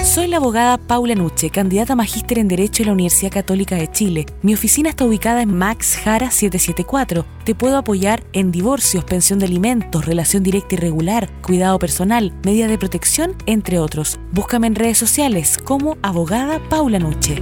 Soy 0.03 0.27
la 0.27 0.37
abogada 0.37 0.77
Paula 0.77 1.15
Nuche, 1.15 1.49
candidata 1.49 1.93
a 1.93 1.95
magíster 1.95 2.39
en 2.39 2.47
Derecho 2.47 2.83
en 2.83 2.87
la 2.87 2.93
Universidad 2.93 3.31
Católica 3.31 3.75
de 3.75 3.89
Chile. 3.89 4.25
Mi 4.41 4.53
oficina 4.53 4.89
está 4.89 5.05
ubicada 5.05 5.41
en 5.41 5.55
Max 5.55 5.95
Jara 5.95 6.31
774. 6.31 7.25
Te 7.45 7.55
puedo 7.55 7.77
apoyar 7.77 8.23
en 8.33 8.51
divorcios, 8.51 9.05
pensión 9.05 9.39
de 9.39 9.45
alimentos, 9.45 10.05
relación 10.05 10.43
directa 10.43 10.75
y 10.75 10.79
regular, 10.79 11.29
cuidado 11.41 11.79
personal, 11.79 12.33
medidas 12.43 12.69
de 12.69 12.77
protección, 12.77 13.35
entre 13.45 13.79
otros. 13.79 14.19
Búscame 14.31 14.67
en 14.67 14.75
redes 14.75 14.97
sociales 14.97 15.57
como 15.57 15.97
abogada 16.01 16.59
Paula 16.69 16.99
Nuche. 16.99 17.41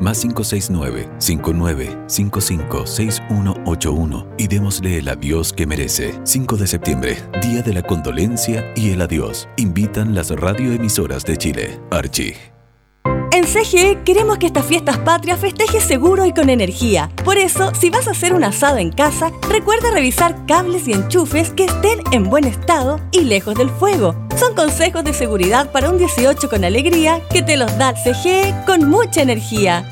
más 0.00 0.20
569 0.20 1.08
59 1.18 1.98
55 2.06 2.86
6181 2.86 4.26
y 4.38 4.48
démosle 4.48 4.98
el 4.98 5.08
adiós 5.08 5.52
que 5.52 5.66
merece. 5.66 6.18
5 6.24 6.56
de 6.56 6.66
septiembre, 6.66 7.16
Día 7.42 7.62
de 7.62 7.72
la 7.72 7.82
Condolencia 7.82 8.72
y 8.74 8.90
el 8.90 9.02
Adiós. 9.02 9.48
Invitan 9.56 10.14
las 10.14 10.30
radioemisoras 10.30 11.24
de 11.24 11.36
Chile. 11.36 11.80
Archie. 11.90 12.55
En 13.36 13.44
CGE 13.44 13.98
queremos 14.02 14.38
que 14.38 14.46
estas 14.46 14.64
fiestas 14.64 14.96
patrias 14.96 15.38
festejes 15.38 15.82
seguro 15.82 16.24
y 16.24 16.32
con 16.32 16.48
energía. 16.48 17.10
Por 17.22 17.36
eso, 17.36 17.74
si 17.74 17.90
vas 17.90 18.08
a 18.08 18.12
hacer 18.12 18.32
un 18.32 18.42
asado 18.44 18.78
en 18.78 18.90
casa, 18.90 19.30
recuerda 19.50 19.90
revisar 19.90 20.46
cables 20.46 20.88
y 20.88 20.94
enchufes 20.94 21.50
que 21.50 21.66
estén 21.66 22.00
en 22.12 22.30
buen 22.30 22.44
estado 22.44 22.98
y 23.12 23.24
lejos 23.24 23.54
del 23.56 23.68
fuego. 23.68 24.16
Son 24.38 24.54
consejos 24.54 25.04
de 25.04 25.12
seguridad 25.12 25.70
para 25.70 25.90
un 25.90 25.98
18 25.98 26.48
con 26.48 26.64
alegría 26.64 27.20
que 27.30 27.42
te 27.42 27.58
los 27.58 27.76
da 27.76 27.92
CGE 27.92 28.54
con 28.64 28.88
mucha 28.88 29.20
energía. 29.20 29.86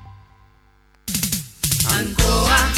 Ancoa, 1.89 2.68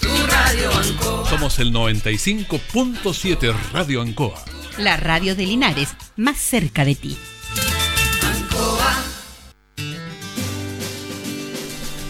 tu 0.00 0.08
radio 0.26 0.72
Ancoa. 0.72 1.28
Somos 1.28 1.58
el 1.58 1.72
95.7 1.72 3.54
Radio 3.72 4.00
Ancoa. 4.02 4.44
La 4.78 4.96
radio 4.96 5.36
de 5.36 5.46
Linares, 5.46 5.90
más 6.16 6.38
cerca 6.38 6.84
de 6.84 6.94
ti. 6.94 7.16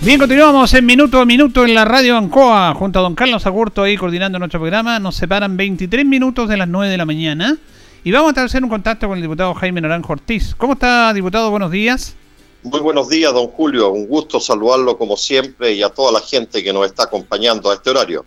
Bien, 0.04 0.20
continuamos 0.20 0.74
en 0.74 0.84
minuto 0.84 1.18
a 1.18 1.24
minuto 1.24 1.64
en 1.64 1.72
la 1.72 1.86
radio 1.86 2.18
Ancoa, 2.18 2.74
junto 2.74 2.98
a 2.98 3.02
don 3.02 3.14
Carlos 3.14 3.46
Agurto 3.46 3.82
ahí 3.82 3.96
coordinando 3.96 4.38
nuestro 4.38 4.60
programa. 4.60 4.98
Nos 4.98 5.16
separan 5.16 5.56
23 5.56 6.04
minutos 6.04 6.46
de 6.46 6.58
las 6.58 6.68
9 6.68 6.90
de 6.90 6.98
la 6.98 7.06
mañana 7.06 7.56
y 8.04 8.12
vamos 8.12 8.26
a 8.26 8.30
establecer 8.32 8.62
un 8.62 8.68
contacto 8.68 9.08
con 9.08 9.16
el 9.16 9.22
diputado 9.22 9.54
Jaime 9.54 9.80
Naranjo 9.80 10.12
Ortiz. 10.12 10.54
¿Cómo 10.56 10.74
está, 10.74 11.10
diputado? 11.14 11.50
Buenos 11.50 11.70
días. 11.70 12.16
Muy 12.64 12.80
buenos 12.80 13.08
días, 13.08 13.32
don 13.32 13.46
Julio. 13.46 13.92
Un 13.92 14.06
gusto 14.06 14.40
saludarlo 14.40 14.98
como 14.98 15.16
siempre 15.16 15.72
y 15.72 15.82
a 15.82 15.88
toda 15.88 16.12
la 16.12 16.20
gente 16.20 16.62
que 16.62 16.70
nos 16.70 16.84
está 16.84 17.04
acompañando 17.04 17.70
a 17.70 17.74
este 17.74 17.88
horario. 17.88 18.26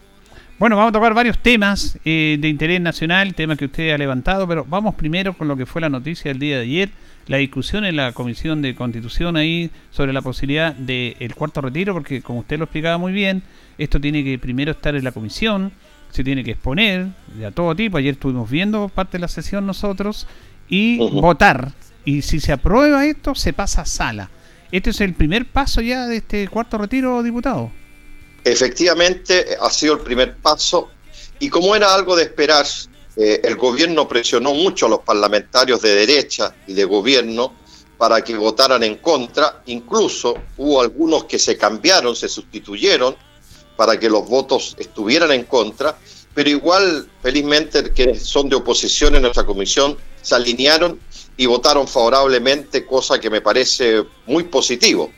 Bueno, 0.58 0.78
vamos 0.78 0.90
a 0.90 0.94
tocar 0.94 1.14
varios 1.14 1.38
temas 1.38 2.00
eh, 2.04 2.38
de 2.40 2.48
interés 2.48 2.82
nacional, 2.82 3.36
temas 3.36 3.56
que 3.56 3.66
usted 3.66 3.92
ha 3.92 4.00
levantado, 4.00 4.48
pero 4.48 4.66
vamos 4.68 4.96
primero 4.96 5.38
con 5.38 5.48
lo 5.48 5.56
que 5.56 5.68
fue 5.68 5.80
la 5.80 5.90
noticia 5.90 6.32
del 6.32 6.40
día 6.40 6.56
de 6.56 6.64
ayer 6.64 6.90
la 7.28 7.38
discusión 7.38 7.86
en 7.86 7.96
la 7.96 8.14
Comisión 8.14 8.62
de 8.62 8.76
Constitución 8.76 9.36
ahí 9.38 9.70
sobre 9.92 10.14
la 10.14 10.22
posibilidad 10.22 10.74
del 10.74 11.36
cuarto 11.36 11.62
retiro, 11.62 11.94
porque 11.94 12.22
como 12.22 12.40
usted 12.40 12.58
lo 12.58 12.66
explicaba 12.66 12.98
muy 12.98 13.12
bien, 13.12 13.44
esto 13.78 14.00
tiene 14.00 14.24
que 14.24 14.40
primero 14.40 14.72
estar 14.72 14.96
en 14.96 15.04
la 15.04 15.12
comisión, 15.12 15.72
se 16.10 16.24
tiene 16.24 16.44
que 16.44 16.52
exponer 16.52 17.08
de 17.36 17.46
a 17.46 17.52
todo 17.52 17.76
tipo, 17.76 17.98
ayer 17.98 18.14
estuvimos 18.14 18.50
viendo 18.50 18.90
parte 18.90 19.18
de 19.18 19.22
la 19.22 19.28
sesión 19.28 19.66
nosotros, 19.66 20.26
y 20.70 20.98
votar. 20.98 21.72
Y 22.06 22.22
si 22.22 22.40
se 22.40 22.54
aprueba 22.54 23.06
esto, 23.06 23.36
se 23.36 23.54
pasa 23.54 23.82
a 23.82 23.86
sala. 23.86 24.30
¿Este 24.72 24.90
es 24.90 25.02
el 25.02 25.14
primer 25.14 25.46
paso 25.46 25.82
ya 25.82 26.08
de 26.08 26.18
este 26.18 26.48
cuarto 26.48 26.78
retiro, 26.78 27.24
diputado? 27.24 27.72
Efectivamente, 28.44 29.58
ha 29.60 29.70
sido 29.70 29.96
el 29.96 30.00
primer 30.00 30.36
paso. 30.38 30.90
Y 31.40 31.50
como 31.50 31.76
era 31.76 31.94
algo 31.94 32.16
de 32.16 32.24
esperar, 32.24 32.66
eh, 33.18 33.42
el 33.44 33.56
gobierno 33.56 34.08
presionó 34.08 34.54
mucho 34.54 34.86
a 34.86 34.90
los 34.90 35.00
parlamentarios 35.00 35.82
de 35.82 35.96
derecha 35.96 36.54
y 36.68 36.74
de 36.74 36.86
gobierno 36.86 37.52
para 37.98 38.24
que 38.24 38.36
votaran 38.38 38.84
en 38.84 38.98
contra. 38.98 39.64
Incluso 39.66 40.36
hubo 40.58 40.82
algunos 40.82 41.26
que 41.26 41.40
se 41.40 41.58
cambiaron, 41.58 42.16
se 42.16 42.30
sustituyeron 42.30 43.16
para 43.76 44.00
que 44.00 44.08
los 44.08 44.28
votos 44.30 44.76
estuvieran 44.78 45.32
en 45.32 45.46
contra. 45.46 45.98
Pero 46.36 46.52
igual, 46.52 47.10
felizmente, 47.24 47.92
que 47.92 48.20
son 48.20 48.50
de 48.50 48.56
oposición 48.56 49.16
en 49.16 49.24
nuestra 49.24 49.48
comisión, 49.48 49.98
se 50.22 50.36
alinearon 50.36 51.00
y 51.36 51.48
votaron 51.48 51.88
favorablemente, 51.88 52.86
cosa 52.86 53.20
que 53.20 53.32
me 53.32 53.42
parece 53.42 54.04
muy 54.28 54.44
positivo. 54.44 55.12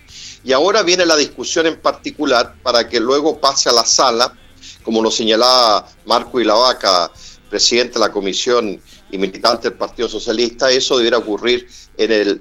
Y 0.46 0.54
ahora 0.54 0.84
viene 0.84 1.06
la 1.06 1.18
discusión 1.18 1.68
en 1.68 1.82
particular 1.82 2.56
para 2.64 2.88
que 2.88 3.02
luego 3.02 3.42
pase 3.42 3.68
a 3.68 3.74
la 3.74 3.86
sala, 3.86 4.34
como 4.84 5.02
lo 5.02 5.12
señalaba 5.12 5.86
Marco 6.06 6.40
y 6.40 6.46
la 6.46 6.54
Vaca 6.54 7.12
presidente 7.50 7.94
de 7.94 8.00
la 8.00 8.12
comisión 8.12 8.80
y 9.12 9.18
militante 9.18 9.70
del 9.70 9.78
Partido 9.78 10.08
Socialista, 10.08 10.72
eso 10.72 10.98
debiera 10.98 11.18
ocurrir 11.18 11.68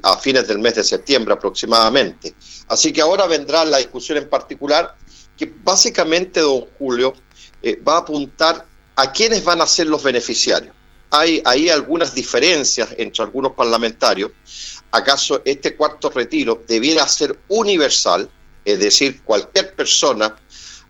a 0.02 0.16
fines 0.18 0.46
del 0.46 0.58
mes 0.58 0.76
de 0.76 0.84
septiembre 0.84 1.34
aproximadamente. 1.34 2.34
Así 2.68 2.92
que 2.92 3.00
ahora 3.00 3.26
vendrá 3.26 3.64
la 3.64 3.78
discusión 3.78 4.18
en 4.18 4.28
particular, 4.28 4.94
que 5.36 5.52
básicamente, 5.64 6.40
don 6.40 6.66
Julio, 6.78 7.14
eh, 7.62 7.80
va 7.82 7.94
a 7.94 7.98
apuntar 7.98 8.66
a 8.96 9.12
quiénes 9.12 9.42
van 9.44 9.60
a 9.60 9.66
ser 9.66 9.86
los 9.86 10.02
beneficiarios. 10.02 10.74
Hay 11.10 11.70
algunas 11.70 12.14
diferencias 12.14 12.90
entre 12.98 13.24
algunos 13.24 13.52
parlamentarios. 13.52 14.30
¿Acaso 14.90 15.40
este 15.44 15.74
cuarto 15.74 16.10
retiro 16.10 16.62
debiera 16.68 17.08
ser 17.08 17.38
universal, 17.48 18.28
es 18.62 18.78
decir, 18.78 19.22
cualquier 19.22 19.74
persona 19.74 20.36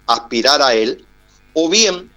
aspirar 0.06 0.60
a 0.60 0.74
él, 0.74 1.06
o 1.52 1.68
bien 1.68 2.10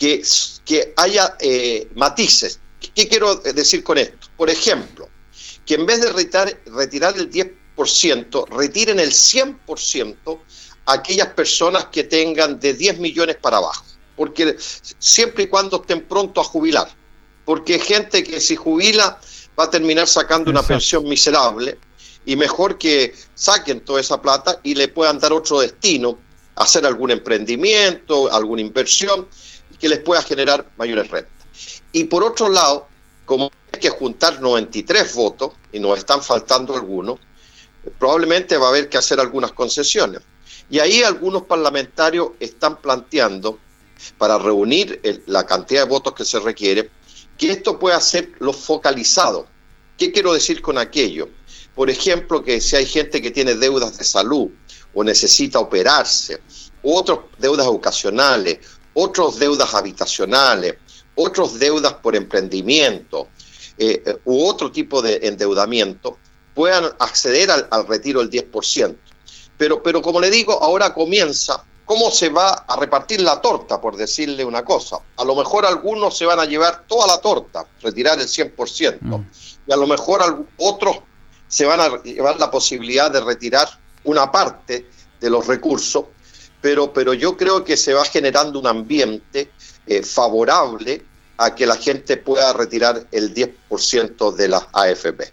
que, 0.00 0.22
que 0.64 0.94
haya 0.96 1.36
eh, 1.38 1.86
matices. 1.94 2.58
¿Qué 2.94 3.06
quiero 3.06 3.36
decir 3.36 3.84
con 3.84 3.98
esto? 3.98 4.28
Por 4.34 4.48
ejemplo, 4.48 5.08
que 5.66 5.74
en 5.74 5.84
vez 5.84 6.00
de 6.00 6.10
retirar, 6.10 6.58
retirar 6.66 7.16
el 7.18 7.30
10%, 7.30 8.48
retiren 8.48 8.98
el 8.98 9.10
100% 9.10 10.40
a 10.86 10.92
aquellas 10.94 11.28
personas 11.28 11.84
que 11.92 12.04
tengan 12.04 12.58
de 12.58 12.72
10 12.72 12.98
millones 12.98 13.36
para 13.36 13.58
abajo, 13.58 13.84
porque 14.16 14.56
siempre 14.58 15.44
y 15.44 15.46
cuando 15.48 15.82
estén 15.82 16.08
pronto 16.08 16.40
a 16.40 16.44
jubilar, 16.44 16.88
porque 17.44 17.78
gente 17.78 18.24
que 18.24 18.40
si 18.40 18.56
jubila 18.56 19.20
va 19.58 19.64
a 19.64 19.70
terminar 19.70 20.08
sacando 20.08 20.50
una 20.50 20.62
pensión 20.62 21.04
miserable 21.04 21.78
y 22.24 22.36
mejor 22.36 22.78
que 22.78 23.14
saquen 23.34 23.80
toda 23.80 24.00
esa 24.00 24.22
plata 24.22 24.60
y 24.62 24.74
le 24.74 24.88
puedan 24.88 25.18
dar 25.18 25.34
otro 25.34 25.60
destino, 25.60 26.18
hacer 26.56 26.86
algún 26.86 27.10
emprendimiento, 27.10 28.32
alguna 28.32 28.62
inversión 28.62 29.28
que 29.80 29.88
les 29.88 29.98
pueda 30.00 30.22
generar 30.22 30.70
mayores 30.76 31.10
rentas. 31.10 31.46
Y 31.92 32.04
por 32.04 32.22
otro 32.22 32.48
lado, 32.48 32.86
como 33.24 33.50
hay 33.72 33.80
que 33.80 33.90
juntar 33.90 34.40
93 34.40 35.14
votos 35.14 35.52
y 35.72 35.80
nos 35.80 35.98
están 35.98 36.22
faltando 36.22 36.74
algunos, 36.74 37.18
probablemente 37.98 38.56
va 38.56 38.66
a 38.66 38.70
haber 38.70 38.88
que 38.88 38.98
hacer 38.98 39.18
algunas 39.18 39.52
concesiones. 39.52 40.20
Y 40.68 40.78
ahí 40.78 41.02
algunos 41.02 41.42
parlamentarios 41.44 42.30
están 42.38 42.80
planteando, 42.80 43.58
para 44.16 44.38
reunir 44.38 45.00
la 45.26 45.44
cantidad 45.44 45.82
de 45.84 45.88
votos 45.88 46.14
que 46.14 46.24
se 46.24 46.38
requiere, 46.40 46.90
que 47.36 47.50
esto 47.52 47.78
pueda 47.78 48.00
ser 48.00 48.32
lo 48.38 48.52
focalizado. 48.52 49.46
¿Qué 49.98 50.12
quiero 50.12 50.32
decir 50.32 50.62
con 50.62 50.78
aquello? 50.78 51.28
Por 51.74 51.90
ejemplo, 51.90 52.42
que 52.42 52.60
si 52.60 52.76
hay 52.76 52.86
gente 52.86 53.20
que 53.20 53.30
tiene 53.30 53.54
deudas 53.54 53.98
de 53.98 54.04
salud 54.04 54.48
o 54.94 55.04
necesita 55.04 55.58
operarse, 55.58 56.40
u 56.82 56.94
otras 56.94 57.18
deudas 57.38 57.66
ocasionales, 57.66 58.58
otras 59.00 59.38
deudas 59.38 59.74
habitacionales, 59.74 60.76
otras 61.14 61.58
deudas 61.58 61.94
por 61.94 62.16
emprendimiento 62.16 63.28
eh, 63.78 64.02
eh, 64.04 64.18
u 64.24 64.46
otro 64.46 64.70
tipo 64.70 65.02
de 65.02 65.20
endeudamiento, 65.22 66.18
puedan 66.54 66.84
acceder 66.98 67.50
al, 67.50 67.68
al 67.70 67.86
retiro 67.86 68.20
del 68.20 68.30
10%. 68.30 68.96
Pero, 69.56 69.82
pero 69.82 70.02
como 70.02 70.20
le 70.20 70.30
digo, 70.30 70.62
ahora 70.62 70.92
comienza 70.94 71.64
cómo 71.90 72.10
se 72.12 72.28
va 72.28 72.50
a 72.68 72.76
repartir 72.76 73.20
la 73.20 73.40
torta, 73.40 73.80
por 73.80 73.96
decirle 73.96 74.44
una 74.44 74.64
cosa. 74.64 74.98
A 75.16 75.24
lo 75.24 75.34
mejor 75.34 75.66
algunos 75.66 76.16
se 76.16 76.24
van 76.24 76.38
a 76.38 76.44
llevar 76.44 76.84
toda 76.86 77.06
la 77.08 77.20
torta, 77.20 77.66
retirar 77.82 78.20
el 78.20 78.28
100%, 78.28 79.26
y 79.66 79.72
a 79.72 79.76
lo 79.76 79.88
mejor 79.88 80.46
otros 80.58 80.98
se 81.48 81.64
van 81.66 81.80
a 81.80 82.00
llevar 82.02 82.38
la 82.38 82.48
posibilidad 82.48 83.10
de 83.10 83.20
retirar 83.20 83.68
una 84.04 84.30
parte 84.30 84.86
de 85.20 85.30
los 85.30 85.48
recursos, 85.48 86.04
pero, 86.60 86.92
pero 86.92 87.14
yo 87.14 87.36
creo 87.36 87.64
que 87.64 87.76
se 87.76 87.94
va 87.94 88.04
generando 88.04 88.58
un 88.58 88.66
ambiente 88.66 89.50
eh, 89.86 90.02
favorable 90.02 91.02
a 91.36 91.54
que 91.54 91.66
la 91.66 91.76
gente 91.76 92.16
pueda 92.16 92.52
retirar 92.52 93.06
el 93.12 93.34
10% 93.34 94.34
de 94.34 94.48
las 94.48 94.66
AFP. 94.72 95.32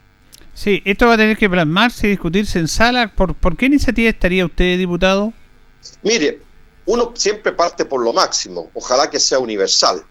Sí, 0.53 0.81
esto 0.85 1.05
va 1.05 1.13
a 1.13 1.17
tener 1.17 1.37
que 1.37 1.49
plasmarse 1.49 2.07
y 2.07 2.11
discutirse 2.11 2.57
en 2.59 2.67
sala. 2.67 3.13
¿Por, 3.13 3.35
por 3.35 3.57
qué 3.57 3.67
iniciativa 3.67 4.09
estaría 4.09 4.45
usted, 4.45 4.77
diputado? 4.77 5.33
Mire, 6.01 6.41
uno 6.87 7.11
siempre 7.15 7.51
parte 7.51 7.85
por 7.85 8.01
lo 8.01 8.13
máximo, 8.13 8.71
ojalá 8.73 9.09
que 9.09 9.19
sea 9.19 9.39
universal, 9.39 10.03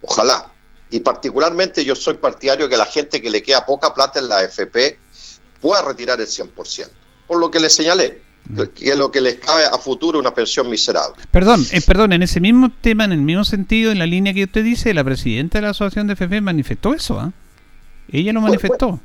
ojalá. 0.00 0.50
Y 0.90 1.00
particularmente 1.00 1.84
yo 1.84 1.94
soy 1.94 2.14
partidario 2.14 2.68
que 2.68 2.76
la 2.76 2.86
gente 2.86 3.20
que 3.20 3.30
le 3.30 3.42
queda 3.42 3.64
poca 3.64 3.94
plata 3.94 4.18
en 4.18 4.28
la 4.28 4.38
AFP 4.38 4.98
pueda 5.60 5.82
retirar 5.82 6.20
el 6.20 6.26
100%, 6.26 6.88
por 7.26 7.38
lo 7.38 7.50
que 7.50 7.60
le 7.60 7.70
señalé, 7.70 8.22
que 8.74 8.90
es 8.90 8.96
lo 8.96 9.10
que 9.10 9.20
les 9.20 9.36
cabe 9.36 9.64
a 9.64 9.78
futuro 9.78 10.18
una 10.18 10.34
pensión 10.34 10.68
miserable. 10.68 11.22
Perdón, 11.30 11.64
eh, 11.70 11.80
perdón, 11.80 12.12
en 12.12 12.22
ese 12.22 12.40
mismo 12.40 12.70
tema, 12.80 13.04
en 13.04 13.12
el 13.12 13.22
mismo 13.22 13.44
sentido, 13.44 13.92
en 13.92 13.98
la 13.98 14.06
línea 14.06 14.34
que 14.34 14.44
usted 14.44 14.64
dice, 14.64 14.92
la 14.94 15.04
presidenta 15.04 15.58
de 15.58 15.62
la 15.62 15.70
Asociación 15.70 16.06
de 16.06 16.14
FP 16.14 16.40
manifestó 16.40 16.92
eso, 16.94 17.18
¿ah? 17.18 17.32
Ella 18.10 18.32
lo 18.32 18.40
manifestó. 18.40 19.00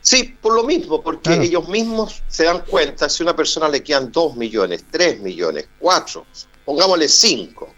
Sí, 0.00 0.36
por 0.40 0.54
lo 0.54 0.62
mismo, 0.62 1.02
porque 1.02 1.30
Claro. 1.30 1.42
ellos 1.42 1.68
mismos 1.68 2.22
se 2.28 2.44
dan 2.44 2.62
cuenta 2.68 3.08
si 3.08 3.22
a 3.22 3.26
una 3.26 3.34
persona 3.34 3.68
le 3.68 3.82
quedan 3.82 4.12
2 4.12 4.36
millones, 4.36 4.84
3 4.90 5.20
millones, 5.20 5.66
4, 5.80 6.24
pongámosle 6.64 7.08
5. 7.08 7.74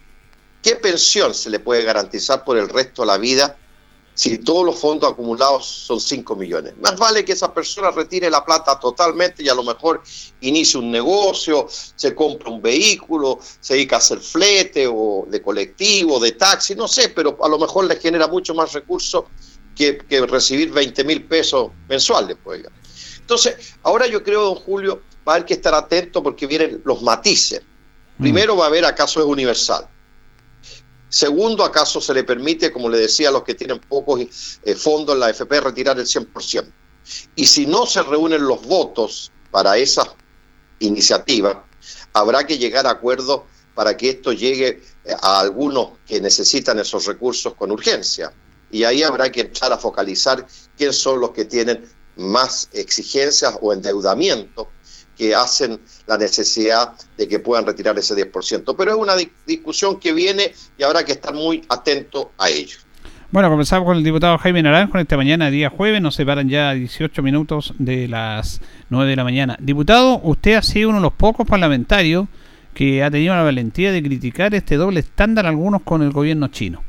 ¿Qué 0.63 0.77
pensión 0.77 1.33
se 1.33 1.49
le 1.49 1.61
puede 1.61 1.85
garantizar 1.85 2.45
por 2.45 2.59
el 2.59 2.69
resto 2.69 3.03
de 3.03 3.07
la 3.07 3.17
vida 3.17 3.57
si 4.19 4.39
todos 4.39 4.67
los 4.67 4.77
fondos 4.77 5.13
acumulados 5.13 5.65
son 5.65 6.01
5 6.01 6.35
millones? 6.35 6.75
Más 6.81 6.97
vale 6.97 7.25
que 7.25 7.35
esa 7.35 7.55
persona 7.55 7.93
retire 7.93 8.29
la 8.29 8.45
plata 8.45 8.77
totalmente 8.81 9.45
y 9.45 9.49
a 9.49 9.55
lo 9.55 9.63
mejor 9.63 10.03
inicie 10.41 10.81
un 10.81 10.91
negocio, 10.91 11.69
se 11.69 12.17
compra 12.17 12.51
un 12.51 12.61
vehículo, 12.61 13.39
se 13.61 13.75
dedica 13.75 13.95
a 13.95 13.99
hacer 14.01 14.19
flete 14.19 14.89
o 14.91 15.25
de 15.29 15.41
colectivo, 15.41 16.19
de 16.19 16.33
taxi, 16.33 16.75
no 16.75 16.89
sé, 16.89 17.11
pero 17.11 17.39
a 17.41 17.49
lo 17.49 17.61
mejor 17.61 17.85
le 17.85 17.95
genera 17.95 18.27
mucho 18.27 18.57
más 18.57 18.73
recursos 18.73 19.23
que, 19.77 19.99
que 19.99 20.27
recibir 20.27 20.73
20 20.73 21.05
mil 21.05 21.23
pesos 21.23 21.71
mensuales. 21.89 22.37
Pues. 22.43 22.65
Entonces, 23.21 23.77
ahora 23.85 24.09
yo 24.09 24.25
creo, 24.25 24.43
don 24.43 24.57
Julio, 24.57 25.01
va 25.27 25.35
a 25.35 25.37
haber 25.37 25.47
que 25.47 25.55
estar 25.55 25.75
atento 25.75 26.25
porque 26.25 26.49
vienen 26.49 26.83
los 26.85 27.03
matices. 27.03 27.63
Primero 28.19 28.57
va 28.57 28.65
a 28.65 28.67
haber 28.67 28.85
acaso 28.85 29.21
es 29.21 29.27
universal. 29.27 29.87
Segundo, 31.09 31.65
acaso 31.65 32.01
se 32.01 32.13
le 32.13 32.25
permite, 32.25 32.71
como 32.71 32.89
le 32.89 32.99
decía, 32.99 33.31
a 33.31 33.33
los 33.33 33.43
que 33.43 33.55
tienen 33.55 33.81
pocos 33.81 34.21
eh, 34.63 34.75
fondos 34.75 35.15
en 35.15 35.21
la 35.21 35.31
FP 35.31 35.61
retirar 35.61 35.99
el 35.99 36.07
100%. 36.07 36.71
Y 37.35 37.47
si 37.47 37.67
no 37.67 37.87
se 37.87 38.03
reúnen 38.03 38.47
los 38.47 38.63
votos 38.67 39.33
para 39.51 39.79
esa 39.79 40.15
iniciativa, 40.81 41.65
habrá 42.13 42.47
que 42.47 42.59
llegar 42.59 42.87
a 42.87 42.91
acuerdos 42.91 43.43
para 43.75 43.97
que 43.97 44.11
esto 44.11 44.33
llegue 44.33 44.83
eh, 45.05 45.15
a 45.23 45.41
algunos 45.41 45.93
que 46.07 46.21
necesitan 46.21 46.79
esos 46.79 47.07
recursos 47.07 47.55
con 47.55 47.71
urgencia. 47.71 48.33
Y 48.71 48.85
ahí 48.85 49.03
habrá 49.03 49.33
que 49.33 49.41
entrar 49.41 49.73
a 49.73 49.79
focalizar 49.79 50.47
quién 50.77 50.93
son 50.93 51.21
los 51.21 51.31
que 51.31 51.47
tienen 51.47 51.89
más 52.17 52.69
exigencias 52.73 53.57
o 53.63 53.73
endeudamiento 53.73 54.69
que 55.19 55.35
hacen 55.35 55.81
la 56.07 56.17
necesidad 56.17 56.93
de 57.17 57.27
que 57.29 57.41
puedan 57.41 57.67
retirar 57.67 57.99
ese 57.99 58.15
10%. 58.15 58.75
Pero 58.79 58.93
es 58.93 58.97
una 58.97 59.17
di- 59.17 59.31
discusión 59.47 59.99
que 59.99 60.13
viene 60.13 60.53
y 60.79 60.83
habrá 60.85 61.05
que 61.05 61.13
estar 61.13 61.35
muy 61.35 61.65
atento 61.69 62.31
a 62.39 62.49
ello. 62.49 62.79
Bueno, 63.31 63.51
comenzamos 63.51 63.85
con 63.85 63.97
el 63.99 64.05
diputado 64.05 64.39
Jaime 64.39 64.63
Naranjo 64.63 64.97
esta 64.99 65.17
mañana, 65.19 65.51
día 65.51 65.69
jueves, 65.69 66.01
nos 66.01 66.15
separan 66.15 66.49
ya 66.49 66.73
18 66.73 67.23
minutos 67.23 67.75
de 67.79 68.09
las 68.09 68.63
9 68.89 69.11
de 69.11 69.17
la 69.17 69.25
mañana. 69.25 69.57
Diputado, 69.61 70.21
usted 70.23 70.55
ha 70.55 70.63
sido 70.63 70.89
uno 70.89 70.99
de 70.99 71.03
los 71.03 71.13
pocos 71.13 71.47
parlamentarios 71.47 72.27
que 72.73 73.03
ha 73.03 73.11
tenido 73.11 73.35
la 73.35 73.43
valentía 73.43 73.93
de 73.93 74.03
criticar 74.03 74.55
este 74.55 74.77
doble 74.77 75.01
estándar 75.01 75.45
algunos 75.47 75.83
con 75.83 76.01
el 76.03 76.11
gobierno 76.13 76.49
chino. 76.49 76.83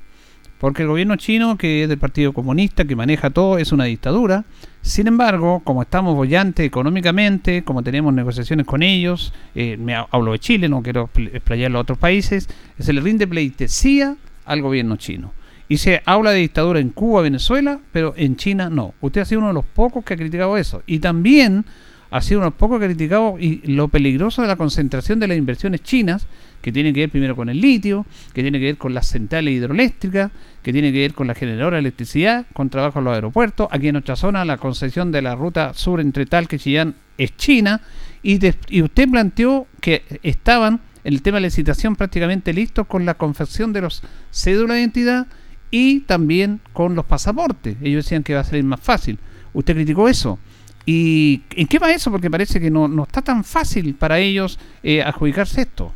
Porque 0.59 0.81
el 0.81 0.89
gobierno 0.89 1.15
chino, 1.15 1.57
que 1.57 1.83
es 1.83 1.89
del 1.89 1.97
Partido 1.97 2.33
Comunista, 2.33 2.83
que 2.85 2.95
maneja 2.95 3.29
todo, 3.29 3.57
es 3.57 3.71
una 3.71 3.85
dictadura. 3.85 4.43
Sin 4.81 5.07
embargo, 5.07 5.61
como 5.63 5.81
estamos 5.81 6.15
bollantes 6.15 6.65
económicamente, 6.65 7.63
como 7.63 7.81
tenemos 7.81 8.13
negociaciones 8.13 8.65
con 8.65 8.83
ellos, 8.83 9.33
eh, 9.55 9.77
me 9.77 9.95
ha- 9.95 10.07
hablo 10.11 10.33
de 10.33 10.39
Chile, 10.39 10.67
no 10.67 10.81
quiero 10.83 11.07
expl- 11.07 11.29
explayarlo 11.33 11.77
a 11.77 11.81
otros 11.81 11.97
países, 11.97 12.49
se 12.77 12.93
le 12.93 12.99
rinde 13.01 13.25
pleitesía 13.25 14.17
al 14.45 14.61
gobierno 14.61 14.97
chino. 14.97 15.31
Y 15.69 15.77
se 15.77 16.01
habla 16.05 16.31
de 16.31 16.39
dictadura 16.39 16.79
en 16.79 16.89
Cuba, 16.89 17.21
Venezuela, 17.21 17.79
pero 17.93 18.13
en 18.17 18.35
China 18.35 18.69
no. 18.69 18.95
Usted 19.01 19.21
ha 19.21 19.25
sido 19.25 19.39
uno 19.39 19.49
de 19.49 19.53
los 19.53 19.65
pocos 19.65 20.03
que 20.03 20.15
ha 20.15 20.17
criticado 20.17 20.57
eso. 20.57 20.81
Y 20.87 20.99
también 20.99 21.63
ha 22.09 22.21
sido 22.21 22.39
uno 22.39 22.45
de 22.47 22.51
los 22.51 22.57
pocos 22.59 22.79
que 22.79 22.85
ha 22.85 22.89
criticado 22.89 23.37
y 23.39 23.61
lo 23.71 23.87
peligroso 23.87 24.41
de 24.41 24.47
la 24.47 24.55
concentración 24.55 25.19
de 25.19 25.27
las 25.27 25.37
inversiones 25.37 25.83
chinas, 25.83 26.25
que 26.61 26.71
tiene 26.71 26.93
que 26.93 27.01
ver 27.01 27.09
primero 27.09 27.35
con 27.35 27.49
el 27.49 27.59
litio, 27.59 28.05
que 28.33 28.41
tiene 28.41 28.59
que 28.59 28.65
ver 28.65 28.77
con 28.77 28.93
las 28.93 29.07
centrales 29.07 29.53
hidroeléctricas, 29.53 30.31
que 30.61 30.73
tiene 30.73 30.91
que 30.91 30.99
ver 30.99 31.13
con 31.13 31.27
la 31.27 31.35
generadora 31.35 31.75
de 31.77 31.81
electricidad, 31.81 32.45
con 32.53 32.69
trabajo 32.69 32.99
en 32.99 33.05
los 33.05 33.13
aeropuertos. 33.13 33.67
Aquí 33.71 33.87
en 33.87 33.93
nuestra 33.93 34.15
zona 34.15 34.45
la 34.45 34.57
concesión 34.57 35.11
de 35.11 35.21
la 35.21 35.35
ruta 35.35 35.73
sur 35.73 35.99
entre 36.01 36.25
Talca 36.25 36.55
y 36.55 36.59
Chillán 36.59 36.95
es 37.17 37.35
China. 37.37 37.81
Y, 38.21 38.35
usted 38.81 39.09
planteó 39.09 39.67
que 39.79 40.03
estaban 40.23 40.81
en 41.03 41.13
el 41.13 41.21
tema 41.21 41.37
de 41.37 41.41
la 41.41 41.47
licitación 41.47 41.95
prácticamente 41.95 42.53
listos 42.53 42.85
con 42.87 43.05
la 43.05 43.13
confección 43.13 43.71
de 43.71 43.81
los 43.81 44.03
cédulas 44.31 44.75
de 44.75 44.81
identidad 44.81 45.27
y 45.71 46.01
también 46.01 46.59
con 46.73 46.95
los 46.95 47.05
pasaportes. 47.05 47.77
Ellos 47.81 48.03
decían 48.05 48.23
que 48.23 48.33
va 48.33 48.41
a 48.41 48.43
salir 48.43 48.65
más 48.65 48.81
fácil. 48.81 49.17
Usted 49.53 49.75
criticó 49.75 50.09
eso. 50.09 50.39
¿Y 50.85 51.43
en 51.51 51.67
qué 51.67 51.79
va 51.79 51.91
eso? 51.91 52.11
Porque 52.11 52.29
parece 52.29 52.59
que 52.59 52.71
no, 52.71 52.87
no 52.87 53.03
está 53.03 53.21
tan 53.21 53.43
fácil 53.43 53.95
para 53.95 54.19
ellos 54.19 54.59
eh, 54.81 55.03
adjudicarse 55.03 55.61
esto. 55.61 55.93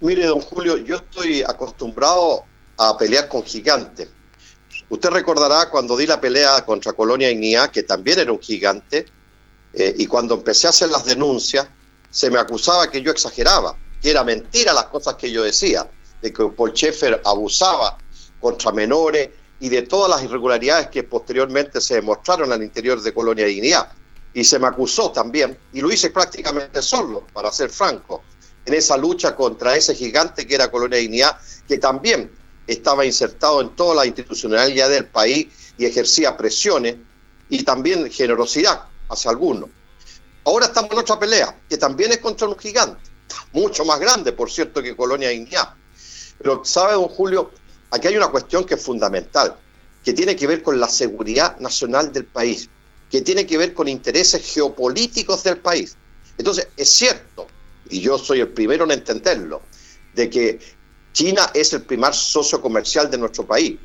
Mire, 0.00 0.26
don 0.26 0.40
Julio, 0.40 0.76
yo 0.76 0.96
estoy 0.96 1.42
acostumbrado 1.42 2.44
a 2.78 2.96
pelear 2.96 3.28
con 3.28 3.42
gigantes. 3.42 4.08
Usted 4.88 5.10
recordará 5.10 5.68
cuando 5.70 5.96
di 5.96 6.06
la 6.06 6.20
pelea 6.20 6.64
contra 6.64 6.92
Colonia 6.92 7.30
Ignea, 7.30 7.70
que 7.70 7.82
también 7.82 8.20
era 8.20 8.30
un 8.30 8.40
gigante, 8.40 9.06
eh, 9.72 9.94
y 9.98 10.06
cuando 10.06 10.34
empecé 10.34 10.68
a 10.68 10.70
hacer 10.70 10.90
las 10.90 11.04
denuncias, 11.04 11.66
se 12.10 12.30
me 12.30 12.38
acusaba 12.38 12.90
que 12.90 13.02
yo 13.02 13.10
exageraba, 13.10 13.76
que 14.00 14.10
era 14.10 14.22
mentira 14.22 14.72
las 14.72 14.86
cosas 14.86 15.16
que 15.16 15.30
yo 15.30 15.42
decía, 15.42 15.90
de 16.22 16.32
que 16.32 16.44
Paul 16.48 16.72
Schaeffer 16.72 17.20
abusaba 17.24 17.98
contra 18.40 18.70
menores 18.72 19.30
y 19.58 19.68
de 19.68 19.82
todas 19.82 20.08
las 20.08 20.22
irregularidades 20.22 20.88
que 20.88 21.02
posteriormente 21.02 21.80
se 21.80 21.94
demostraron 21.94 22.52
al 22.52 22.62
interior 22.62 23.00
de 23.00 23.12
Colonia 23.12 23.48
Ignea. 23.48 23.90
Y 24.34 24.44
se 24.44 24.58
me 24.58 24.66
acusó 24.66 25.10
también, 25.10 25.58
y 25.72 25.80
lo 25.80 25.90
hice 25.90 26.10
prácticamente 26.10 26.82
solo, 26.82 27.26
para 27.32 27.50
ser 27.50 27.70
franco, 27.70 28.22
en 28.66 28.74
esa 28.74 28.96
lucha 28.96 29.34
contra 29.34 29.76
ese 29.76 29.94
gigante 29.94 30.46
que 30.46 30.56
era 30.56 30.70
Colonia 30.70 30.98
Dignidad, 30.98 31.38
que 31.66 31.78
también 31.78 32.30
estaba 32.66 33.06
insertado 33.06 33.60
en 33.60 33.70
toda 33.76 33.94
la 33.94 34.06
institucionalidad 34.06 34.90
del 34.90 35.06
país 35.06 35.46
y 35.78 35.86
ejercía 35.86 36.36
presiones 36.36 36.96
y 37.48 37.62
también 37.62 38.10
generosidad 38.10 38.86
hacia 39.08 39.30
algunos. 39.30 39.70
Ahora 40.44 40.66
estamos 40.66 40.90
en 40.90 40.98
otra 40.98 41.18
pelea, 41.18 41.56
que 41.68 41.76
también 41.78 42.10
es 42.10 42.18
contra 42.18 42.48
un 42.48 42.58
gigante, 42.58 43.00
mucho 43.52 43.84
más 43.84 44.00
grande, 44.00 44.32
por 44.32 44.50
cierto, 44.50 44.82
que 44.82 44.96
Colonia 44.96 45.28
Dignidad. 45.28 45.74
Pero, 46.38 46.64
¿sabe, 46.64 46.94
don 46.94 47.08
Julio? 47.08 47.50
Aquí 47.90 48.08
hay 48.08 48.16
una 48.16 48.28
cuestión 48.28 48.64
que 48.64 48.74
es 48.74 48.82
fundamental. 48.82 49.56
que 50.04 50.12
tiene 50.12 50.36
que 50.36 50.46
ver 50.46 50.62
con 50.62 50.78
la 50.78 50.88
seguridad 50.88 51.58
nacional 51.58 52.12
del 52.12 52.26
país, 52.26 52.68
que 53.10 53.22
tiene 53.22 53.44
que 53.44 53.58
ver 53.58 53.74
con 53.74 53.88
intereses 53.88 54.40
geopolíticos 54.54 55.42
del 55.42 55.56
país. 55.56 55.96
Entonces, 56.38 56.68
es 56.76 56.88
cierto, 56.90 57.48
y 57.90 58.00
yo 58.00 58.18
soy 58.18 58.40
el 58.40 58.48
primero 58.48 58.84
en 58.84 58.92
entenderlo, 58.92 59.62
de 60.14 60.30
que 60.30 60.58
China 61.12 61.50
es 61.54 61.72
el 61.72 61.82
primer 61.82 62.14
socio 62.14 62.60
comercial 62.60 63.10
de 63.10 63.18
nuestro 63.18 63.46
país, 63.46 63.78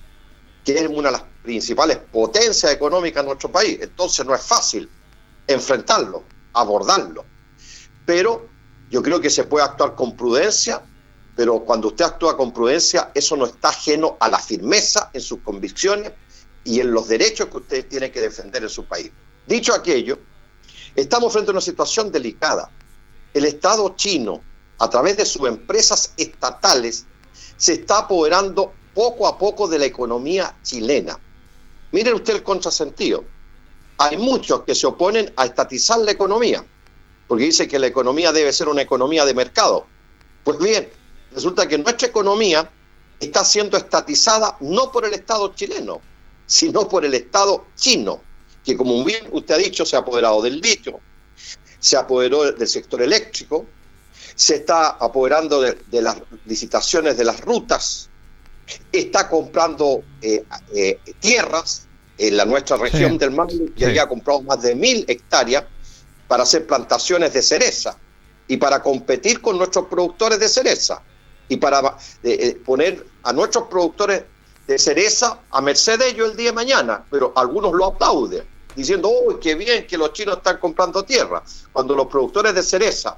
que 0.64 0.78
es 0.78 0.88
una 0.88 1.10
de 1.10 1.14
las 1.14 1.24
principales 1.44 1.98
potencias 1.98 2.72
económicas 2.72 3.24
de 3.24 3.28
nuestro 3.28 3.52
país. 3.52 3.80
Entonces 3.82 4.26
no 4.26 4.36
es 4.36 4.42
fácil 4.42 4.90
enfrentarlo, 5.48 6.24
abordarlo. 6.54 7.26
Pero 8.06 8.50
yo 8.90 9.02
creo 9.02 9.22
que 9.22 9.30
se 9.30 9.46
puede 9.46 9.66
actuar 9.66 9.96
con 9.96 10.16
prudencia, 10.16 10.82
pero 11.36 11.62
cuando 11.62 11.88
usted 11.88 12.06
actúa 12.06 12.36
con 12.36 12.54
prudencia, 12.54 13.12
eso 13.14 13.36
no 13.38 13.46
está 13.46 13.70
ajeno 13.70 14.18
a 14.20 14.30
la 14.30 14.40
firmeza 14.40 15.10
en 15.14 15.22
sus 15.22 15.40
convicciones 15.40 16.12
y 16.64 16.80
en 16.80 16.92
los 16.92 17.08
derechos 17.08 17.48
que 17.48 17.58
usted 17.58 17.88
tiene 17.88 18.12
que 18.12 18.22
defender 18.22 18.64
en 18.64 18.70
su 18.70 18.86
país. 18.86 19.10
Dicho 19.48 19.74
aquello, 19.74 20.20
estamos 20.96 21.32
frente 21.34 21.52
a 21.52 21.54
una 21.54 21.62
situación 21.62 22.12
delicada. 22.12 22.70
El 23.34 23.46
Estado 23.46 23.96
chino, 23.96 24.42
a 24.80 24.90
través 24.90 25.18
de 25.18 25.26
sus 25.26 25.48
empresas 25.48 26.14
estatales, 26.18 27.06
se 27.58 27.74
está 27.74 28.00
apoderando 28.00 28.74
poco 28.94 29.28
a 29.28 29.38
poco 29.38 29.68
de 29.68 29.80
la 29.80 29.86
economía 29.86 30.58
chilena. 30.64 31.20
Mire 31.92 32.14
usted 32.14 32.36
el 32.36 32.44
contrasentido. 32.44 33.24
Hay 33.98 34.18
muchos 34.18 34.64
que 34.64 34.76
se 34.76 34.88
oponen 34.88 35.32
a 35.36 35.46
estatizar 35.46 36.00
la 36.00 36.12
economía, 36.12 36.66
porque 37.28 37.46
dicen 37.46 37.70
que 37.70 37.80
la 37.80 37.88
economía 37.88 38.32
debe 38.32 38.52
ser 38.52 38.68
una 38.68 38.82
economía 38.82 39.26
de 39.26 39.34
mercado. 39.34 39.86
Pues 40.44 40.58
bien, 40.58 40.90
resulta 41.34 41.68
que 41.68 41.78
nuestra 41.78 42.08
economía 42.08 42.70
está 43.20 43.46
siendo 43.46 43.78
estatizada 43.78 44.58
no 44.60 44.92
por 44.92 45.06
el 45.06 45.14
Estado 45.14 45.54
chileno, 45.54 46.02
sino 46.48 46.90
por 46.90 47.06
el 47.06 47.14
Estado 47.14 47.68
chino, 47.76 48.22
que 48.66 48.76
como 48.76 49.04
bien 49.04 49.28
usted 49.32 49.56
ha 49.56 49.58
dicho, 49.60 49.86
se 49.86 49.96
ha 49.96 50.00
apoderado 50.00 50.42
del 50.42 50.60
litio, 50.60 51.00
se 51.82 51.98
apoderó 51.98 52.50
del 52.52 52.68
sector 52.68 53.02
eléctrico, 53.02 53.66
se 54.36 54.58
está 54.58 54.92
apoderando 54.92 55.62
de, 55.62 56.02
las 56.02 56.16
licitaciones 56.46 57.18
de 57.18 57.26
las 57.26 57.42
rutas, 57.42 58.08
está 58.92 59.28
comprando 59.28 60.04
eh, 60.22 60.46
eh, 60.74 61.00
tierras 61.20 61.88
en 62.18 62.38
la 62.38 62.46
nuestra 62.46 62.78
región 62.78 63.18
del 63.18 63.32
mar, 63.32 63.48
que 63.76 64.00
ha 64.00 64.08
comprado 64.08 64.44
más 64.44 64.62
de 64.62 64.76
mil 64.76 65.04
hectáreas 65.08 65.66
para 66.28 66.44
hacer 66.44 66.68
plantaciones 66.68 67.34
de 67.34 67.42
cereza 67.42 67.98
y 68.48 68.58
para 68.58 68.82
competir 68.82 69.42
con 69.42 69.58
nuestros 69.58 69.88
productores 69.88 70.40
de 70.40 70.48
cereza 70.48 71.02
y 71.50 71.58
para 71.58 71.98
eh, 72.24 72.62
poner 72.64 73.06
a 73.24 73.34
nuestros 73.34 73.68
productores 73.68 74.24
de 74.68 74.78
cereza 74.78 75.40
a 75.50 75.62
merced 75.62 75.98
de 75.98 76.10
ellos 76.10 76.32
el 76.32 76.38
día 76.38 76.52
de 76.52 76.56
mañana, 76.56 77.04
pero 77.10 77.34
algunos 77.36 77.74
lo 77.74 77.88
aplauden, 77.88 78.46
diciendo, 78.76 79.10
uy, 79.10 79.36
qué 79.42 79.56
bien 79.56 79.86
que 79.86 79.98
los 79.98 80.14
chinos 80.14 80.38
están 80.38 80.58
comprando 80.58 81.04
tierra, 81.04 81.44
cuando 81.72 81.96
los 81.96 82.08
productores 82.08 82.54
de 82.54 82.64
cereza 82.64 83.18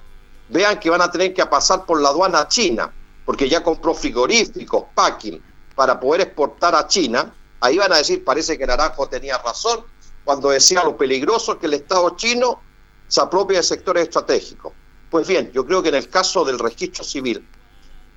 vean 0.50 0.80
que 0.80 0.90
van 0.90 1.02
a 1.02 1.12
tener 1.12 1.34
que 1.34 1.46
pasar 1.46 1.86
por 1.86 2.02
la 2.02 2.10
aduana 2.10 2.48
china, 2.48 2.92
porque 3.26 3.48
ya 3.48 3.64
compró 3.64 3.94
frigoríficos, 3.94 4.86
packing, 4.94 5.42
para 5.76 6.00
poder 6.00 6.22
exportar 6.22 6.76
a 6.76 6.88
China, 6.88 7.34
ahí 7.60 7.78
van 7.78 7.94
a 7.94 7.98
decir, 7.98 8.24
parece 8.24 8.58
que 8.58 8.68
Naranjo 8.68 9.08
tenía 9.08 9.38
razón 9.38 9.84
cuando 10.24 10.50
decía 10.50 10.84
lo 10.84 10.96
peligroso 10.96 11.58
que 11.58 11.66
el 11.66 11.74
Estado 11.74 12.16
chino 12.16 12.62
se 13.08 13.22
apropia 13.22 13.58
de 13.58 13.64
sectores 13.64 14.04
estratégicos. 14.04 14.74
Pues 15.10 15.28
bien, 15.28 15.52
yo 15.52 15.66
creo 15.66 15.82
que 15.82 15.90
en 15.90 15.96
el 15.96 16.10
caso 16.10 16.44
del 16.46 16.60
registro 16.60 17.04
civil, 17.04 17.48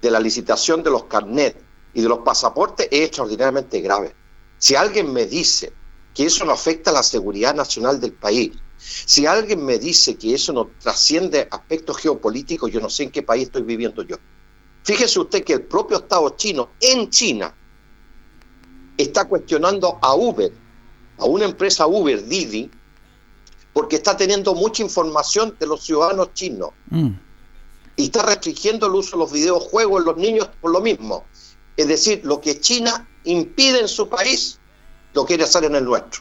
de 0.01 0.11
la 0.11 0.21
licitación 0.21 0.83
de 0.83 0.91
los 0.91 1.05
carnets 1.05 1.59
y 1.95 2.03
de 2.03 2.09
los 2.09 2.19
pasaportes, 2.19 2.89
es 2.91 3.07
extraordinariamente 3.07 3.81
grave. 3.81 4.15
Si 4.59 4.75
alguien 4.75 5.13
me 5.13 5.27
dice 5.27 5.73
que 6.17 6.25
eso 6.25 6.47
no 6.47 6.53
afecta 6.53 6.91
a 6.91 6.95
la 6.95 7.03
seguridad 7.03 7.55
nacional 7.55 8.01
del 8.01 8.15
país, 8.15 8.53
si 8.79 9.27
alguien 9.27 9.63
me 9.63 9.79
dice 9.79 10.17
que 10.17 10.35
eso 10.35 10.51
no 10.55 10.71
trasciende 10.81 11.47
aspectos 11.51 11.99
geopolíticos, 11.99 12.73
yo 12.73 12.81
no 12.81 12.89
sé 12.89 13.03
en 13.03 13.11
qué 13.11 13.23
país 13.23 13.45
estoy 13.45 13.63
viviendo 13.63 14.03
yo. 14.03 14.17
Fíjese 14.83 15.21
usted 15.21 15.45
que 15.45 15.53
el 15.53 15.63
propio 15.65 15.99
Estado 15.99 16.31
chino 16.31 16.71
en 16.81 17.11
China 17.11 17.55
está 18.97 19.27
cuestionando 19.27 19.99
a 20.01 20.15
Uber, 20.15 20.51
a 21.19 21.27
una 21.27 21.45
empresa 21.45 21.87
Uber, 21.87 22.25
Didi, 22.25 22.71
porque 23.75 23.97
está 23.97 24.17
teniendo 24.17 24.55
mucha 24.55 24.83
información 24.83 25.55
de 25.61 25.67
los 25.67 25.85
ciudadanos 25.85 26.33
chinos. 26.33 26.71
Mm. 26.89 27.11
Y 27.97 28.05
está 28.05 28.23
restringiendo 28.23 28.87
el 28.87 28.95
uso 28.95 29.13
de 29.13 29.19
los 29.19 29.33
videojuegos 29.33 30.01
en 30.01 30.07
los 30.07 30.17
niños 30.17 30.49
por 30.63 30.71
lo 30.71 30.81
mismo. 30.81 31.27
Es 31.77 31.89
decir, 31.89 32.23
lo 32.25 32.41
que 32.41 32.59
China 32.59 33.07
impide 33.25 33.81
en 33.81 33.89
su 33.89 34.09
país, 34.09 34.61
lo 35.17 35.25
quiere 35.25 35.45
hacer 35.45 35.65
en 35.65 35.75
el 35.75 35.85
nuestro. 35.85 36.21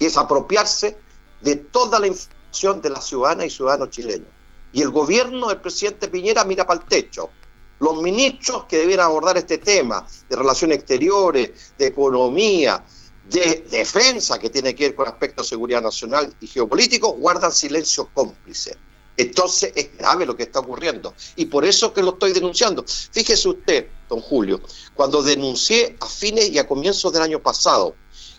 Y 0.00 0.06
es 0.06 0.16
apropiarse 0.16 0.98
de 1.40 1.54
toda 1.54 2.00
la 2.00 2.08
información 2.08 2.82
de 2.82 2.90
las 2.90 3.06
ciudadanas 3.06 3.46
y 3.46 3.50
ciudadanos 3.50 3.90
chilenos. 3.90 4.26
Y 4.72 4.82
el 4.82 4.90
gobierno 4.90 5.46
del 5.46 5.60
presidente 5.60 6.08
Piñera 6.08 6.44
mira 6.44 6.66
para 6.66 6.80
el 6.80 6.86
techo 6.86 7.30
los 7.78 8.02
ministros 8.02 8.64
que 8.64 8.78
debieran 8.78 9.06
abordar 9.06 9.38
este 9.38 9.58
tema 9.58 10.04
de 10.28 10.36
relaciones 10.36 10.78
exteriores, 10.78 11.72
de 11.78 11.86
economía, 11.86 12.84
de 13.28 13.64
defensa, 13.70 14.40
que 14.40 14.50
tiene 14.50 14.74
que 14.74 14.88
ver 14.88 14.94
con 14.96 15.06
aspectos 15.06 15.46
de 15.46 15.50
seguridad 15.50 15.80
nacional 15.80 16.34
y 16.40 16.48
geopolítico, 16.48 17.12
guardan 17.12 17.52
silencio 17.52 18.10
cómplice. 18.12 18.76
Entonces 19.20 19.72
es 19.74 19.96
grave 19.98 20.24
lo 20.24 20.34
que 20.34 20.44
está 20.44 20.60
ocurriendo. 20.60 21.14
Y 21.36 21.46
por 21.46 21.66
eso 21.66 21.92
que 21.92 22.02
lo 22.02 22.12
estoy 22.12 22.32
denunciando. 22.32 22.84
Fíjese 22.86 23.50
usted, 23.50 23.88
don 24.08 24.20
Julio, 24.20 24.62
cuando 24.94 25.22
denuncié 25.22 25.94
a 26.00 26.06
fines 26.06 26.48
y 26.48 26.58
a 26.58 26.66
comienzos 26.66 27.12
del 27.12 27.22
año 27.22 27.40
pasado 27.40 27.94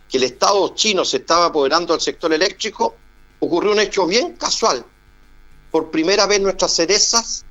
que 0.09 0.17
el 0.17 0.23
Estado 0.23 0.73
chino 0.73 1.05
se 1.05 1.17
estaba 1.17 1.45
apoderando 1.45 1.93
del 1.93 2.01
sector 2.01 2.33
eléctrico, 2.33 2.95
ocurrió 3.39 3.71
un 3.71 3.79
hecho 3.79 4.07
bien 4.07 4.35
casual. 4.35 4.83
Por 5.69 5.91
primera 5.91 6.25
vez 6.25 6.41
nuestras 6.41 6.73
cerezas 6.73 7.45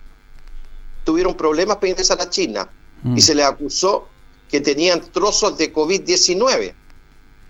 tuvieron 1.05 1.37
problemas 1.37 1.77
para 1.77 1.89
ingresar 1.89 2.21
a 2.21 2.29
China 2.29 2.69
mm. 3.03 3.17
y 3.17 3.21
se 3.23 3.35
les 3.35 3.47
acusó 3.47 4.09
que 4.51 4.61
tenían 4.61 5.01
trozos 5.13 5.57
de 5.57 5.73
COVID-19 5.73 6.75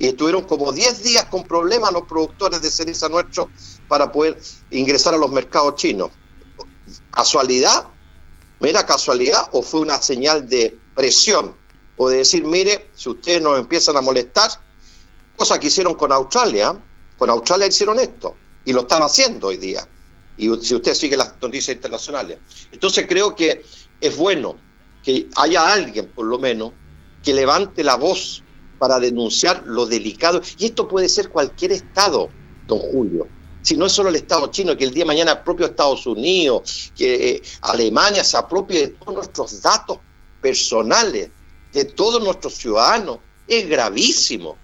y 0.00 0.08
estuvieron 0.08 0.44
como 0.44 0.72
10 0.72 1.02
días 1.02 1.26
con 1.26 1.44
problemas 1.44 1.92
los 1.92 2.04
productores 2.04 2.62
de 2.62 2.70
cereza 2.70 3.10
nuestros 3.10 3.48
para 3.86 4.10
poder 4.10 4.40
ingresar 4.70 5.12
a 5.12 5.18
los 5.18 5.30
mercados 5.30 5.74
chinos. 5.74 6.10
¿Casualidad? 7.10 7.84
¿Mera 8.60 8.86
casualidad 8.86 9.42
o 9.52 9.60
fue 9.60 9.80
una 9.80 10.00
señal 10.00 10.48
de 10.48 10.76
presión? 10.96 11.54
O 11.98 12.08
de 12.08 12.16
decir, 12.16 12.44
mire, 12.44 12.88
si 12.94 13.10
ustedes 13.10 13.42
nos 13.42 13.58
empiezan 13.58 13.94
a 13.98 14.00
molestar, 14.00 14.50
cosa 15.36 15.60
que 15.60 15.66
hicieron 15.66 15.94
con 15.94 16.12
Australia, 16.12 16.74
con 17.18 17.28
Australia 17.28 17.66
hicieron 17.66 18.00
esto 18.00 18.34
y 18.64 18.72
lo 18.72 18.80
están 18.80 19.02
haciendo 19.02 19.48
hoy 19.48 19.58
día 19.58 19.86
y 20.38 20.48
si 20.62 20.76
usted 20.76 20.94
sigue 20.94 21.18
las 21.18 21.34
noticias 21.42 21.76
internacionales. 21.76 22.38
Entonces 22.72 23.04
creo 23.06 23.36
que 23.36 23.62
es 24.00 24.16
bueno 24.16 24.56
que 25.04 25.28
haya 25.36 25.70
alguien, 25.70 26.08
por 26.08 26.24
lo 26.24 26.38
menos, 26.38 26.72
que 27.22 27.34
levante 27.34 27.84
la 27.84 27.96
voz 27.96 28.42
para 28.80 28.98
denunciar 28.98 29.62
lo 29.66 29.84
delicado. 29.84 30.40
Y 30.58 30.64
esto 30.64 30.88
puede 30.88 31.08
ser 31.10 31.28
cualquier 31.28 31.72
Estado, 31.72 32.30
don 32.66 32.78
Julio. 32.78 33.28
Si 33.60 33.76
no 33.76 33.84
es 33.84 33.92
solo 33.92 34.08
el 34.08 34.16
Estado 34.16 34.46
chino, 34.46 34.74
que 34.74 34.84
el 34.84 34.90
día 34.90 35.02
de 35.02 35.08
mañana 35.08 35.32
el 35.32 35.38
propio 35.40 35.66
Estados 35.66 36.06
Unidos, 36.06 36.90
que 36.96 37.28
eh, 37.30 37.42
Alemania 37.60 38.24
se 38.24 38.38
apropie 38.38 38.80
de 38.80 38.88
todos 38.88 39.14
nuestros 39.14 39.60
datos 39.60 39.98
personales, 40.40 41.28
de 41.74 41.84
todos 41.84 42.24
nuestros 42.24 42.54
ciudadanos, 42.54 43.18
es 43.46 43.68
gravísimo. 43.68 44.56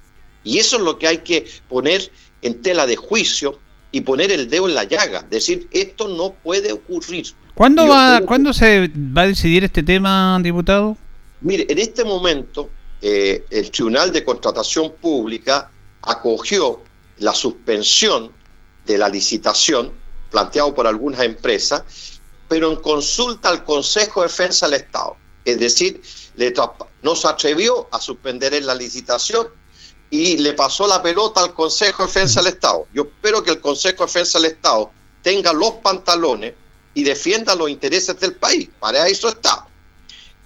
Y 0.42 0.58
eso 0.58 0.76
es 0.78 0.82
lo 0.82 0.98
que 0.98 1.08
hay 1.08 1.18
que 1.18 1.46
poner 1.68 2.10
en 2.40 2.62
tela 2.62 2.86
de 2.86 2.96
juicio 2.96 3.58
y 3.92 4.00
poner 4.00 4.32
el 4.32 4.48
dedo 4.48 4.66
en 4.66 4.74
la 4.74 4.84
llaga, 4.84 5.26
decir, 5.28 5.68
esto 5.72 6.08
no 6.08 6.32
puede 6.32 6.72
ocurrir. 6.72 7.26
¿Cuándo, 7.54 7.86
va, 7.86 8.22
¿cuándo 8.22 8.54
se 8.54 8.88
va 8.88 9.22
a 9.22 9.26
decidir 9.26 9.64
este 9.64 9.82
tema, 9.82 10.38
diputado? 10.42 10.96
Mire, 11.42 11.66
en 11.68 11.78
este 11.78 12.02
momento 12.02 12.70
eh, 13.02 13.44
el 13.50 13.70
Tribunal 13.70 14.12
de 14.12 14.24
Contratación 14.24 14.92
Pública 15.00 15.70
acogió 16.02 16.82
la 17.18 17.34
suspensión 17.34 18.32
de 18.84 18.98
la 18.98 19.08
licitación 19.08 19.92
planteado 20.30 20.74
por 20.74 20.86
algunas 20.86 21.20
empresas, 21.20 21.82
pero 22.48 22.70
en 22.70 22.76
consulta 22.76 23.48
al 23.48 23.64
Consejo 23.64 24.22
de 24.22 24.28
Defensa 24.28 24.66
del 24.66 24.80
Estado. 24.80 25.16
Es 25.44 25.58
decir, 25.58 26.02
no 27.02 27.16
se 27.16 27.28
atrevió 27.28 27.88
a 27.92 28.00
suspender 28.00 28.60
la 28.62 28.74
licitación 28.74 29.48
y 30.10 30.38
le 30.38 30.52
pasó 30.52 30.86
la 30.86 31.02
pelota 31.02 31.40
al 31.40 31.54
Consejo 31.54 32.02
de 32.02 32.08
Defensa 32.08 32.40
del 32.40 32.54
Estado. 32.54 32.86
Yo 32.92 33.02
espero 33.02 33.42
que 33.42 33.52
el 33.52 33.60
Consejo 33.60 34.04
de 34.04 34.06
Defensa 34.06 34.38
del 34.38 34.52
Estado 34.52 34.90
tenga 35.22 35.52
los 35.52 35.72
pantalones 35.82 36.54
y 36.94 37.04
defienda 37.04 37.54
los 37.54 37.68
intereses 37.68 38.18
del 38.18 38.34
país. 38.34 38.68
Para 38.78 39.06
eso 39.06 39.28
está. 39.28 39.65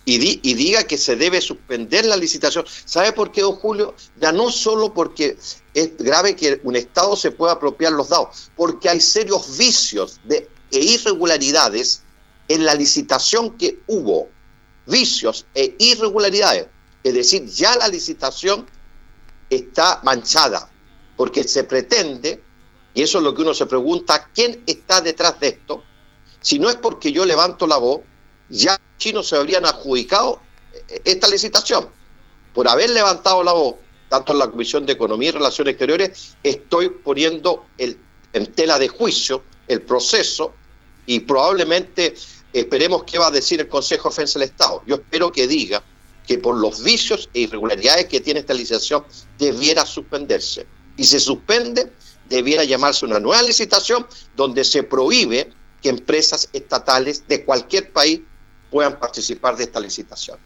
Y, 0.04 0.54
diga 0.54 0.84
que 0.84 0.98
se 0.98 1.14
debe 1.14 1.40
suspender 1.40 2.04
la 2.04 2.16
licitación. 2.16 2.64
¿Sabe 2.84 3.12
por 3.12 3.30
qué, 3.30 3.42
don 3.42 3.56
Julio? 3.56 3.94
Ya 4.20 4.32
no 4.32 4.50
solo 4.50 4.92
porque 4.92 5.36
es 5.74 5.96
grave 5.98 6.34
que 6.34 6.60
un 6.64 6.74
Estado 6.74 7.14
se 7.16 7.30
pueda 7.30 7.52
apropiar 7.52 7.92
los 7.92 8.08
datos, 8.08 8.50
porque 8.56 8.88
hay 8.88 9.00
serios 9.00 9.56
vicios 9.56 10.20
de, 10.24 10.48
e 10.72 10.78
irregularidades 10.78 12.02
en 12.48 12.64
la 12.64 12.74
licitación 12.74 13.56
que 13.56 13.80
hubo. 13.86 14.28
Vicios 14.86 15.46
e 15.54 15.76
irregularidades. 15.78 16.66
Es 17.04 17.14
decir, 17.14 17.46
ya 17.46 17.76
la 17.76 17.86
licitación 17.86 18.66
está 19.48 20.00
manchada, 20.02 20.70
porque 21.16 21.44
se 21.44 21.64
pretende, 21.64 22.42
y 22.94 23.02
eso 23.02 23.18
es 23.18 23.24
lo 23.24 23.34
que 23.34 23.42
uno 23.42 23.54
se 23.54 23.66
pregunta, 23.66 24.28
¿quién 24.34 24.62
está 24.66 25.00
detrás 25.00 25.38
de 25.40 25.48
esto? 25.48 25.84
Si 26.40 26.58
no 26.58 26.70
es 26.70 26.76
porque 26.76 27.12
yo 27.12 27.24
levanto 27.24 27.66
la 27.66 27.76
voz, 27.76 28.00
ya 28.50 28.78
chinos 28.98 29.28
se 29.28 29.36
habrían 29.36 29.64
adjudicado 29.64 30.40
esta 31.04 31.28
licitación. 31.28 31.88
Por 32.52 32.68
haber 32.68 32.90
levantado 32.90 33.42
la 33.42 33.52
voz, 33.52 33.76
tanto 34.08 34.32
en 34.32 34.38
la 34.40 34.50
Comisión 34.50 34.84
de 34.84 34.92
Economía 34.92 35.28
y 35.28 35.32
Relaciones 35.32 35.72
Exteriores, 35.72 36.36
estoy 36.42 36.90
poniendo 36.90 37.66
en 37.78 38.52
tela 38.52 38.78
de 38.78 38.88
juicio 38.88 39.42
el 39.68 39.82
proceso 39.82 40.52
y 41.06 41.20
probablemente 41.20 42.14
esperemos 42.52 43.04
qué 43.04 43.18
va 43.18 43.28
a 43.28 43.30
decir 43.30 43.60
el 43.60 43.68
Consejo 43.68 44.08
de 44.08 44.14
Defensa 44.14 44.38
del 44.38 44.48
Estado. 44.48 44.82
Yo 44.86 44.96
espero 44.96 45.30
que 45.30 45.46
diga 45.46 45.82
que 46.26 46.38
por 46.38 46.56
los 46.56 46.82
vicios 46.82 47.28
e 47.34 47.40
irregularidades 47.40 48.06
que 48.06 48.20
tiene 48.20 48.40
esta 48.40 48.54
licitación 48.54 49.04
debiera 49.38 49.86
suspenderse. 49.86 50.66
Y 50.96 51.04
se 51.04 51.20
suspende, 51.20 51.92
debiera 52.28 52.64
llamarse 52.64 53.06
una 53.06 53.20
nueva 53.20 53.42
licitación 53.42 54.06
donde 54.36 54.64
se 54.64 54.82
prohíbe 54.82 55.50
que 55.80 55.88
empresas 55.88 56.48
estatales 56.52 57.26
de 57.26 57.44
cualquier 57.44 57.92
país 57.92 58.20
puedan 58.70 58.98
participar 58.98 59.56
de 59.56 59.64
esta 59.64 59.80
licitación. 59.80 60.38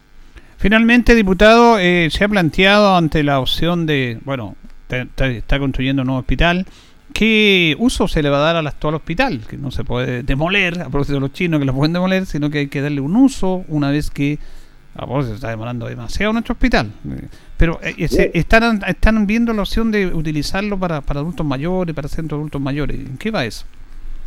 Finalmente, 0.56 1.14
diputado, 1.14 1.78
eh, 1.78 2.08
se 2.10 2.24
ha 2.24 2.28
planteado 2.28 2.96
ante 2.96 3.22
la 3.22 3.38
opción 3.38 3.86
de, 3.86 4.18
bueno, 4.24 4.56
está 4.88 5.58
construyendo 5.58 6.02
un 6.02 6.06
nuevo 6.06 6.20
hospital, 6.20 6.66
¿qué 7.12 7.76
uso 7.78 8.08
se 8.08 8.22
le 8.22 8.30
va 8.30 8.38
a 8.38 8.40
dar 8.40 8.56
al 8.56 8.66
actual 8.66 8.94
hospital? 8.94 9.46
Que 9.48 9.56
no 9.56 9.70
se 9.70 9.84
puede 9.84 10.22
demoler, 10.22 10.80
a 10.80 10.88
propósito 10.88 11.14
de 11.14 11.20
los 11.20 11.32
chinos 11.32 11.60
que 11.60 11.66
lo 11.66 11.74
pueden 11.74 11.92
demoler, 11.92 12.26
sino 12.26 12.50
que 12.50 12.58
hay 12.60 12.68
que 12.68 12.80
darle 12.80 13.00
un 13.00 13.16
uso 13.16 13.64
una 13.68 13.90
vez 13.90 14.10
que 14.10 14.38
a 14.96 15.06
vos 15.06 15.26
se 15.26 15.34
está 15.34 15.50
demorando 15.50 15.86
demasiado 15.86 16.32
nuestro 16.32 16.52
hospital. 16.52 16.92
Pero 17.56 17.80
eh, 17.82 18.30
están, 18.34 18.82
están 18.86 19.26
viendo 19.26 19.52
la 19.52 19.62
opción 19.62 19.90
de 19.90 20.06
utilizarlo 20.06 20.78
para, 20.78 21.00
para 21.00 21.20
adultos 21.20 21.44
mayores, 21.44 21.94
para 21.94 22.08
centros 22.08 22.38
de 22.38 22.42
adultos 22.42 22.60
mayores. 22.60 22.98
¿En 22.98 23.18
qué 23.18 23.30
va 23.30 23.44
eso? 23.44 23.64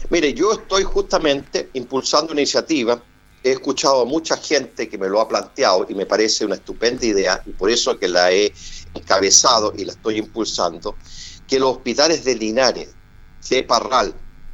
Mire, 0.09 0.33
yo 0.33 0.53
estoy 0.53 0.83
justamente 0.83 1.69
impulsando 1.73 2.31
una 2.31 2.41
iniciativa. 2.41 3.01
He 3.43 3.51
escuchado 3.51 4.01
a 4.01 4.05
mucha 4.05 4.35
gente 4.37 4.89
que 4.89 4.97
me 4.97 5.07
lo 5.07 5.21
ha 5.21 5.27
planteado 5.27 5.85
y 5.87 5.95
me 5.95 6.05
parece 6.05 6.45
una 6.45 6.55
estupenda 6.55 7.05
idea 7.05 7.41
y 7.45 7.51
por 7.51 7.69
eso 7.69 7.97
que 7.97 8.07
la 8.07 8.31
he 8.31 8.53
encabezado 8.93 9.73
y 9.77 9.85
la 9.85 9.93
estoy 9.93 10.17
impulsando, 10.17 10.95
que 11.47 11.59
los 11.59 11.77
hospitales 11.77 12.23
de 12.23 12.35
Linares, 12.35 12.89
de 13.49 13.63
Parral 13.63 14.13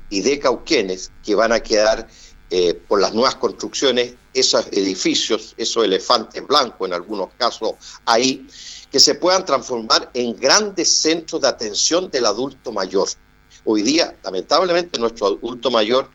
y 0.10 0.22
de 0.22 0.40
Cauquenes, 0.40 1.12
que 1.24 1.34
van 1.34 1.52
a 1.52 1.60
quedar 1.60 2.08
eh, 2.50 2.76
por 2.76 3.02
las 3.02 3.14
nuevas 3.14 3.36
construcciones, 3.36 4.14
esos 4.34 4.68
edificios, 4.68 5.56
esos 5.58 5.86
elefantes 5.86 6.46
blancos 6.46 6.88
en 6.88 6.94
algunos 6.94 7.30
casos 7.38 7.74
ahí, 8.06 8.48
que 8.92 9.00
se 9.00 9.16
puedan 9.16 9.44
transformar 9.44 10.12
en 10.14 10.36
grandes 10.36 10.96
centros 10.98 11.42
de 11.42 11.48
atención 11.48 12.12
del 12.12 12.28
adulto 12.28 12.72
mayor. 12.72 13.08
Hoy 13.66 13.82
día, 13.82 14.16
lamentablemente, 14.24 15.00
nuestro 15.00 15.28
adulto 15.28 15.72
mayor 15.72 16.10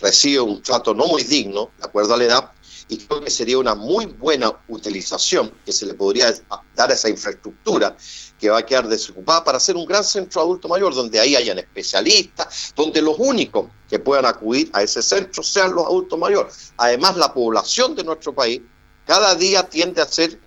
recibe 0.00 0.40
un 0.40 0.62
trato 0.62 0.94
no 0.94 1.06
muy 1.06 1.22
digno, 1.22 1.70
de 1.78 1.84
acuerdo 1.84 2.14
a 2.14 2.16
la 2.16 2.24
edad, 2.24 2.52
y 2.88 2.98
creo 2.98 3.22
que 3.22 3.30
sería 3.30 3.58
una 3.58 3.74
muy 3.74 4.06
buena 4.06 4.52
utilización 4.68 5.52
que 5.64 5.72
se 5.72 5.86
le 5.86 5.94
podría 5.94 6.34
dar 6.74 6.90
a 6.90 6.94
esa 6.94 7.08
infraestructura 7.08 7.96
que 8.38 8.50
va 8.50 8.58
a 8.58 8.66
quedar 8.66 8.88
desocupada 8.88 9.44
para 9.44 9.58
hacer 9.58 9.76
un 9.76 9.86
gran 9.86 10.04
centro 10.04 10.42
adulto 10.42 10.68
mayor 10.68 10.94
donde 10.94 11.18
ahí 11.20 11.36
hayan 11.36 11.58
especialistas, 11.58 12.72
donde 12.74 13.00
los 13.00 13.14
únicos 13.18 13.68
que 13.88 13.98
puedan 13.98 14.26
acudir 14.26 14.68
a 14.72 14.82
ese 14.82 15.00
centro 15.00 15.42
sean 15.42 15.74
los 15.74 15.86
adultos 15.86 16.18
mayores. 16.18 16.72
Además, 16.76 17.16
la 17.16 17.32
población 17.32 17.94
de 17.94 18.04
nuestro 18.04 18.34
país 18.34 18.60
cada 19.06 19.34
día 19.36 19.68
tiende 19.68 20.02
a 20.02 20.06
ser 20.06 20.38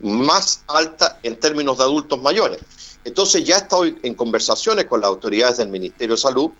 más 0.00 0.62
alta 0.68 1.18
en 1.22 1.40
términos 1.40 1.78
de 1.78 1.84
adultos 1.84 2.20
mayores. 2.20 2.60
Entonces 3.04 3.44
ya 3.44 3.56
estoy 3.56 3.98
en 4.02 4.14
conversaciones 4.14 4.84
con 4.84 5.00
las 5.00 5.08
autoridades 5.08 5.56
del 5.56 5.68
Ministerio 5.68 6.14
de 6.14 6.20
Salud 6.20 6.50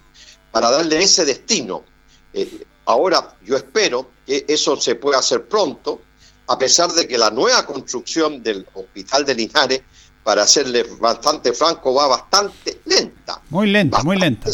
para 0.58 0.72
darle 0.72 1.00
ese 1.00 1.24
destino. 1.24 1.84
Eh, 2.32 2.64
ahora, 2.86 3.36
yo 3.44 3.56
espero 3.56 4.10
que 4.26 4.44
eso 4.48 4.76
se 4.76 4.96
pueda 4.96 5.20
hacer 5.20 5.46
pronto, 5.46 6.02
a 6.48 6.58
pesar 6.58 6.90
de 6.90 7.06
que 7.06 7.16
la 7.16 7.30
nueva 7.30 7.64
construcción 7.64 8.42
del 8.42 8.66
Hospital 8.74 9.24
de 9.24 9.36
Linares 9.36 9.82
para 10.24 10.44
serle 10.48 10.82
bastante 10.98 11.52
franco, 11.52 11.94
va 11.94 12.08
bastante 12.08 12.80
lenta. 12.86 13.40
Muy 13.50 13.68
lenta, 13.68 14.02
muy 14.02 14.16
lenta. 14.16 14.50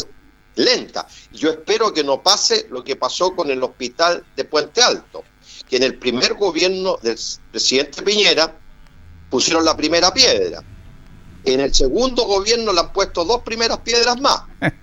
Lenta. 0.53 1.07
Yo 1.33 1.49
espero 1.49 1.91
que 1.91 2.03
no 2.03 2.21
pase 2.21 2.67
lo 2.69 2.83
que 2.83 2.95
pasó 2.95 3.35
con 3.35 3.49
el 3.49 3.63
hospital 3.63 4.23
de 4.35 4.45
Puente 4.45 4.83
Alto, 4.83 5.23
que 5.67 5.77
en 5.77 5.83
el 5.83 5.97
primer 5.97 6.35
gobierno 6.35 6.97
del 7.01 7.17
presidente 7.49 8.03
Piñera 8.03 8.55
pusieron 9.31 9.65
la 9.65 9.75
primera 9.75 10.13
piedra. 10.13 10.63
En 11.45 11.59
el 11.59 11.73
segundo 11.73 12.23
gobierno 12.23 12.73
le 12.73 12.79
han 12.79 12.93
puesto 12.93 13.23
dos 13.23 13.41
primeras 13.41 13.79
piedras 13.79 14.19
más. 14.19 14.43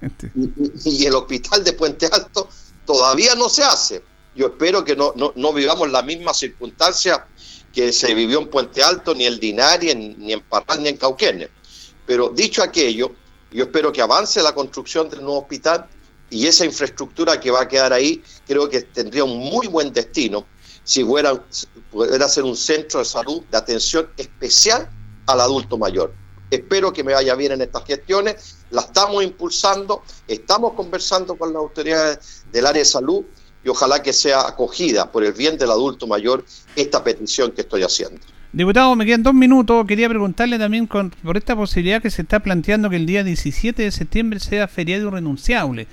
y, 0.84 1.04
el 1.04 1.14
hospital 1.14 1.64
de 1.64 1.72
Puente 1.72 2.06
Alto 2.06 2.48
todavía 2.86 3.34
no 3.34 3.48
se 3.48 3.62
hace. 3.62 4.02
Yo 4.34 4.46
espero 4.46 4.84
que 4.84 4.96
no, 4.96 5.12
no, 5.16 5.32
no 5.36 5.52
vivamos 5.52 5.90
la 5.90 6.02
misma 6.02 6.32
circunstancia 6.32 7.26
que 7.72 7.92
se 7.92 8.14
vivió 8.14 8.40
en 8.40 8.48
Puente 8.48 8.82
Alto, 8.82 9.14
ni 9.14 9.26
en 9.26 9.38
Linares, 9.38 9.96
ni 9.96 10.32
en 10.32 10.40
Parral, 10.40 10.82
ni 10.82 10.90
en 10.90 10.96
Cauquenes. 10.96 11.48
Pero 12.06 12.30
dicho 12.30 12.62
aquello, 12.62 13.12
yo 13.50 13.64
espero 13.64 13.92
que 13.92 14.02
avance 14.02 14.42
la 14.42 14.54
construcción 14.54 15.08
del 15.08 15.20
nuevo 15.20 15.40
hospital 15.40 15.86
y 16.30 16.46
esa 16.46 16.64
infraestructura 16.64 17.38
que 17.40 17.50
va 17.50 17.62
a 17.62 17.68
quedar 17.68 17.92
ahí, 17.92 18.22
creo 18.46 18.68
que 18.68 18.82
tendría 18.82 19.24
un 19.24 19.38
muy 19.38 19.66
buen 19.66 19.92
destino 19.92 20.46
si 20.84 21.04
fuera, 21.04 21.40
pudiera 21.90 22.28
ser 22.28 22.44
un 22.44 22.56
centro 22.56 23.00
de 23.00 23.04
salud 23.04 23.42
de 23.50 23.56
atención 23.56 24.08
especial 24.16 24.90
al 25.26 25.40
adulto 25.40 25.78
mayor. 25.78 26.12
Espero 26.53 26.92
que 26.92 27.03
me 27.03 27.14
vaya 27.14 27.34
bien 27.34 27.53
en 27.53 27.62
estas 27.62 27.82
gestiones, 27.86 28.59
la 28.70 28.82
estamos 28.82 29.24
impulsando, 29.24 30.03
estamos 30.28 30.74
conversando 30.74 31.34
con 31.36 31.50
las 31.50 31.61
autoridades 31.61 32.44
del 32.53 32.66
área 32.66 32.80
de 32.80 32.84
salud 32.84 33.24
y 33.64 33.70
ojalá 33.70 34.03
que 34.03 34.12
sea 34.12 34.46
acogida 34.46 35.11
por 35.11 35.24
el 35.24 35.32
bien 35.32 35.57
del 35.57 35.70
adulto 35.70 36.07
mayor 36.07 36.44
esta 36.76 37.03
petición 37.03 37.53
que 37.53 37.62
estoy 37.62 37.84
haciendo. 37.84 38.20
Diputado, 38.53 38.94
me 38.96 39.07
quedan 39.07 39.22
dos 39.22 39.32
minutos. 39.32 39.86
Quería 39.86 40.11
preguntarle 40.11 40.59
también 40.59 40.86
por 40.86 41.38
esta 41.38 41.57
posibilidad 41.57 42.03
que 42.03 42.11
se 42.11 42.20
está 42.20 42.40
planteando 42.40 42.90
que 42.90 42.96
el 42.96 43.07
día 43.07 43.24
17 43.24 43.82
de 43.82 43.90
septiembre 43.90 44.38
sea 44.38 44.68
feriado 44.68 45.09
irrenunciable. 45.09 45.86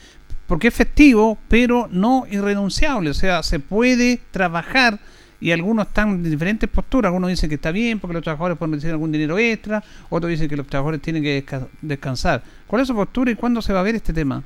Porque 0.46 0.68
es 0.68 0.74
festivo, 0.74 1.38
pero 1.48 1.88
no 1.90 2.26
irrenunciable. 2.30 3.12
O 3.12 3.14
sea, 3.14 3.44
se 3.44 3.60
puede 3.60 4.20
trabajar 4.32 5.00
y 5.42 5.52
algunos 5.52 5.88
están 5.88 6.10
en 6.10 6.24
diferentes 6.24 6.70
posturas. 6.70 7.10
Algunos 7.10 7.30
dicen 7.30 7.50
que 7.50 7.56
está 7.56 7.72
bien 7.72 8.00
porque 8.00 8.14
los 8.14 8.24
trabajadores 8.24 8.58
pueden 8.58 8.74
recibir 8.74 8.94
algún 8.94 9.12
dinero 9.12 9.38
extra. 9.38 9.84
Otros 10.10 10.30
dicen 10.30 10.50
que 10.50 10.58
los 10.58 10.68
trabajadores 10.68 11.02
tienen 11.02 11.24
que 11.24 11.44
descansar. 11.82 12.44
¿Cuál 12.68 12.82
es 12.82 12.88
su 12.88 12.96
postura 12.96 13.32
y 13.32 13.36
cuándo 13.36 13.62
se 13.62 13.74
va 13.74 13.80
a 13.80 13.84
ver 13.84 13.96
este 13.96 14.14
tema? 14.14 14.44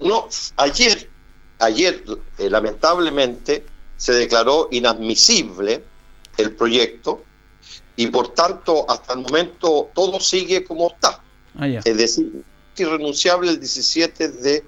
No, 0.00 0.28
ayer 0.56 1.08
ayer 1.58 2.04
eh, 2.38 2.50
lamentablemente 2.50 3.64
se 3.96 4.12
declaró 4.12 4.68
inadmisible 4.70 5.82
el 6.36 6.52
proyecto 6.52 7.24
y 7.96 8.08
por 8.08 8.34
tanto 8.34 8.88
hasta 8.90 9.14
el 9.14 9.20
momento 9.20 9.90
todo 9.94 10.20
sigue 10.20 10.64
como 10.64 10.88
está. 10.88 11.22
Ah, 11.58 11.66
es 11.66 11.96
decir, 11.96 12.44
irrenunciable 12.76 13.50
el 13.50 13.58
17 13.58 14.28
de 14.28 14.64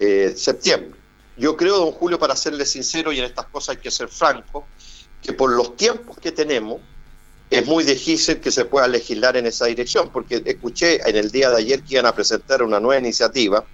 eh, 0.00 0.32
septiembre. 0.34 0.98
Yo 1.36 1.56
creo, 1.56 1.78
don 1.78 1.92
Julio, 1.92 2.18
para 2.18 2.34
serle 2.36 2.64
sincero 2.64 3.12
y 3.12 3.18
en 3.18 3.26
estas 3.26 3.46
cosas 3.46 3.76
hay 3.76 3.82
que 3.82 3.90
ser 3.90 4.08
franco, 4.08 4.66
que 5.22 5.32
por 5.32 5.50
los 5.50 5.76
tiempos 5.76 6.18
que 6.18 6.32
tenemos 6.32 6.80
es 7.50 7.66
muy 7.66 7.84
difícil 7.84 8.40
que 8.40 8.50
se 8.50 8.64
pueda 8.64 8.88
legislar 8.88 9.36
en 9.36 9.46
esa 9.46 9.66
dirección, 9.66 10.10
porque 10.10 10.42
escuché 10.44 11.08
en 11.08 11.16
el 11.16 11.30
día 11.30 11.50
de 11.50 11.58
ayer 11.58 11.82
que 11.82 11.94
iban 11.94 12.06
a 12.06 12.14
presentar 12.14 12.62
una 12.62 12.80
nueva 12.80 12.98
iniciativa 13.00 13.64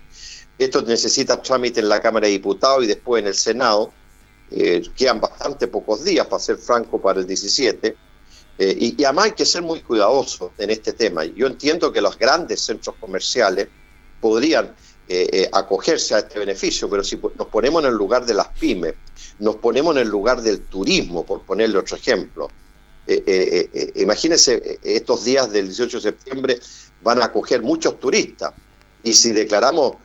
esto 0.59 0.83
necesita 0.83 1.41
trámite 1.41 1.81
en 1.81 1.89
la 1.89 2.01
Cámara 2.01 2.27
de 2.27 2.33
Diputados 2.33 2.85
y 2.85 2.87
después 2.87 3.23
en 3.23 3.29
el 3.29 3.35
Senado. 3.35 3.93
Eh, 4.51 4.83
quedan 4.95 5.21
bastante 5.21 5.67
pocos 5.67 6.05
días, 6.05 6.27
para 6.27 6.41
ser 6.41 6.57
franco, 6.57 7.01
para 7.01 7.21
el 7.21 7.27
17. 7.27 7.97
Eh, 8.59 8.77
y, 8.79 9.05
además 9.05 9.27
hay 9.27 9.33
que 9.33 9.47
ser 9.47 9.63
muy 9.63 9.81
cuidadoso 9.81 10.53
en 10.59 10.71
este 10.71 10.93
tema. 10.93 11.25
Yo 11.25 11.47
entiendo 11.47 11.91
que 11.91 12.01
los 12.01 12.19
grandes 12.19 12.61
centros 12.61 12.97
comerciales 13.01 13.69
podrían 14.21 14.75
eh, 15.09 15.49
acogerse 15.53 16.15
a 16.15 16.19
este 16.19 16.39
beneficio, 16.39 16.89
pero 16.89 17.05
si 17.05 17.17
nos 17.17 17.49
ponemos 17.49 17.83
en 17.83 17.91
el 17.91 17.95
lugar 17.95 18.25
de 18.25 18.35
las 18.35 18.49
pymes, 18.49 18.95
nos 19.39 19.57
ponemos 19.57 19.95
en 19.97 20.03
el 20.03 20.09
lugar 20.09 20.41
del 20.43 20.63
turismo, 20.63 21.25
por 21.25 21.43
ponerle 21.43 21.79
otro 21.79 21.97
ejemplo. 21.97 22.49
imagínense, 23.97 24.79
estos 24.83 25.25
días 25.25 25.51
del 25.51 25.67
18 25.67 25.97
de 25.97 26.03
septiembre 26.03 26.61
van 27.03 27.21
a 27.21 27.27
acoger 27.27 27.63
muchos 27.63 27.99
turistas. 27.99 28.53
Y 29.03 29.13
si 29.13 29.33
declaramos 29.33 29.97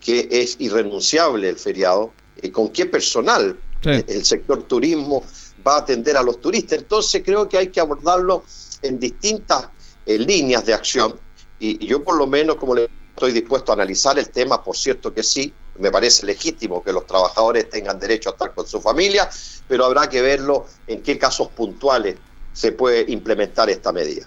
que 0.00 0.28
es 0.30 0.56
irrenunciable 0.60 1.48
el 1.48 1.56
feriado, 1.56 2.12
y 2.40 2.50
con 2.50 2.68
qué 2.68 2.86
personal 2.86 3.58
el 3.82 4.24
sector 4.24 4.62
turismo 4.64 5.24
va 5.66 5.76
a 5.76 5.78
atender 5.78 6.16
a 6.16 6.22
los 6.22 6.40
turistas. 6.40 6.78
Entonces 6.78 7.22
creo 7.24 7.48
que 7.48 7.58
hay 7.58 7.68
que 7.68 7.80
abordarlo 7.80 8.44
en 8.82 8.98
distintas 8.98 9.68
eh, 10.06 10.18
líneas 10.18 10.64
de 10.66 10.74
acción 10.74 11.14
y, 11.58 11.84
yo 11.86 12.02
por 12.02 12.16
lo 12.16 12.26
menos 12.26 12.56
como 12.56 12.74
le 12.74 12.88
estoy 13.14 13.32
dispuesto 13.32 13.70
a 13.70 13.76
analizar 13.76 14.18
el 14.18 14.28
tema, 14.30 14.62
por 14.62 14.76
cierto 14.76 15.14
que 15.14 15.22
sí, 15.22 15.52
me 15.78 15.90
parece 15.90 16.26
legítimo 16.26 16.82
que 16.82 16.92
los 16.92 17.06
trabajadores 17.06 17.70
tengan 17.70 17.98
derecho 17.98 18.30
a 18.30 18.32
estar 18.32 18.52
con 18.52 18.66
su 18.66 18.80
familia, 18.80 19.28
pero 19.68 19.84
habrá 19.84 20.08
que 20.08 20.20
verlo 20.20 20.66
en 20.86 21.00
qué 21.00 21.16
casos 21.16 21.48
puntuales 21.48 22.16
se 22.52 22.72
puede 22.72 23.10
implementar 23.10 23.70
esta 23.70 23.92
medida. 23.92 24.26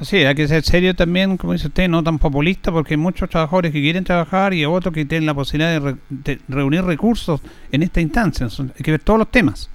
Sí, 0.00 0.24
hay 0.24 0.34
que 0.34 0.48
ser 0.48 0.64
serio 0.64 0.94
también, 0.96 1.36
como 1.36 1.52
dice 1.52 1.68
usted, 1.68 1.88
no 1.88 2.02
tan 2.02 2.18
populista, 2.18 2.72
porque 2.72 2.94
hay 2.94 2.98
muchos 2.98 3.30
trabajadores 3.30 3.72
que 3.72 3.80
quieren 3.80 4.02
trabajar 4.02 4.52
y 4.52 4.64
otros 4.64 4.92
que 4.92 5.04
tienen 5.04 5.26
la 5.26 5.34
posibilidad 5.34 5.96
de, 6.08 6.40
reunir 6.48 6.84
recursos 6.84 7.40
en 7.70 7.84
esta 7.84 8.00
instancia. 8.00 8.48
hay 8.58 8.82
que 8.82 8.90
ver 8.90 9.00
todos 9.00 9.20
los 9.20 9.30
temas. 9.30 9.70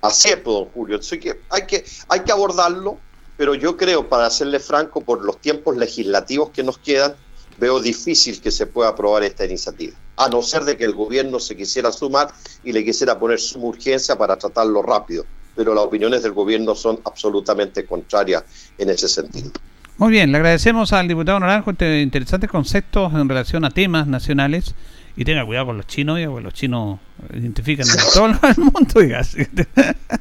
Así 0.00 0.28
es, 0.28 0.36
pues, 0.36 0.54
don 0.54 0.66
Julio. 0.66 0.98
Así 0.98 1.18
que 1.18 1.40
hay, 1.50 1.66
que 1.66 1.84
hay 2.08 2.20
que 2.20 2.30
abordarlo, 2.30 2.98
pero 3.36 3.56
yo 3.56 3.76
creo, 3.76 4.08
para 4.08 4.30
serle 4.30 4.60
franco, 4.60 5.00
por 5.00 5.24
los 5.24 5.40
tiempos 5.40 5.76
legislativos 5.76 6.50
que 6.50 6.62
nos 6.62 6.78
quedan, 6.78 7.16
veo 7.60 7.78
difícil 7.80 8.40
que 8.40 8.50
se 8.50 8.66
pueda 8.66 8.88
aprobar 8.88 9.22
esta 9.22 9.44
iniciativa, 9.44 9.94
a 10.16 10.28
no 10.28 10.42
ser 10.42 10.64
de 10.64 10.76
que 10.76 10.84
el 10.84 10.94
gobierno 10.94 11.38
se 11.38 11.56
quisiera 11.56 11.92
sumar 11.92 12.32
y 12.64 12.72
le 12.72 12.84
quisiera 12.84 13.18
poner 13.18 13.38
su 13.38 13.60
urgencia 13.60 14.16
para 14.16 14.36
tratarlo 14.36 14.82
rápido 14.82 15.24
pero 15.60 15.74
las 15.74 15.84
opiniones 15.84 16.22
del 16.22 16.32
gobierno 16.32 16.74
son 16.74 17.00
absolutamente 17.04 17.84
contrarias 17.84 18.44
en 18.78 18.88
ese 18.88 19.08
sentido. 19.08 19.50
Muy 19.98 20.10
bien, 20.10 20.32
le 20.32 20.38
agradecemos 20.38 20.94
al 20.94 21.06
diputado 21.06 21.38
Naranjo 21.38 21.72
este 21.72 22.00
interesantes 22.00 22.48
conceptos 22.48 23.12
en 23.12 23.28
relación 23.28 23.66
a 23.66 23.70
temas 23.70 24.06
nacionales. 24.06 24.74
Y 25.16 25.24
tenga 25.24 25.44
cuidado 25.44 25.66
con 25.66 25.76
los 25.76 25.86
chinos, 25.86 26.18
porque 26.24 26.44
los 26.44 26.54
chinos 26.54 26.98
identifican 27.34 27.86
todo 28.14 28.28
el 28.28 28.56
mundo. 28.56 29.00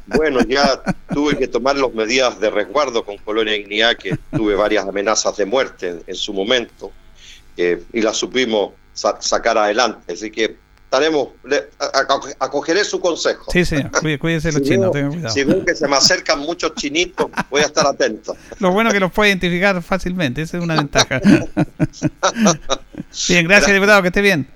Bueno, 0.07 0.41
ya 0.41 0.81
tuve 1.13 1.37
que 1.37 1.47
tomar 1.47 1.77
las 1.77 1.93
medidas 1.93 2.37
de 2.41 2.49
resguardo 2.49 3.05
con 3.05 3.17
Colonia 3.19 3.55
Ignidad, 3.55 3.95
que 3.95 4.17
tuve 4.35 4.55
varias 4.55 4.85
amenazas 4.85 5.37
de 5.37 5.45
muerte 5.45 6.01
en, 6.05 6.15
su 6.15 6.33
momento, 6.33 6.91
eh, 7.59 7.83
y 7.91 8.01
las 8.01 8.15
supimos 8.15 8.71
sacar 8.93 9.57
adelante. 9.57 10.13
Así 10.13 10.31
que 10.31 10.55
estaremos, 10.85 11.29
acogeré 12.39 12.85
su 12.85 12.99
consejo. 12.99 13.51
Sí, 13.51 13.65
sí, 13.65 13.77
cuídense 14.17 14.51
los 14.51 14.61
chinos, 14.61 14.95
Si 15.33 15.43
ven 15.43 15.65
que 15.65 15.75
se 15.75 15.87
me 15.87 15.97
acercan 15.97 16.39
muchos 16.39 16.73
chinitos, 16.75 17.27
voy 17.49 17.61
a 17.61 17.65
estar 17.65 17.85
atento. 17.85 18.35
Lo 18.59 18.71
bueno 18.71 18.89
es 18.89 18.93
que 18.93 18.99
los 19.01 19.11
puede 19.11 19.29
identificar 19.29 19.81
fácilmente, 19.81 20.41
esa 20.41 20.57
es 20.57 20.63
una 20.63 20.75
ventaja. 20.75 21.19
bien, 23.27 23.45
gracias, 23.45 23.73
diputado, 23.73 24.01
que 24.01 24.07
esté 24.07 24.21
bien. 24.21 24.47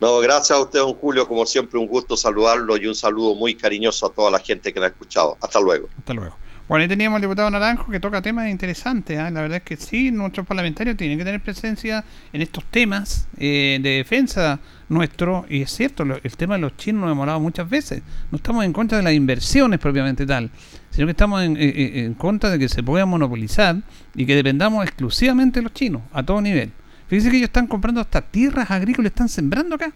No, 0.00 0.20
gracias 0.20 0.56
a 0.56 0.62
usted, 0.62 0.78
don 0.78 0.94
Julio, 0.94 1.26
como 1.26 1.44
siempre, 1.44 1.78
un 1.78 1.86
gusto 1.86 2.16
saludarlo 2.16 2.76
y 2.76 2.86
un 2.86 2.94
saludo 2.94 3.34
muy 3.34 3.54
cariñoso 3.54 4.06
a 4.06 4.12
toda 4.12 4.30
la 4.30 4.38
gente 4.38 4.72
que 4.72 4.78
me 4.78 4.86
ha 4.86 4.90
escuchado. 4.90 5.36
Hasta 5.40 5.60
luego. 5.60 5.88
Hasta 5.98 6.14
luego. 6.14 6.36
Bueno, 6.66 6.82
ahí 6.82 6.88
teníamos 6.88 7.16
al 7.16 7.22
diputado 7.22 7.50
Naranjo 7.50 7.90
que 7.90 8.00
toca 8.00 8.22
temas 8.22 8.48
interesantes. 8.48 9.18
¿ah? 9.18 9.30
La 9.30 9.42
verdad 9.42 9.58
es 9.58 9.64
que 9.64 9.76
sí, 9.76 10.10
nuestros 10.10 10.46
parlamentarios 10.46 10.96
tienen 10.96 11.18
que 11.18 11.24
tener 11.24 11.42
presencia 11.42 12.02
en 12.32 12.40
estos 12.40 12.64
temas 12.64 13.28
eh, 13.36 13.78
de 13.82 13.90
defensa 13.90 14.58
nuestro. 14.88 15.44
Y 15.50 15.60
es 15.60 15.70
cierto, 15.70 16.04
el 16.04 16.36
tema 16.38 16.54
de 16.54 16.62
los 16.62 16.74
chinos 16.78 17.02
lo 17.02 17.10
hemos 17.10 17.22
hablado 17.22 17.40
muchas 17.40 17.68
veces. 17.68 18.02
No 18.30 18.36
estamos 18.36 18.64
en 18.64 18.72
contra 18.72 18.96
de 18.96 19.04
las 19.04 19.12
inversiones 19.12 19.78
propiamente 19.78 20.24
tal, 20.24 20.50
sino 20.88 21.06
que 21.06 21.10
estamos 21.10 21.42
en, 21.42 21.58
en 21.58 22.14
contra 22.14 22.48
de 22.48 22.58
que 22.58 22.70
se 22.70 22.82
pueda 22.82 23.04
monopolizar 23.04 23.76
y 24.14 24.24
que 24.24 24.34
dependamos 24.34 24.84
exclusivamente 24.84 25.60
de 25.60 25.64
los 25.64 25.74
chinos, 25.74 26.00
a 26.14 26.22
todo 26.22 26.40
nivel. 26.40 26.72
Fíjense 27.08 27.30
que 27.30 27.36
ellos 27.36 27.48
están 27.48 27.66
comprando 27.66 28.00
hasta 28.00 28.22
tierras 28.22 28.70
agrícolas, 28.70 29.10
están 29.10 29.28
sembrando 29.28 29.74
acá. 29.74 29.92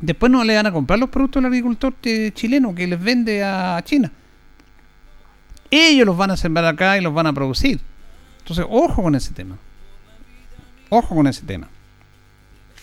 Después 0.00 0.32
no 0.32 0.42
le 0.42 0.56
van 0.56 0.64
a 0.64 0.72
comprar 0.72 0.98
los 0.98 1.10
productos 1.10 1.42
del 1.42 1.52
agricultor 1.52 1.92
eh, 2.04 2.30
chileno 2.32 2.74
que 2.74 2.86
les 2.86 3.02
vende 3.02 3.44
a 3.44 3.82
China 3.84 4.10
ellos 5.70 6.06
los 6.06 6.16
van 6.16 6.30
a 6.30 6.36
sembrar 6.36 6.64
acá 6.66 6.98
y 6.98 7.00
los 7.00 7.12
van 7.12 7.26
a 7.26 7.32
producir. 7.32 7.80
Entonces, 8.38 8.64
ojo 8.68 9.02
con 9.02 9.14
ese 9.14 9.32
tema. 9.32 9.56
Ojo 10.88 11.14
con 11.14 11.26
ese 11.26 11.42
tema. 11.42 11.68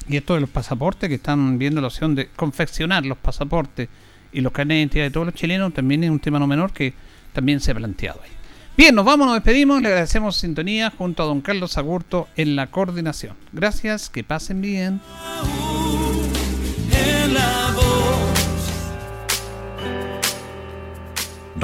Y 0.08 0.18
esto 0.18 0.36
de 0.36 0.42
los 0.42 0.50
pasaportes, 0.50 1.10
que 1.10 1.16
están 1.16 1.58
viendo 1.58 1.82
la 1.82 1.88
opción 1.88 2.14
de 2.14 2.28
confeccionar 2.28 3.06
los 3.06 3.18
pasaportes 3.18 3.90
y 4.32 4.42
los 4.42 4.52
carnet 4.52 4.76
de 4.76 4.80
identidad 4.82 5.04
de 5.06 5.12
todos 5.12 5.26
los 5.26 5.36
chilenos, 5.36 5.74
también 5.74 6.04
es 6.04 6.12
un 6.12 6.20
tema 6.20 6.38
no 6.38 6.46
menor 6.46 6.72
que 6.72 6.94
también 7.34 7.60
se 7.60 7.72
ha 7.72 7.76
planteado 7.76 8.22
ahí. 8.24 8.30
Bien, 8.78 8.94
nos 8.94 9.06
vamos, 9.06 9.26
nos 9.26 9.36
despedimos, 9.36 9.82
le 9.82 9.88
agradecemos 9.88 10.36
sintonía 10.36 10.92
junto 10.96 11.24
a 11.24 11.26
don 11.26 11.42
Carlos 11.42 11.78
Agurto 11.78 12.28
en 12.36 12.56
la 12.56 12.68
coordinación. 12.68 13.36
Gracias, 13.54 14.10
que 14.10 14.24
pasen 14.24 14.62
bien. 14.62 15.02